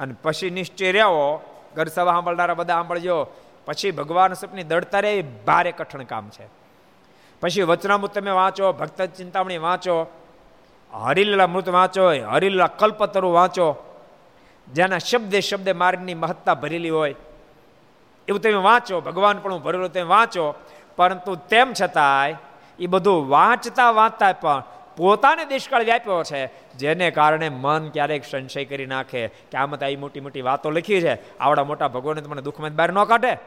અને 0.00 0.14
પછી 0.22 0.50
નિશ્ચય 0.50 0.92
રહ્યો, 0.92 1.40
ઘર 1.74 1.86
સભા 1.86 2.12
સાંભળનારા 2.12 2.54
બધા 2.54 2.74
સાંભળજો. 2.74 3.26
પછી 3.64 3.90
ભગવાન 3.90 4.32
સપની 4.32 4.62
દળતા 4.62 5.00
રહે, 5.00 5.12
એ 5.12 5.22
ભારે 5.22 5.72
કઠણ 5.72 6.02
કામ 6.02 6.28
છે. 6.28 6.63
પછી 7.44 7.62
વચનામૃત 7.62 8.14
તમે 8.14 8.30
વાંચો, 8.30 8.72
ભક્ત 8.72 9.02
ચિંતામણી 9.02 9.58
વાંચો, 9.58 10.06
હરિલીલા 10.92 11.46
મૃત 11.46 11.68
વાંચો 11.68 12.08
હરિલીલા 12.08 12.66
કલ્પતરુ 12.66 13.32
વાંચો, 13.32 13.76
જેના 14.72 14.98
શબ્દે 14.98 15.40
શબ્દે 15.40 15.72
માર્ગની 15.72 16.14
મહત્તા 16.14 16.54
ભરેલી 16.54 16.90
હોય. 16.90 17.14
એવું 18.28 18.40
તમે 18.40 18.52
વાંચો, 18.52 19.00
ભગવાન 19.00 19.38
પણ 19.38 19.58
ભરેલું 19.58 19.92
તમે 19.92 20.02
વાંચો, 20.02 20.54
પરંતુ 20.96 21.34
તેમ 21.34 21.72
છતાંય 21.82 22.36
એ 22.78 22.86
બધું 22.86 23.28
વાંચતા 23.28 23.90
વાંચતા 23.90 24.32
પણ 24.32 24.62
પોતાને 24.96 25.44
દેશકાળ 25.44 25.84
વ્યાપ્યો 25.84 26.22
છે, 26.22 26.74
જેને 26.74 27.10
કારણે 27.10 27.48
મન 27.48 27.88
ક્યારેક 27.88 28.24
સંશય 28.24 28.64
કરી 28.64 28.86
નાખે. 28.86 29.28
કે 29.28 29.58
આમાં 29.58 29.78
તો 29.78 29.86
આવી 29.86 29.96
મોટી 29.96 30.20
મોટી 30.20 30.40
વાતો 30.40 30.70
લખી 30.70 31.00
છે. 31.00 31.38
આવડા 31.38 31.64
મોટા 31.64 31.88
ભગવાને 31.88 32.20
તમને 32.20 32.42
દુઃખમાં 32.42 32.76
બહાર 32.76 32.92
ન 32.92 33.04
કાઢે. 33.04 33.38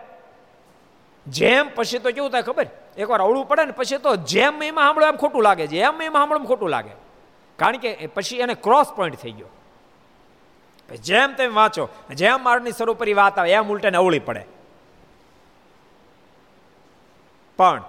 જેમ 1.28 1.70
પછી 1.76 2.00
તો 2.00 2.12
કેવું 2.12 2.32
થાય 2.32 2.42
ખબર? 2.42 2.68
એકવાર 2.98 3.22
અવળું 3.22 3.48
પડે 3.48 3.66
ને 3.66 3.72
પછી 3.72 3.98
તો 3.98 4.16
જેમ 4.16 4.64
એમાં 4.64 4.86
સાંભળો 4.86 5.08
એમ 5.08 5.16
ખોટું 5.16 5.44
લાગે 5.44 5.68
છે. 5.68 5.78
એમ 5.80 6.02
એમાં 6.02 6.22
સાંભળો 6.22 6.40
ખોટું 6.40 6.70
લાગે. 6.70 6.96
કારણ 7.56 7.78
કે 7.78 8.08
પછી 8.08 8.38
એને 8.38 8.54
ક્રોસ 8.54 8.92
પોઈન્ટ 8.96 9.16
થઈ 9.16 9.32
ગયો. 9.32 9.48
જેમ 11.04 11.34
તેમ 11.34 11.54
વાંચો, 11.54 11.90
જેમ 12.14 12.44
મારની 12.44 12.72
સરોપરી 12.72 13.14
વાત 13.14 13.40
આવે, 13.40 13.52
એમ 13.52 13.70
ઉલટાને 13.70 13.98
અવળી 13.98 14.20
પડે. 14.20 14.46
પણ 17.58 17.84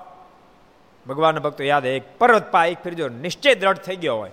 ભગવાનના 1.07 1.41
ભક્તો 1.41 1.65
યાદ 1.65 1.87
એક 1.87 2.19
પર્વત 2.19 2.51
પા, 2.51 2.65
એક 2.65 2.83
ફેરજો 2.83 3.09
નિશ્ચય 3.09 3.55
દ્રઢ 3.55 3.77
થઈ 3.77 3.97
ગયો 3.97 4.17
હોય, 4.17 4.31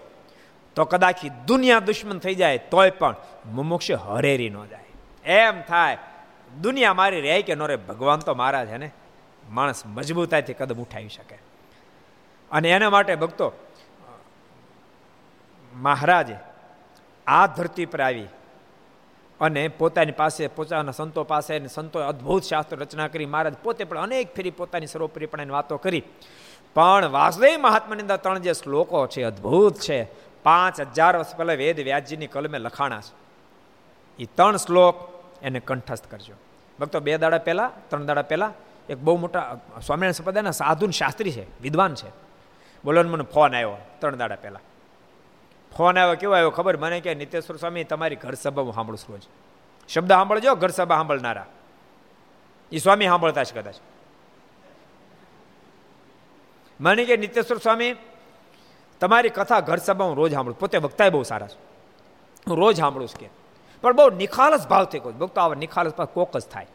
તો 0.75 0.85
કદાચ 0.85 1.15
દુનિયા 1.47 1.79
દુશ્મન 1.79 2.19
થઈ 2.19 2.35
જાય, 2.35 2.57
તોય 2.57 2.89
પણ 2.89 3.15
મુમુક્ષ 3.45 3.91
હરેરી 3.91 4.49
ન 4.49 4.65
જાય. 4.65 4.85
એમ 5.31 5.61
થાય 5.61 5.97
દુનિયા 6.61 6.93
મારી 6.93 7.21
રહે 7.21 7.41
કે 7.41 7.55
નો 7.55 7.65
રે 7.65 7.75
ભગવાન 7.75 8.19
તો 8.19 8.35
મારા 8.35 8.65
છે 8.65 8.77
ને? 8.77 8.91
માણસ 9.49 9.85
મજબૂતાઈથી 9.85 10.53
કદમ 10.53 10.75
ઉઠાવી 10.75 11.09
શકે. 11.09 11.37
અને 12.51 12.71
એના 12.71 12.89
માટે 12.89 13.15
ભક્તો, 13.15 13.53
મહારાજે 15.75 16.37
આ 17.27 17.47
ધરતી 17.47 17.85
પર 17.85 18.01
આવી 18.01 18.27
અને 19.39 19.67
પોતાની 19.67 20.11
પાસે, 20.11 20.47
પોતાના 20.47 20.91
સંતો 20.91 21.23
પાસે 21.23 21.67
સંતો 21.67 21.99
અદ્ભુત 21.99 22.43
શાસ્ત્ર 22.43 22.77
રચના 22.77 23.07
કરી, 23.07 23.25
મહારાજ 23.25 23.53
પોતે 23.53 23.83
પણ 23.83 23.97
અનેક 23.97 24.35
ફેરી 24.35 24.51
પોતાની 24.51 24.87
સર્વોપરીપણાની 24.87 25.49
વાતો 25.49 25.77
કરી. 25.77 26.03
પણ 26.73 27.05
વાસુદેવ 27.05 27.59
મહાત્માની 27.59 28.01
અંદર 28.01 28.15
ત્રણ 28.15 28.39
જે 28.39 28.53
શ્લોકો 28.53 29.07
છે, 29.07 29.23
અદ્ભુત 29.23 29.75
છે. 29.75 30.07
પાંચ 30.43 30.81
હજાર 30.81 31.17
વર્ષ 31.17 31.35
પહેલાં 31.35 31.55
વેદ 31.55 31.79
વ્યાસજીની 31.79 32.27
કલમે 32.27 32.57
લખાણા 32.57 33.01
છે. 33.01 33.13
એ 34.23 34.25
ત્રણ 34.25 34.57
શ્લોક 34.57 34.95
એને 35.41 35.59
કંઠસ્થ 35.59 36.11
કરજો. 36.11 36.33
ભક્તો 36.79 36.99
બે 36.99 37.17
દાડા 37.17 37.37
પહેલાં, 37.37 37.89
ત્રણ 37.89 38.05
દાડા 38.05 38.21
પહેલાં, 38.21 38.53
એક 38.89 38.97
બહુ 38.97 39.17
મોટા, 39.17 39.59
સ્વામિનારાયણ 39.85 40.11
સંપ્રદાયના 40.11 40.51
સાધુન 40.51 40.91
શાસ્ત્રી 40.91 41.31
છે, 41.31 41.61
વિદ્વાન 41.61 41.95
છે. 41.95 42.09
બોલો 42.85 43.03
મને 43.03 43.23
ફોન 43.23 43.55
આવ્યો 43.55 43.77
ત્રણ 43.99 44.15
દાડા 44.15 44.35
પહેલાં. 44.35 44.61
ફોન 45.77 45.97
આવ્યો, 45.99 46.15
કેવો 46.15 46.33
આવ્યો 46.33 46.49
ખબર? 46.49 46.77
મને 46.77 47.01
કે 47.01 47.15
નિતેશ્વર 47.15 47.57
સ્વામી, 47.57 47.83
તમારી 47.83 48.15
ઘર 48.15 48.33
સભા 48.33 48.61
હું 48.61 48.73
સાંભળું 48.73 49.11
રોજ. 49.11 49.21
શબ્દ 49.89 50.09
સાંભળજો, 50.09 50.55
ઘર 50.55 50.67
સભા 50.67 50.95
સાંભળનારા. 50.95 51.45
એ 52.71 52.77
સ્વામી 52.77 53.05
સાંભળતા 53.05 53.43
છે 53.43 53.61
કદાચ. 53.61 53.75
મને 56.79 57.05
કે 57.05 57.17
નિતેશ્વર 57.17 57.57
સ્વામી, 57.57 57.95
તમારી 58.99 59.29
કથા 59.29 59.59
ઘર 59.59 59.77
સભા 59.77 60.05
હું 60.05 60.15
રોજ 60.15 60.33
સાંભળું 60.33 60.59
પોતે 60.59 60.77
વક્તા 60.77 61.09
બહુ 61.09 61.23
સારા 61.23 61.47
છે. 61.47 61.57
હું 62.47 62.57
રોજ 62.57 62.77
સાંભળું 62.77 63.07
છું 63.07 63.19
કે 63.19 63.44
પણ 63.85 63.93
બહુ 63.93 64.09
નિખાલસ 64.09 64.67
ભાવથી 64.67 64.99
કહું 64.99 65.17
ભક્તો, 65.17 65.41
આવા 65.41 65.55
નિખાલસ 65.55 65.93
પાસે 65.93 66.13
કોક 66.13 66.37
જ 66.37 66.41
થાય. 66.41 66.67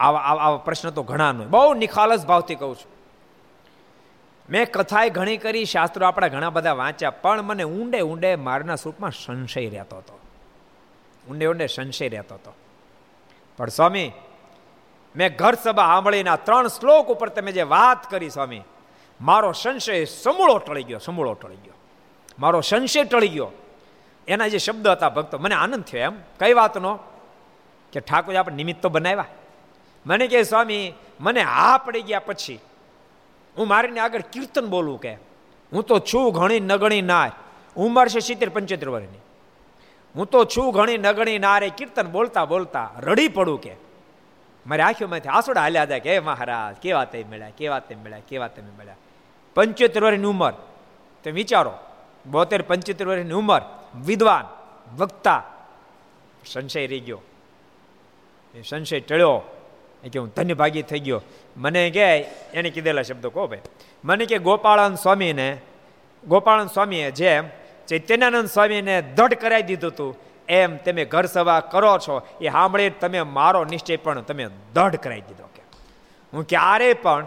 આવા 0.00 0.20
આવા 0.20 0.56
પ્રશ્ન 0.56 0.90
તો 0.90 1.02
ઘણા 1.02 1.32
નહીં 1.32 1.50
બહુ 1.50 1.74
નિખાલસ 1.74 2.26
ભાવથી 2.26 2.54
કહું 2.54 2.76
છું. 2.76 2.90
મેં 4.50 4.72
કથાએ 4.72 5.10
ઘણી 5.10 5.36
કરી, 5.36 5.64
શાસ્ત્રો 5.64 6.06
આપણા 6.06 6.28
ઘણા 6.28 6.50
બધા 6.50 6.72
વાંચ્યા, 6.72 7.10
પણ 7.10 7.42
મને 7.42 7.62
ઊંડે 7.62 8.00
ઊંડે 8.00 8.36
મારના 8.36 8.74
સ્વરૂપમાં 8.74 9.10
સંશય 9.10 9.68
રહેતો 9.68 9.96
હતો. 9.96 10.20
ઊંડે 11.30 11.46
ઊંડે 11.46 11.66
સંશય 11.66 12.08
રહેતો 12.08 12.34
હતો. 12.34 12.52
પણ 13.56 13.68
સ્વામી, 13.68 14.12
મેં 15.16 15.36
ઘર 15.36 15.54
સભા 15.54 15.86
સાંભળીને 15.86 16.36
ત્રણ 16.44 16.66
શ્લોક 16.68 17.06
ઉપર 17.06 17.28
તમે 17.28 17.52
જે 17.52 17.62
વાત 17.62 18.10
કરી 18.10 18.30
સ્વામી, 18.30 18.62
મારો 19.20 19.52
સંશય 19.52 20.04
સમૂળો 20.04 20.58
ટળી 20.58 20.82
ગયો, 20.82 20.98
સમૂળો 20.98 21.34
ટળી 21.34 21.56
ગયો. 21.56 21.74
મારો 22.38 22.60
સંશય 22.60 23.04
ટળી 23.04 23.28
ગયો. 23.28 23.50
એના 24.28 24.48
જે 24.48 24.58
શબ્દ 24.58 24.88
હતા 24.88 25.08
ભક્તો, 25.08 25.38
મને 25.38 25.54
આનંદ 25.54 25.84
થયો 25.84 26.02
એમ. 26.02 26.12
કઈ 26.40 26.52
વાતનો? 26.52 26.98
કે 27.92 28.00
ઠાકોર 28.00 28.36
આપણે 28.36 28.56
નિમિત્ત 28.56 28.82
તો 28.82 28.88
બનાવ્યા. 28.88 29.24
મને 30.06 30.26
કે 30.26 30.42
સ્વામી, 30.42 30.94
મને 31.20 31.40
હા 31.40 31.78
પડી 31.78 32.02
ગયા 32.02 32.20
પછી 32.20 32.60
હું 33.58 33.68
મારીને 33.68 34.00
આગળ 34.00 34.20
કીર્તન 34.20 34.66
બોલું 34.66 35.00
કે. 35.00 35.12
હું 35.72 35.82
તો 35.82 35.98
છું 35.98 36.34
ઘણી 36.34 36.60
નગણી 36.60 37.02
નાર. 37.02 37.32
ઉંમર 37.76 38.08
છે 38.08 38.20
સિત્તેર 38.20 38.48
પંચોતેર 38.48 38.88
વર્ષની. 38.88 39.18
હું 40.16 40.26
તો 40.26 40.44
છું 40.44 40.74
ઘણી 40.74 40.98
નગણી 40.98 41.38
નારે 41.38 41.68
કીર્તન 41.68 42.06
બોલતા 42.06 42.44
બોલતા 42.44 42.90
રડી 42.98 43.28
પડું 43.28 43.60
કે. 43.60 43.76
મારી 44.66 44.82
આંખીઓમાંથી 44.82 45.28
આસોડા 45.28 45.60
હાલ્યા 45.60 45.82
હતા 45.82 45.98
કે, 45.98 46.12
હે 46.12 46.18
મહારાજ 46.18 46.76
કેવા 46.76 47.04
તે 47.04 47.24
મળ્યા 47.30 47.50
કેવા 47.50 47.78
તે 47.78 47.94
મળ્યા 47.94 48.18
કેવા 48.28 48.48
તમે 48.48 48.78
મળ્યા. 48.78 48.96
પંચોતેર 49.54 50.04
વર્ષની 50.04 50.24
ઉંમર. 50.24 50.52
તમે 51.24 51.30
વિચારો, 51.30 51.72
બોતેર 52.30 52.62
પંચોતેર 52.62 53.08
વર્ષની 53.08 53.32
ઉંમર. 53.32 53.77
વિદ્વાન, 54.04 54.44
વક્તા. 54.96 55.42
સંશય 56.46 56.86
રહી 56.86 57.00
ગયો. 57.00 57.22
એ 58.54 58.62
સંશય 58.62 59.00
ટળ્યો. 59.00 59.42
એ 60.04 60.08
કે 60.08 60.18
હું 60.18 60.28
ધન્યભાગી 60.28 60.82
થઈ 60.82 60.98
ગયો. 60.98 61.22
મને 61.56 61.90
કે, 61.90 62.18
એને 62.54 62.70
કીધેલા 62.70 63.02
શબ્દો 63.02 63.30
કહો 63.30 63.46
ભાઈ. 63.46 63.60
મને 64.04 64.26
કે 64.26 64.38
ગોપાળાનંદ 64.38 64.98
સ્વામીને 64.98 65.60
ગોપાળાનંદ 66.28 66.70
સ્વામીએ 66.70 67.10
જેમ 67.10 67.48
ચૈતન્યાનંદ 67.88 68.48
સ્વામીને 68.48 69.02
દઢ 69.02 69.34
કરાવી 69.34 69.62
દીધું 69.62 69.90
હતું 69.90 70.16
એમ 70.48 70.76
તમે 70.76 71.04
ઘર 71.04 71.26
સભા 71.26 71.60
કરો 71.60 71.98
છો. 71.98 72.28
એ 72.40 72.50
સાંભળી 72.50 72.90
તમે 72.90 73.22
મારો 73.22 73.64
નિશ્ચય 73.64 73.96
પણ 73.96 74.20
તમે 74.20 74.48
દઢ 74.74 74.96
કરાવી 74.96 75.20
દીધો 75.20 75.48
કે. 75.54 75.62
હું 76.32 76.46
ક્યારે 76.46 76.94
પણ 76.94 77.26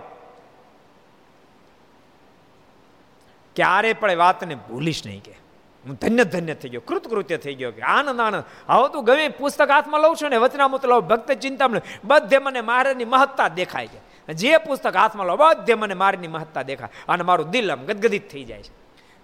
ક્યારે 3.55 3.93
પણ 3.93 4.17
વાતને 4.17 4.55
ભૂલીશ 4.55 5.05
નહીં 5.05 5.24
કે. 5.24 5.41
હું 5.86 5.95
ધન્ય 5.95 6.23
ધન્ય 6.23 6.53
થઈ 6.53 6.69
ગયો, 6.69 6.82
કૃતકૃત્ય 6.82 7.38
થઈ 7.38 7.55
ગયો 7.55 7.71
કે 7.71 7.82
આનંદ 7.82 8.19
આનંદ. 8.19 8.43
હવે 8.69 8.88
તું 8.93 9.05
ગમે 9.05 9.27
પુસ્તક 9.29 9.69
હાથમાં 9.69 10.01
લઉં 10.01 10.15
છું 10.15 10.29
ને 10.29 10.38
વચનામૃત 10.38 10.86
લઉં, 10.86 11.07
ભક્ત 11.07 11.32
ચિંતામણ 11.32 11.82
બધે 12.03 12.38
મને 12.38 12.61
મારાની 12.61 13.05
મહત્તા 13.05 13.47
દેખાય 13.47 13.88
છે. 13.88 13.99
જે 14.34 14.57
પુસ્તક 14.57 14.95
હાથમાં 14.95 15.27
લો 15.27 15.36
બધે 15.36 15.73
મને 15.73 15.93
મારની 15.93 16.27
મહત્તા 16.27 16.61
દેખાય. 16.61 16.89
અને 17.07 17.23
મારું 17.23 17.49
દિલ 17.49 17.71
આમ 17.71 17.86
ગદગદિત 17.86 18.29
થઈ 18.32 18.43
જાય 18.43 18.63
છે. 18.63 18.73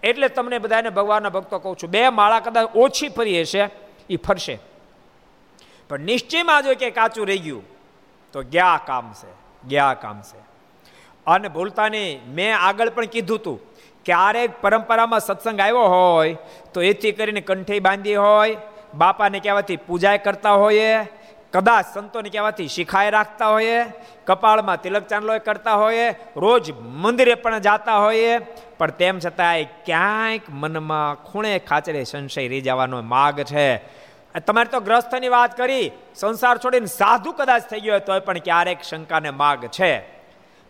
એટલે 0.03 0.27
તમને 0.27 0.57
બધાને 0.59 0.89
ભગવાનના 0.89 1.29
ભક્તો 1.29 1.59
કહું 1.59 1.77
છું, 1.77 1.89
બે 1.89 2.09
માળા 2.09 2.39
કદાચ 2.39 2.75
ઓછી 2.75 3.09
ફરી 3.09 3.41
હશે 3.41 3.69
એ 4.09 4.17
ફરશે. 4.17 4.59
પણ 5.89 5.99
નિશ્ચયમાં 5.99 6.63
જો 6.63 6.75
કે 6.75 6.89
કાચું 6.91 7.27
રહી 7.27 7.37
ગયું, 7.37 7.63
તો 8.33 8.43
ગયા 8.43 8.79
કામ 8.85 9.13
છે, 9.13 9.31
ગયા 9.67 9.93
કામ 9.93 10.21
છે. 10.21 10.39
અને 11.27 11.47
ભૂલતા 11.47 11.89
નહીં 11.89 12.21
મેં 12.27 12.57
આગળ 12.57 12.89
પણ 12.89 13.05
કીધું 13.05 13.37
હતું 13.37 13.57
ક્યારેક 14.07 14.57
પરંપરામાં 14.61 15.19
સત્સંગ 15.19 15.59
આવ્યો 15.59 15.85
હોય, 15.93 16.39
તો 16.73 16.81
એથી 16.81 17.11
કરીને 17.11 17.41
કંઠી 17.41 17.79
બાંધી 17.79 18.15
હોય, 18.15 18.59
બાપાને 18.95 19.39
કહેવાથી 19.39 19.83
પૂજા 19.87 20.17
કરતા 20.17 20.57
હોઈએ, 20.63 20.91
કદાચ 21.53 21.85
સંતોને 21.93 22.29
કહેવાથી 22.29 22.67
શિખાય 22.67 23.09
રાખતા 23.09 23.51
હોઈએ, 23.51 23.77
કપાળમાં 24.27 24.81
તિલક 24.81 25.05
ચાંદલો 25.07 25.37
કરતા 25.39 25.77
હોઈએ, 25.83 26.07
રોજ 26.37 26.73
મંદિરે 27.03 27.35
પણ 27.35 27.59
જાતા 27.59 27.99
હોઈએ, 27.99 28.33
પણ 28.79 28.97
તેમ 28.99 29.19
છતાંય 29.19 29.69
ક્યાંક 29.85 30.43
મનમાં 30.49 31.23
ખૂણે 31.23 31.53
ખાચરે 31.59 32.03
સંશય 32.03 32.47
રહી 32.47 32.61
જવાનો 32.61 33.01
માગ 33.13 33.39
છે. 33.51 33.69
તમારે 34.47 34.69
તો 34.69 34.79
ગ્રસ્તની 34.79 35.33
વાત 35.37 35.57
કરી, 35.57 35.87
સંસાર 36.15 36.57
છોડીને 36.57 36.93
સાધુ 36.99 37.31
કદાચ 37.31 37.63
થઈ 37.69 37.79
ગયો 37.79 37.99
તોય 37.99 38.19
પણ 38.19 38.39
ક્યારેક 38.39 38.79
શંકાને 38.83 39.31
માગ 39.31 39.65
છે. 39.77 39.93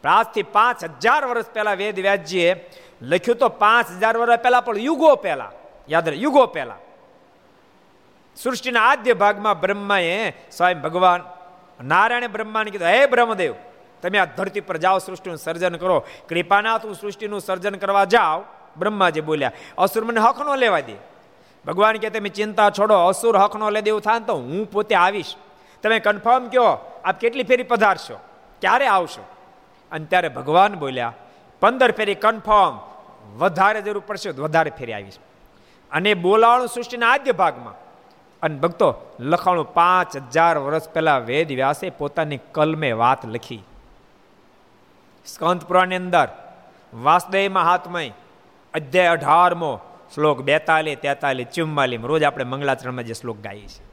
આજથી 0.03 0.43
પાંચ 0.55 0.83
હજાર 1.01 1.21
વર્ષ 1.25 1.49
પહેલા 1.53 1.73
વેદ 1.73 1.97
વ્યાસજીએ 1.99 2.51
લખ્યું 3.01 3.37
તો 3.37 3.49
પાંચ 3.49 3.91
હજાર 3.91 4.17
વર્ષ 4.17 4.39
પહેલા, 4.39 4.61
પણ 4.61 4.77
યુગો 4.77 5.15
પહેલા. 5.15 5.51
યાદ 5.89 6.09
રહે, 6.09 6.17
યુગો 6.17 6.45
પહેલા. 6.45 6.75
સૃષ્ટિના 8.35 8.81
આદ્ય 8.81 9.13
ભાગમાં 9.13 9.59
બ્રહ્માએ 9.59 10.29
સ્વયં 10.29 10.81
ભગવાન, 10.81 11.23
નારાયણે 11.83 12.27
બ્રહ્માને 12.27 12.71
કીધું, 12.71 12.87
હે 12.87 13.05
બ્રહ્મદેવ, 13.05 13.55
તમે 14.01 14.17
આ 14.17 14.25
ધરતી 14.25 14.59
પર 14.59 14.77
જાઓ, 14.77 14.97
સૃષ્ટિનું 14.97 15.37
સર્જન 15.37 15.75
કરો. 15.75 16.05
કૃપાના 16.29 16.77
તું 16.77 16.93
સૃષ્ટિનું 16.93 17.39
સર્જન 17.39 17.75
કરવા 17.75 18.05
જાઓ 18.05 18.43
બ્રહ્માજી 18.77 19.21
બોલ્યા, 19.21 19.51
અસુર 19.77 20.05
મને 20.05 20.19
હક 20.19 20.41
નો 20.41 20.55
લેવા 20.55 20.79
દે. 20.79 20.95
ભગવાન 21.65 21.97
કે 21.97 22.09
તમે 22.09 22.29
ચિંતા 22.29 22.69
છોડો, 22.69 22.95
અસુર 22.95 23.37
હક 23.37 23.55
નો 23.55 23.69
લે 23.69 23.81
દેવું 23.81 24.01
થાય 24.01 24.19
તો 24.19 24.33
હું 24.33 24.71
પોતે 24.71 24.95
આવીશ. 24.95 25.35
તમે 25.83 25.99
કન્ફર્મ 25.99 26.47
કહો 26.47 27.01
આપ 27.05 27.19
કેટલી 27.19 27.43
ફેરી 27.43 27.63
પધારશો? 27.63 28.15
ક્યારે 28.61 28.87
આવશો? 28.87 29.25
અને 29.91 30.05
ત્યારે 30.05 30.29
ભગવાન 30.29 30.75
બોલ્યા 30.75 31.13
પંદર 31.61 31.91
ફેરી 31.91 32.15
કન્ફર્મ 32.15 32.75
વધારે 33.37 33.81
જરૂર 33.81 34.03
પડશે 34.07 34.29
વધારે 34.29 34.69
ફેરી 34.69 34.93
આવીશ. 34.93 35.19
અને 35.91 36.13
બોલાવાનું 36.13 36.67
સૃષ્ટિના 36.67 37.11
આદ્ય 37.11 37.31
ભાગમાં, 37.31 37.75
અને 38.41 38.55
ભક્તો, 38.59 38.89
લખાણું 39.19 39.73
પાંચ 39.73 40.17
હજાર 40.17 40.55
વર્ષ 40.57 40.89
પહેલા 40.89 41.17
વેદ 41.19 41.49
વ્યાસે 41.51 41.89
પોતાની 41.89 42.39
કલમે 42.53 42.91
વાત 42.91 43.25
લખી. 43.25 43.63
સ્કંદ 45.25 45.61
પુરાણની 45.61 45.95
અંદર, 45.95 46.27
વાસુદેવ 46.93 47.51
મહાત્મય, 47.51 48.11
અધ્યાય 48.73 49.07
અઢારમો 49.07 49.73
શ્લોક 50.15 50.41
બેતાલીસ, 50.41 50.99
તેતાલીસ 51.01 51.47
ચુમ્માલીમ 51.47 52.05
રોજ 52.05 52.23
આપણે 52.23 52.43
મંગળાચરણમાં 52.43 53.03
જે 53.03 53.13
શ્લોક 53.13 53.37
ગાઈએ 53.43 53.67
છીએ. 53.67 53.86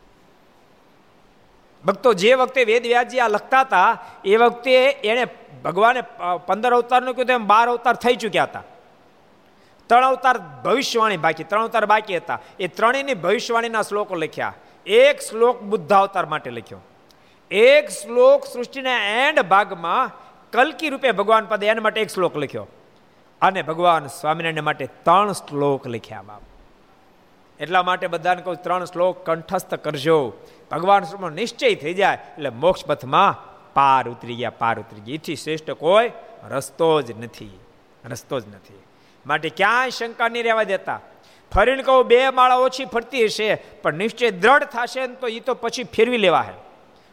ભક્તો 1.85 2.13
જે 2.13 2.35
વખતે 2.35 2.65
વેદ 2.65 2.83
વ્યાસજી 2.83 3.21
આ 3.21 3.29
લખતા 3.29 3.61
હતા, 3.61 3.99
એ 4.25 4.37
વખતે 4.37 4.91
એણે 4.91 5.25
ભગવાને 5.65 6.01
પંદર 6.47 6.73
અવતારનું 6.73 7.15
કીધું, 7.15 7.35
એમ 7.35 7.47
બાર 7.47 7.69
અવતાર 7.69 7.95
થઈ 7.95 8.17
ચૂક્યા 8.17 8.45
હતા. 8.45 8.63
ત્રણ 9.87 10.05
અવતાર 10.05 10.39
ભવિષ્યવાણી 10.39 11.17
બાકી, 11.17 11.45
ત્રણ 11.45 11.63
અવતાર 11.63 11.87
બાકી 11.87 12.17
હતા. 12.17 12.39
એ 12.61 12.69
ત્રણેયની 12.69 13.15
ભવિષ્યવાણીના 13.15 13.83
શ્લોકો 13.83 14.15
લખ્યા. 14.15 14.55
એક 14.87 15.21
શ્લોક 15.21 15.63
બુદ્ધ 15.63 15.93
અવતાર 15.93 16.27
માટે 16.27 16.51
લખ્યો. 16.51 16.79
એક 17.51 17.89
શ્લોક 17.89 18.45
સૃષ્ટિના 18.45 18.99
એન્ડ 18.99 19.41
ભાગમાં 19.41 20.11
કલકી 20.53 20.89
રૂપે 20.89 21.13
ભગવાન 21.13 21.47
પદે 21.47 21.67
એના 21.67 21.81
માટે 21.81 22.01
એક 22.01 22.11
શ્લોક 22.11 22.37
લખ્યો. 22.37 22.67
અને 23.43 23.63
ભગવાન 23.63 24.07
સ્વામિનારાયણ 24.07 24.63
માટે 24.63 24.87
ત્રણ 24.87 25.33
શ્લોક 25.33 25.87
લખ્યા 25.87 26.23
બાપ. 26.23 26.43
એટલા 27.61 27.83
માટે 27.83 28.07
બધાને 28.07 28.43
કહું, 28.43 28.57
ત્રણ 28.57 28.85
શ્લોક 28.85 29.27
કંઠસ્થ 29.27 29.75
કરજો. 29.75 30.33
ભગવાન 30.75 31.05
સ્વરૂપનો 31.05 31.31
નિશ્ચય 31.31 31.75
થઈ 31.75 31.95
જાય, 31.95 32.19
એટલે 32.37 32.51
મોક્ષ 32.51 32.85
પથમાં 32.85 33.33
પાર 33.75 34.05
ઉતરી 34.09 34.37
ગયા, 34.37 34.51
પાર 34.51 34.77
ઉતરી 34.83 35.01
ગયા. 35.01 35.15
એથી 35.15 35.37
શ્રેષ્ઠ 35.37 35.71
કોઈ 35.79 36.11
રસ્તો 36.51 36.91
જ 37.03 37.09
નથી, 37.21 37.55
રસ્તો 38.11 38.41
જ 38.41 38.45
નથી. 38.49 38.83
માટે 39.27 39.49
ક્યાંય 39.49 39.91
શંકા 39.91 40.29
નહીં 40.29 40.45
રહેવા 40.45 40.67
દેતા. 40.73 41.01
ફરીને 41.53 41.83
કહું, 41.83 42.03
બે 42.07 42.19
માળા 42.31 42.61
ઓછી 42.67 42.85
ફરતી 42.85 43.25
હશે, 43.25 43.49
પણ 43.83 43.95
નિશ્ચય 43.95 44.31
દ્રઢ 44.43 44.67
થશે 44.75 45.07
ને 45.07 45.15
તો 45.15 45.27
એ 45.29 45.41
તો 45.41 45.55
પછી 45.55 45.87
ફેરવી 45.95 46.19
લેવા 46.19 46.43
હે 46.43 46.55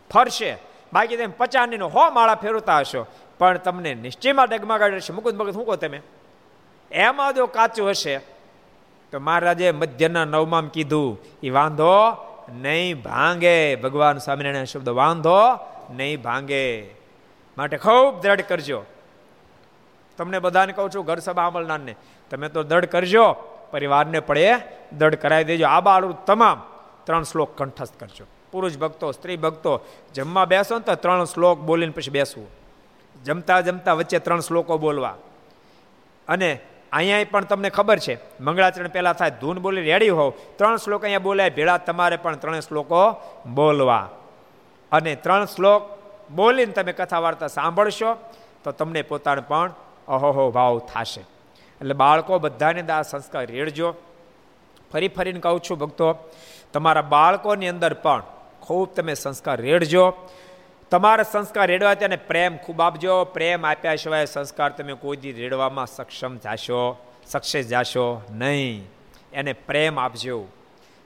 ફરશે. 0.09 0.51
બાકી 0.93 1.17
તમે 1.17 1.33
પચાનીનો 1.37 1.87
હો 1.87 2.03
માળા 2.11 2.35
ફેરવતા 2.35 2.79
હશો, 2.79 3.05
પણ 3.39 3.57
તમને 3.57 3.91
નિશ્ચયમાં 3.95 4.47
ડગમાગાડ 4.49 4.95
હશે 4.95 5.13
મુકુદ 5.13 5.35
મગજ 5.39 5.53
શું 5.53 5.65
કહો 5.65 5.75
તમે? 5.75 5.99
એમાં 6.91 7.33
જો 7.35 7.47
કાચું 7.47 7.89
હશે. 7.89 8.15
તો 9.13 9.19
મહારાજે 9.19 9.71
મધ્યના 9.71 10.25
નવમામ 10.25 10.67
કીધું 10.67 11.09
એ 11.43 11.49
વાંધો 11.49 11.93
નહીં 12.49 13.01
ભાંગે. 13.01 13.75
ભગવાન 13.75 14.17
સ્વામિનારાયણ 14.17 14.63
શબ્દ 14.63 14.89
વાંધો, 14.89 15.37
નહીં 15.89 16.21
ભાંગે. 16.21 16.83
માટે 17.57 17.77
ખૂબ 17.77 18.21
દ્રઢ 18.21 18.41
કરજો. 18.41 18.83
તમને 20.17 20.39
બધાને 20.39 20.73
કહું 20.73 20.89
છું, 20.89 21.05
ઘર 21.05 21.19
સભા 21.19 21.45
અમલનારને, 21.45 21.95
તમે 22.29 22.49
તો 22.49 22.63
દ્રઢ 22.63 22.85
કરજો, 22.85 23.33
પરિવારને 23.71 24.19
પડે 24.19 24.53
દ્રઢ 24.97 25.15
કરાવી 25.15 25.43
દેજો. 25.43 25.67
આ 25.67 25.79
બાળું 25.79 26.25
તમામ 26.25 26.63
ત્રણ 27.03 27.23
શ્લોક 27.23 27.57
કંઠસ્થ 27.57 27.99
કરજો. 27.99 28.25
પુરુષ 28.51 28.77
ભક્તો, 28.77 29.11
સ્ત્રી 29.11 29.37
ભક્તો, 29.37 29.85
જમવા 30.13 30.45
બેસો 30.45 30.75
ને 30.75 30.81
તો 30.81 30.95
ત્રણ 30.95 31.23
શ્લોક 31.23 31.59
બોલીને 31.59 31.91
પછી 31.91 32.11
બેસવું. 32.11 32.47
જમતા 33.23 33.61
જમતા 33.61 33.93
વચ્ચે 33.93 34.19
ત્રણ 34.19 34.39
શ્લોકો 34.39 34.77
બોલવા. 34.77 35.15
અને 36.27 36.59
અહીંયા 36.91 37.23
પણ 37.31 37.45
તમને 37.45 37.69
ખબર 37.69 37.99
છે, 37.99 38.19
મંગળાચરણ 38.39 38.87
પહેલાં 38.87 39.13
થાય, 39.13 39.29
ધૂન 39.41 39.57
બોલી 39.59 39.81
રેડી 39.81 40.09
હોવ. 40.09 40.33
ત્રણ 40.57 40.77
શ્લોક 40.77 41.03
અહીંયા 41.03 41.19
બોલાય, 41.19 41.49
ભેળા 41.49 41.77
તમારે 41.77 42.17
પણ 42.17 42.35
ત્રણ 42.35 42.59
શ્લોકો 42.59 43.01
બોલવા. 43.53 44.09
અને 44.91 45.15
ત્રણ 45.15 45.45
શ્લોક 45.45 45.81
બોલીને 46.31 46.71
તમે 46.71 46.93
કથા 46.93 47.19
વાર્તા 47.19 47.47
સાંભળશો, 47.47 48.17
તો 48.63 48.71
તમને 48.71 49.01
પોતાને 49.01 49.41
પણ 49.41 49.71
અહોહો 50.07 50.51
ભાવ 50.51 50.79
થશે. 50.79 51.23
એટલે 51.81 51.93
બાળકો 51.93 52.39
બધાને 52.39 52.83
આ 52.91 53.01
સંસ્કાર 53.01 53.45
રેડજો. 53.45 53.95
ફરી 54.91 55.07
ફરીને 55.07 55.39
કહું 55.39 55.59
છું 55.59 55.79
ભક્તો, 55.79 56.07
તમારા 56.73 57.01
બાળકોની 57.01 57.67
અંદર 57.67 57.93
પણ 57.93 58.23
ખૂબ 58.61 58.93
તમે 58.95 59.13
સંસ્કાર 59.13 59.57
રેડજો. 59.61 60.05
તમારા 60.91 61.23
સંસ્કાર 61.23 61.67
રેડવા 61.67 61.93
તેને 61.93 62.15
પ્રેમ 62.15 62.57
ખૂબ 62.57 62.81
આપજો. 62.81 63.25
પ્રેમ 63.25 63.65
આપ્યા 63.65 63.95
સિવાય 63.95 64.25
સંસ્કાર 64.25 64.69
તમે 64.69 64.93
કોઈ 64.93 65.17
દી 65.17 65.31
રેડવામાં 65.31 65.87
સક્ષમ 65.87 66.37
જાશો 66.37 66.81
સક્સેસ 67.25 67.67
જાશો 67.67 68.21
નહીં. 68.31 68.89
એને 69.33 69.53
પ્રેમ 69.53 69.99
આપજો. 69.99 70.47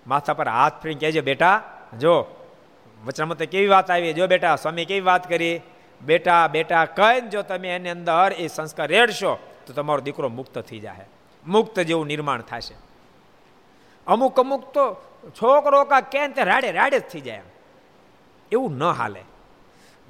માથા 0.07 0.33
પર 0.33 0.47
હાથ 0.47 0.81
ફરી 0.83 0.95
કહેજો, 0.95 1.21
બેટા, 1.21 1.63
જો 1.99 2.25
વચનામાં 3.05 3.37
તો 3.37 3.45
કેવી 3.45 3.67
વાત 3.67 3.91
આવી? 3.91 4.13
જો 4.13 4.27
બેટા, 4.27 4.55
સ્વામી 4.55 4.85
કેવી 4.85 4.99
વાત 4.99 5.29
કરી? 5.29 5.61
બેટા 6.01 6.47
બેટા, 6.47 6.85
કહીને 6.85 7.29
જો 7.29 7.41
તમે 7.41 7.75
એની 7.75 7.89
અંદર 7.89 8.33
એ 8.37 8.47
સંસ્કાર 8.47 8.87
રેડશો, 8.87 9.37
તો 9.65 9.73
તમારો 9.73 10.01
દીકરો 10.01 10.29
મુક્ત 10.29 10.59
થઈ 10.59 10.79
જાય 10.79 11.05
મુક્ત 11.47 11.79
જેવું 11.79 12.07
નિર્માણ 12.07 12.41
થશે. 12.41 12.75
અમુક 14.07 14.39
અમુક 14.39 14.73
તો 14.73 15.01
છોકરો 15.29 15.83
કા 15.83 16.01
કેમ 16.01 16.31
તે 16.31 16.43
રાડે 16.43 16.71
રાડે 16.71 16.99
જ 16.99 17.03
થઈ 17.03 17.21
જાય 17.21 17.41
એવું 18.51 18.77
ન 18.77 18.83
હાલે. 18.83 19.23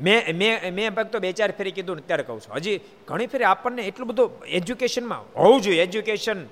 મેં 0.02 0.38
મેં 0.38 0.74
મેં 0.74 0.94
ભક્તો 0.94 1.20
બે 1.20 1.32
ચાર 1.32 1.52
ફેરી 1.52 1.72
કીધું 1.72 1.96
ને 1.96 2.02
ત્યારે 2.02 2.24
કહું 2.24 2.42
છું. 2.42 2.56
હજી 2.56 2.80
ઘણી 3.08 3.28
ફેરી 3.28 3.44
આપણને 3.44 3.82
એટલું 3.82 4.08
બધું 4.08 4.46
એજ્યુકેશનમાં 4.46 5.42
હોવું 5.42 5.62
જોઈએ. 5.62 5.84
એજ્યુકેશન 5.84 6.46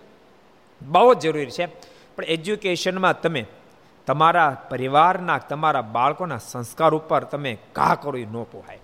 બહુ 0.82 1.14
જ 1.14 1.20
જરૂરી 1.20 1.52
છે. 1.52 1.66
પણ 2.16 2.24
એજ્યુકેશનમાં 2.24 3.22
તમે 3.22 3.46
તમારા 4.06 4.68
પરિવારના, 4.70 5.38
તમારા 5.38 5.82
બાળકોના 5.82 6.38
સંસ્કાર 6.38 6.94
ઉપર 6.94 7.24
તમે 7.24 7.58
ઘા 7.76 7.96
કરો 7.96 8.18
એ 8.18 8.26
ન 8.26 8.44
પોહાય. 8.44 8.80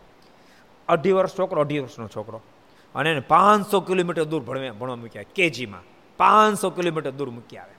અઢી 0.88 1.12
વર્ષ 1.12 1.38
છોકરો, 1.40 1.62
અઢી 1.62 1.80
વર્ષનો 1.80 2.08
છોકરો. 2.08 2.42
અને 2.96 3.12
એને 3.12 3.20
પાંચસો 3.20 3.82
કિલોમીટર 3.82 4.24
દૂર 4.24 4.42
ભણવા 4.42 4.72
ભણવા 4.72 4.96
મૂક્યા, 4.96 5.24
કેજીમાં. 5.36 5.82
પાંચસો 6.18 6.70
કિલોમીટર 6.70 7.12
દૂર 7.12 7.30
મૂકી 7.30 7.58
આવે. 7.58 7.79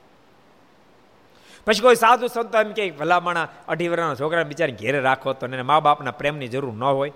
પછી 1.65 1.81
કોઈ 1.81 1.95
સાધુ 1.95 2.27
સંતો 2.27 2.61
એમ 2.61 2.73
કે, 2.73 2.91
ભલામણા 2.91 3.49
અઢી 3.69 3.89
વર્ષના 3.89 4.15
છોકરા 4.15 4.43
બિચારા 4.43 4.73
ઘેરે 4.81 5.01
રાખો 5.01 5.33
તો 5.33 5.47
એને 5.47 5.63
મા 5.63 5.81
બાપના 5.81 6.11
પ્રેમની 6.11 6.49
જરૂર 6.49 6.73
ન 6.75 6.85
હોય. 6.85 7.13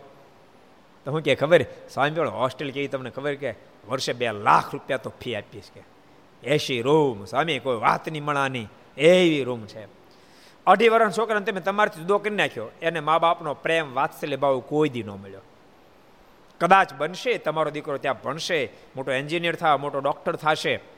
તો 1.05 1.11
હું 1.11 1.21
કે, 1.21 1.35
ખબર? 1.35 1.63
સ્વામી 1.91 2.21
હોસ્ટેલ 2.21 2.71
કેવી 2.71 2.89
તમને 2.89 3.11
ખબર 3.11 3.35
કે 3.35 3.55
વર્ષે 3.89 4.13
બે 4.13 4.33
લાખ 4.33 4.73
રૂપિયા 4.73 4.99
તો 4.99 5.11
ફી 5.11 5.37
આપીશ 5.37 5.71
કે. 5.75 5.83
એસી 6.47 6.83
રૂમ, 6.83 7.25
સ્વામી, 7.25 7.59
કોઈ 7.59 7.77
વાતની 7.77 8.21
મણાની 8.21 8.67
એવી 8.97 9.45
રૂમ 9.45 9.67
છે. 9.67 9.85
અઢી 10.67 10.89
વર્ષના 10.89 11.11
છોકરાને 11.11 11.45
તમે 11.45 11.61
તમારાથી 11.61 12.01
જુદો 12.01 12.19
કરી 12.19 12.35
નાખ્યો. 12.35 12.67
એને 12.83 13.01
મા 13.01 13.19
બાપનો 13.19 13.55
પ્રેમ 13.55 13.95
વાત્સલ્ય 13.95 14.37
ભાવ 14.37 14.61
કોઈ 14.61 14.89
દી 14.89 15.03
ન 15.03 15.11
મળ્યો. 15.11 15.41
કદાચ 16.61 16.95
બનશે, 16.95 17.39
તમારો 17.39 17.71
દીકરો 17.71 17.97
ત્યાં 17.97 18.23
ભણશે, 18.23 18.73
મોટો 18.97 19.13
એન્જિનિયર 19.13 19.55
થાય 19.55 19.77
મોટો 19.77 19.99
ડોક્ટર 19.99 20.37
થશે. 20.37 20.94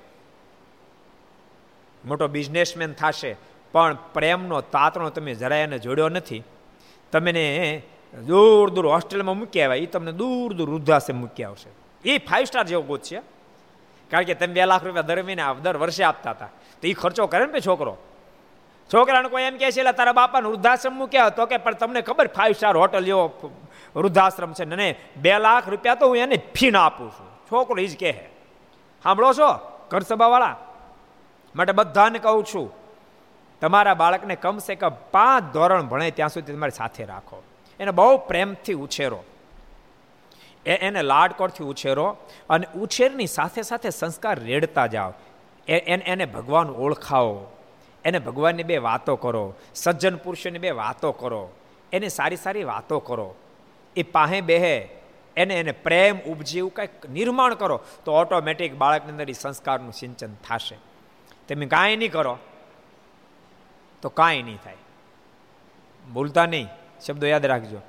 મોટો 2.05 2.27
બિઝનેસમેન 2.29 2.93
થશે, 2.93 3.37
પણ 3.73 3.99
પ્રેમનો 4.15 4.61
તાતણો 4.61 5.11
તમે 5.11 5.35
જરાય 5.35 5.63
એને 5.63 5.79
જોડ્યો 5.79 6.09
નથી. 6.09 6.43
તમને 7.13 7.83
દૂર 8.27 8.71
દૂર 8.71 8.87
હોસ્ટેલમાં 8.87 9.39
મૂકી 9.39 9.63
આવ્યા 9.63 9.83
એ 9.83 9.87
તમને 9.87 10.13
દૂર 10.13 10.53
દૂર 10.53 10.71
વૃદ્ધાશ્રમ 10.71 11.17
મૂકી 11.17 11.45
આવશે. 11.45 11.71
એ 12.05 12.19
ફાઇવ 12.19 12.45
સ્ટાર 12.45 12.67
જેવો 12.67 12.83
ગોત 12.83 13.03
છે. 13.03 13.21
કારણ 14.11 14.25
કે 14.25 14.35
તમે 14.35 14.55
બે 14.55 14.65
લાખ 14.67 14.85
રૂપિયા 14.85 15.03
દર 15.03 15.23
મહિને 15.23 15.43
દર 15.63 15.77
વર્ષે 15.77 16.05
આપતા 16.05 16.31
હતા. 16.31 16.51
તો 16.83 16.89
એ 16.89 16.93
ખર્ચો 16.93 17.27
કરે 17.27 17.47
ને 17.47 17.61
છોકરો? 17.61 17.97
છોકરાને 18.91 19.29
કોઈ 19.29 19.43
એમ 19.43 19.57
કહે 19.59 19.71
છે 19.71 19.83
તારા 19.83 20.13
બાપાને 20.13 20.49
વૃદ્ધાશ્રમ 20.49 20.95
મૂક્યા 20.95 21.29
તો 21.29 21.47
કે, 21.47 21.57
પણ 21.57 21.75
તમને 21.75 22.01
ખબર 22.01 22.27
ફાઇવ 22.27 22.53
સ્ટાર 22.53 22.77
હોટલ 22.77 23.05
જેવો 23.05 23.53
વૃદ્ધાશ્રમ 23.97 24.53
છે. 24.53 24.65
ને 24.65 24.95
બે 25.17 25.39
લાખ 25.39 25.69
રૂપિયા 25.69 25.95
તો 25.95 26.09
હું 26.09 26.17
એને 26.17 26.37
ફી 26.55 26.71
ના 26.71 26.87
આપું 26.87 27.11
છું. 27.11 27.29
છોકરો 27.51 27.83
એ 27.83 27.87
જ 27.87 27.99
કહે 27.99 28.13
સાંભળો 29.05 29.33
છો? 29.33 29.51
ઘર 29.91 30.03
સભાવાળા? 30.03 30.57
માટે 31.57 31.73
બધાને 31.73 32.19
કહું 32.19 32.45
છું, 32.45 32.67
તમારા 33.61 33.95
બાળકને 33.95 34.37
કમસે 34.37 34.75
કમ 34.75 34.93
પાંચ 35.11 35.53
ધોરણ 35.55 35.83
ભણે 35.83 36.11
ત્યાં 36.11 36.29
સુધી 36.29 36.53
તમારી 36.53 36.71
સાથે 36.71 37.05
રાખો. 37.05 37.43
એને 37.81 37.91
બહુ 37.91 38.17
પ્રેમથી 38.19 38.73
ઉછેરો. 38.75 39.23
એ 40.67 40.75
એને 40.77 41.03
લાડકોડથી 41.03 41.65
ઉછેરો 41.65 42.17
અને 42.51 42.67
ઉછેરની 42.77 43.27
સાથે 43.27 43.63
સાથે 43.63 43.91
સંસ્કાર 43.91 44.41
રેડતા 44.41 44.87
જાઓ. 44.87 45.13
એને 45.69 46.25
ભગવાન 46.27 46.71
ઓળખાવો. 46.71 47.37
એને 48.05 48.19
ભગવાનની 48.19 48.63
બે 48.63 48.77
વાતો 48.79 49.17
કરો. 49.17 49.55
સજ્જન 49.75 50.17
પુરુષોની 50.17 50.59
બે 50.59 50.71
વાતો 50.71 51.13
કરો. 51.13 51.43
એને 51.93 52.09
સારી 52.09 52.37
સારી 52.37 52.65
વાતો 52.65 52.99
કરો. 52.99 53.35
એ 53.97 54.03
પાહે 54.03 54.41
બેહે 54.41 54.77
એને 55.37 55.55
એને 55.55 55.73
પ્રેમ 55.73 56.19
ઉપજે 56.27 56.59
એવું 56.59 56.75
કંઈક 56.75 57.09
નિર્માણ 57.11 57.55
કરો 57.55 57.81
તો 58.05 58.13
ઓટોમેટિક 58.13 58.75
બાળકની 58.75 59.11
અંદર 59.11 59.31
એ 59.31 59.33
સંસ્કારનું 59.33 59.93
સિંચન 59.93 60.35
થશે. 60.49 60.77
તમે 61.49 61.67
કાંઈ 61.67 61.97
નહીં 61.97 62.13
કરો. 62.13 62.39
તો 64.03 64.09
કાંઈ 64.09 64.43
નહીં 64.43 64.59
થાય. 64.65 64.75
ભૂલતા 66.13 66.47
નહીં. 66.47 66.69
શબ્દો 67.07 67.27
યાદ 67.27 67.47
રાખજો. 67.47 67.81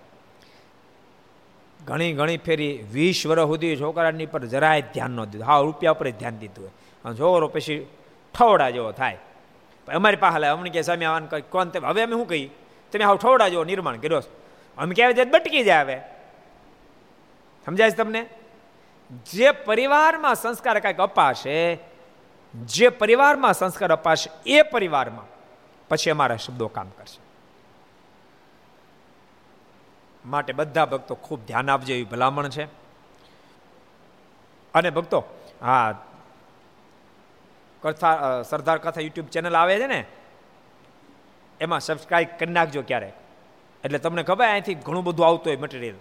ઘણી 1.85 2.13
ઘણી 2.13 2.37
ફેરી 2.37 2.85
વીસ 2.91 3.27
વર્ષ 3.27 3.41
સુધી 3.41 3.77
છોકરાની 3.77 4.25
પર 4.25 4.45
જરાય 4.45 4.81
ધ્યાન 4.81 5.11
ન 5.11 5.25
દીધું. 5.25 5.47
હા, 5.47 5.59
રૂપિયા 5.59 5.91
ઉપર 5.91 6.09
ધ્યાન 6.09 6.37
દીધું 6.37 6.65
હોય. 6.65 6.71
અને 7.05 7.15
છોકરો 7.15 7.47
પછી 7.47 7.87
ઠવડા 8.39 8.69
જેવો 8.69 8.91
થાય. 8.91 9.17
અમારી 9.93 10.15
પાસે 10.15 10.45
અમને 10.45 10.69
કે 10.69 10.81
સામે 10.81 11.05
આવવાનું 11.05 11.49
કોણ 11.49 11.67
હવે 11.67 12.01
અમે 12.01 12.15
શું 12.15 12.27
કહી? 12.27 12.49
તમે 12.91 13.03
હાવ 13.03 13.17
ઠવડા 13.17 13.47
જેવો 13.47 13.63
નિર્માણ 13.63 13.97
કર્યો 13.97 14.21
અમે 14.77 14.95
કહેવાય 14.95 15.13
જાય 15.13 15.25
બટકી 15.25 15.63
જાય 15.63 15.81
હવે. 15.81 16.01
સમજાય 17.65 17.91
છે 17.91 17.95
તમને? 17.95 18.29
જે 19.31 19.51
પરિવારમાં 19.51 20.35
સંસ્કાર 20.35 20.79
કાંઈક 20.79 20.97
અપાશે 20.97 21.79
જે 22.65 22.89
પરિવારમાં 22.89 23.53
સંસ્કાર 23.53 23.91
અપાશે 23.91 24.29
એ 24.45 24.61
પરિવારમાં 24.61 25.25
પછી 25.89 26.09
અમારા 26.09 26.35
શબ્દો 26.35 26.67
કામ 26.67 26.89
કરશે. 26.89 27.19
માટે 30.25 30.53
બધા 30.53 30.85
ભક્તો 30.85 31.15
ખૂબ 31.15 31.45
ધ્યાન 31.45 31.69
આપજો 31.69 31.93
એવી 31.93 32.03
ભલામણ 32.03 32.49
છે. 32.49 32.65
અને 34.73 34.89
ભક્તો, 34.89 35.23
હા, 35.61 35.93
કથા 37.81 38.41
સરદાર 38.41 38.77
કથા 38.77 39.01
યુટ્યુબ 39.01 39.27
ચેનલ 39.27 39.55
આવે 39.55 39.79
છે 39.79 39.87
ને, 39.87 40.05
એમાં 41.61 41.79
સબસ્ક્રાઈબ 41.79 42.27
કરી 42.39 42.51
નાખજો 42.51 42.81
ક્યારેક 42.81 43.13
એટલે 43.85 43.97
તમને 43.97 44.23
ખબર 44.23 44.45
અહીંથી 44.45 44.73
ઘણું 44.73 45.03
બધું 45.03 45.27
આવતું 45.27 45.53
હોય 45.53 45.61
મટીરિયલ 45.61 45.95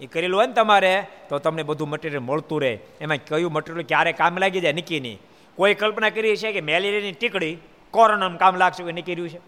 એ 0.00 0.06
કરેલું 0.06 0.38
હોય 0.38 0.46
ને 0.46 0.52
તમારે, 0.52 1.06
તો 1.28 1.38
તમને 1.38 1.62
બધું 1.62 1.88
મટીરિયલ 1.88 2.20
મળતું 2.20 2.62
રહે. 2.62 2.78
એમાં 3.00 3.16
કયું 3.16 3.52
મટીરિયલ 3.52 3.86
ક્યારે 3.86 4.12
કામ 4.12 4.38
લાગી 4.38 4.60
જાય, 4.60 4.72
નક્કી 4.72 5.00
નહીં. 5.00 5.20
કોઈ 5.60 5.74
કલ્પના 5.74 6.10
કરી 6.10 6.36
છે 6.36 6.52
કે 6.52 6.60
મેલેરિયાની 6.60 7.12
ટીકડી 7.12 7.58
કોરોનામાં 7.90 8.38
કામ 8.38 8.56
લાગશે 8.56 8.82
કોઈ 8.82 8.92
નીકળ્યું 8.92 9.28
છે? 9.28 9.40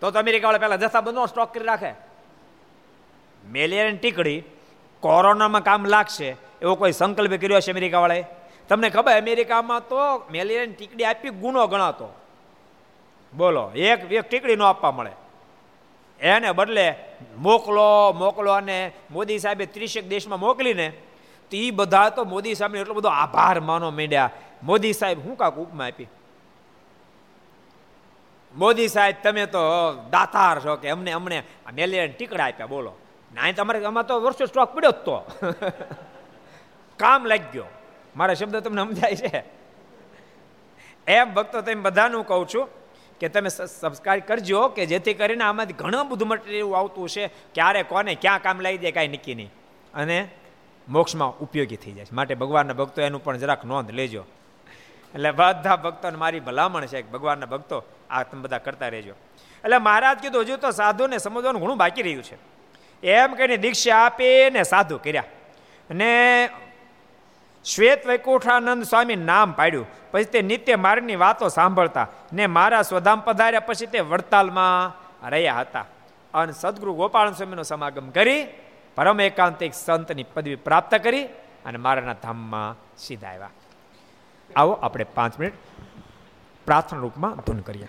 તો 0.00 0.06
અમેરિકાવાળા 0.06 0.58
પહેલાં 0.58 0.80
જથ્થાબંધનો 0.80 1.26
સ્ટોક 1.26 1.54
કરી 1.54 1.64
રાખે. 1.64 1.92
મેલેરિયાની 3.50 3.96
ટીકડી 3.96 4.42
કોરોનામાં 5.00 5.64
કામ 5.64 5.86
લાગશે 5.86 6.36
એવો 6.62 6.74
કોઈ 6.74 6.92
સંકલ્પ 6.92 7.40
કર્યો 7.40 7.60
છે 7.60 7.70
અમેરિકાવાળાએ? 7.70 8.24
તમને 8.68 8.90
ખબર 8.90 9.18
અમેરિકામાં 9.20 9.88
તો 9.88 10.00
મેલેરિયાની 10.30 10.72
ટીકડી 10.72 11.04
આપી 11.04 11.28
ગુનો 11.28 11.66
ગણાતો. 11.66 12.08
બોલો, 13.36 13.70
એક 13.70 14.12
એક 14.12 14.28
ટીકડી 14.28 14.56
ન 14.56 14.62
આપવા 14.62 14.90
મળે. 14.90 15.10
એને 16.20 16.52
બદલે 16.52 16.94
મોકલો 17.38 18.12
મોકલો 18.12 18.50
અને 18.52 18.92
મોદી 19.10 19.38
સાહેબે 19.38 19.66
ત્રીસેક 19.66 20.08
દેશમાં 20.08 20.40
મોકલીને 20.40 20.92
એ 21.54 21.70
બધા 21.70 22.08
તો 22.08 22.24
મોદી 22.24 22.54
સાહેબને 22.54 22.80
એટલો 22.80 22.94
બધો 22.94 23.08
આભાર 23.08 23.60
માનો 23.60 23.90
માંડ્યા. 23.90 24.30
મોદી 24.62 24.92
સાહેબ 24.92 25.18
હું 25.24 25.36
કાંક 25.36 25.56
ઉપમા 25.56 25.86
આપી? 25.86 26.08
મોદી 28.56 28.88
સાહેબ, 28.88 29.16
તમે 29.22 29.46
તો 29.46 29.62
દાતાર 30.10 30.60
છો 30.60 30.76
કે 30.76 30.90
અમને 30.90 31.12
અમને 31.12 31.42
મેલેરિયા 31.72 32.06
ટીકડા 32.06 32.44
આપ્યા, 32.44 32.66
બોલો. 32.66 32.92
ના 33.34 33.52
તમારે 33.52 33.84
આમાં 33.84 34.06
તો 34.06 34.20
વર્ષો 34.20 34.46
સ્ટોક 34.46 34.74
પડ્યો 34.74 34.90
જ 34.90 34.94
તો. 34.94 35.16
કામ 37.00 37.26
લાગી 37.26 37.50
ગયો 37.52 37.66
મારા 38.16 38.34
શબ્દ 38.34 38.56
તમને 38.56 38.82
સમજાય 38.82 39.16
છે? 39.16 39.44
એમ 41.06 41.34
ભક્તો 41.34 41.60
તેમ 41.60 41.82
બધાનું 41.82 42.26
કહું 42.26 42.46
છું 42.54 42.68
કે 43.20 43.28
તમે 43.28 43.48
સબસ્ક્રાઇબ 43.48 44.22
કરજો 44.26 44.68
કે 44.68 44.86
જેથી 44.86 45.14
કરીને 45.14 45.44
આમાંથી 45.44 45.72
ઘણું 45.72 46.08
બધું 46.08 46.28
મટીરિયલ 46.28 46.74
આવતું 46.74 47.08
છે 47.08 47.26
ક્યારે, 47.54 47.82
કોને 47.82 48.14
ક્યાં 48.14 48.42
કામ 48.42 48.60
લાવી 48.60 48.78
દે 48.78 48.90
કાંઈ 48.90 49.08
નક્કી 49.08 49.34
નહીં. 49.34 49.50
અને 49.94 50.18
મોક્ષમાં 50.88 51.30
ઉપયોગી 51.30 51.76
થઈ 51.76 51.92
જાય 51.92 52.06
માટે 52.12 52.34
ભગવાનના 52.34 52.72
ભક્તો 52.72 53.02
એનું 53.02 53.24
પણ 53.24 53.38
જરાક 53.38 53.64
નોંધ 53.64 53.90
લેજો. 53.90 54.24
એટલે 55.14 55.30
બધા 55.30 55.76
ભક્તોને 55.76 56.16
મારી 56.16 56.40
ભલામણ 56.40 56.86
છે 56.86 57.02
કે 57.02 57.08
ભગવાનના 57.08 57.46
ભક્તો 57.46 57.84
આ 58.10 58.22
તમે 58.22 58.40
બધા 58.40 58.58
કરતા 58.58 58.88
રહેજો. 58.88 59.14
એટલે 59.64 59.78
મહારાજ 59.78 60.18
કીધું, 60.18 60.42
હજુ 60.42 60.56
તો 60.56 60.70
સાધુને 60.70 61.18
સમજવાનું 61.18 61.62
ઘણું 61.62 61.76
બાકી 61.76 62.02
રહ્યું 62.02 62.22
છે. 62.22 62.38
એમ 63.06 63.34
કહીને 63.34 63.56
દીક્ષા 63.56 63.96
આપે 63.96 64.50
ને 64.50 64.62
સાધુ 64.62 64.98
કર્યા. 64.98 65.24
અને 65.90 66.48
શ્વેત 67.64 68.06
વૈકુંઠાનંદ 68.06 68.84
સ્વામી 68.84 69.16
નામ 69.16 69.52
પાડ્યું. 69.52 69.86
પછી 70.10 70.24
તે 70.24 70.42
નિત્ય 70.42 70.76
માર્ગની 70.76 71.16
વાતો 71.16 71.48
સાંભળતા 71.48 72.08
ને 72.32 72.46
મારા 72.46 72.82
સ્વધામ 72.82 73.20
પધાર્યા. 73.20 73.60
પછી 73.60 73.86
તે 73.86 74.00
વડતાલમાં 74.00 75.04
રહ્યા 75.28 75.60
હતા. 75.60 75.86
અને 76.34 76.52
સદગુરુ 76.52 76.94
ગોપાલ 76.94 77.32
સ્વામીનો 77.32 77.62
સમાગમ 77.62 78.10
કરી 78.10 78.46
પરમ 78.94 79.20
એકાંતિક 79.20 79.74
સંતની 79.74 80.22
પદવી 80.22 80.56
પ્રાપ્ત 80.56 80.94
કરી 80.94 81.24
અને 81.64 81.78
મારાના 81.78 82.12
ધામમાં 82.22 82.76
સીધા 82.98 83.28
આવ્યા. 83.28 83.50
આવો 84.56 84.72
આપણે 84.72 85.04
પાંચ 85.04 85.38
મિનિટ 85.38 85.54
પ્રાર્થના 86.66 86.98
રૂપમાં 86.98 87.36
ધૂન 87.36 87.60
કરીએ. 87.60 87.88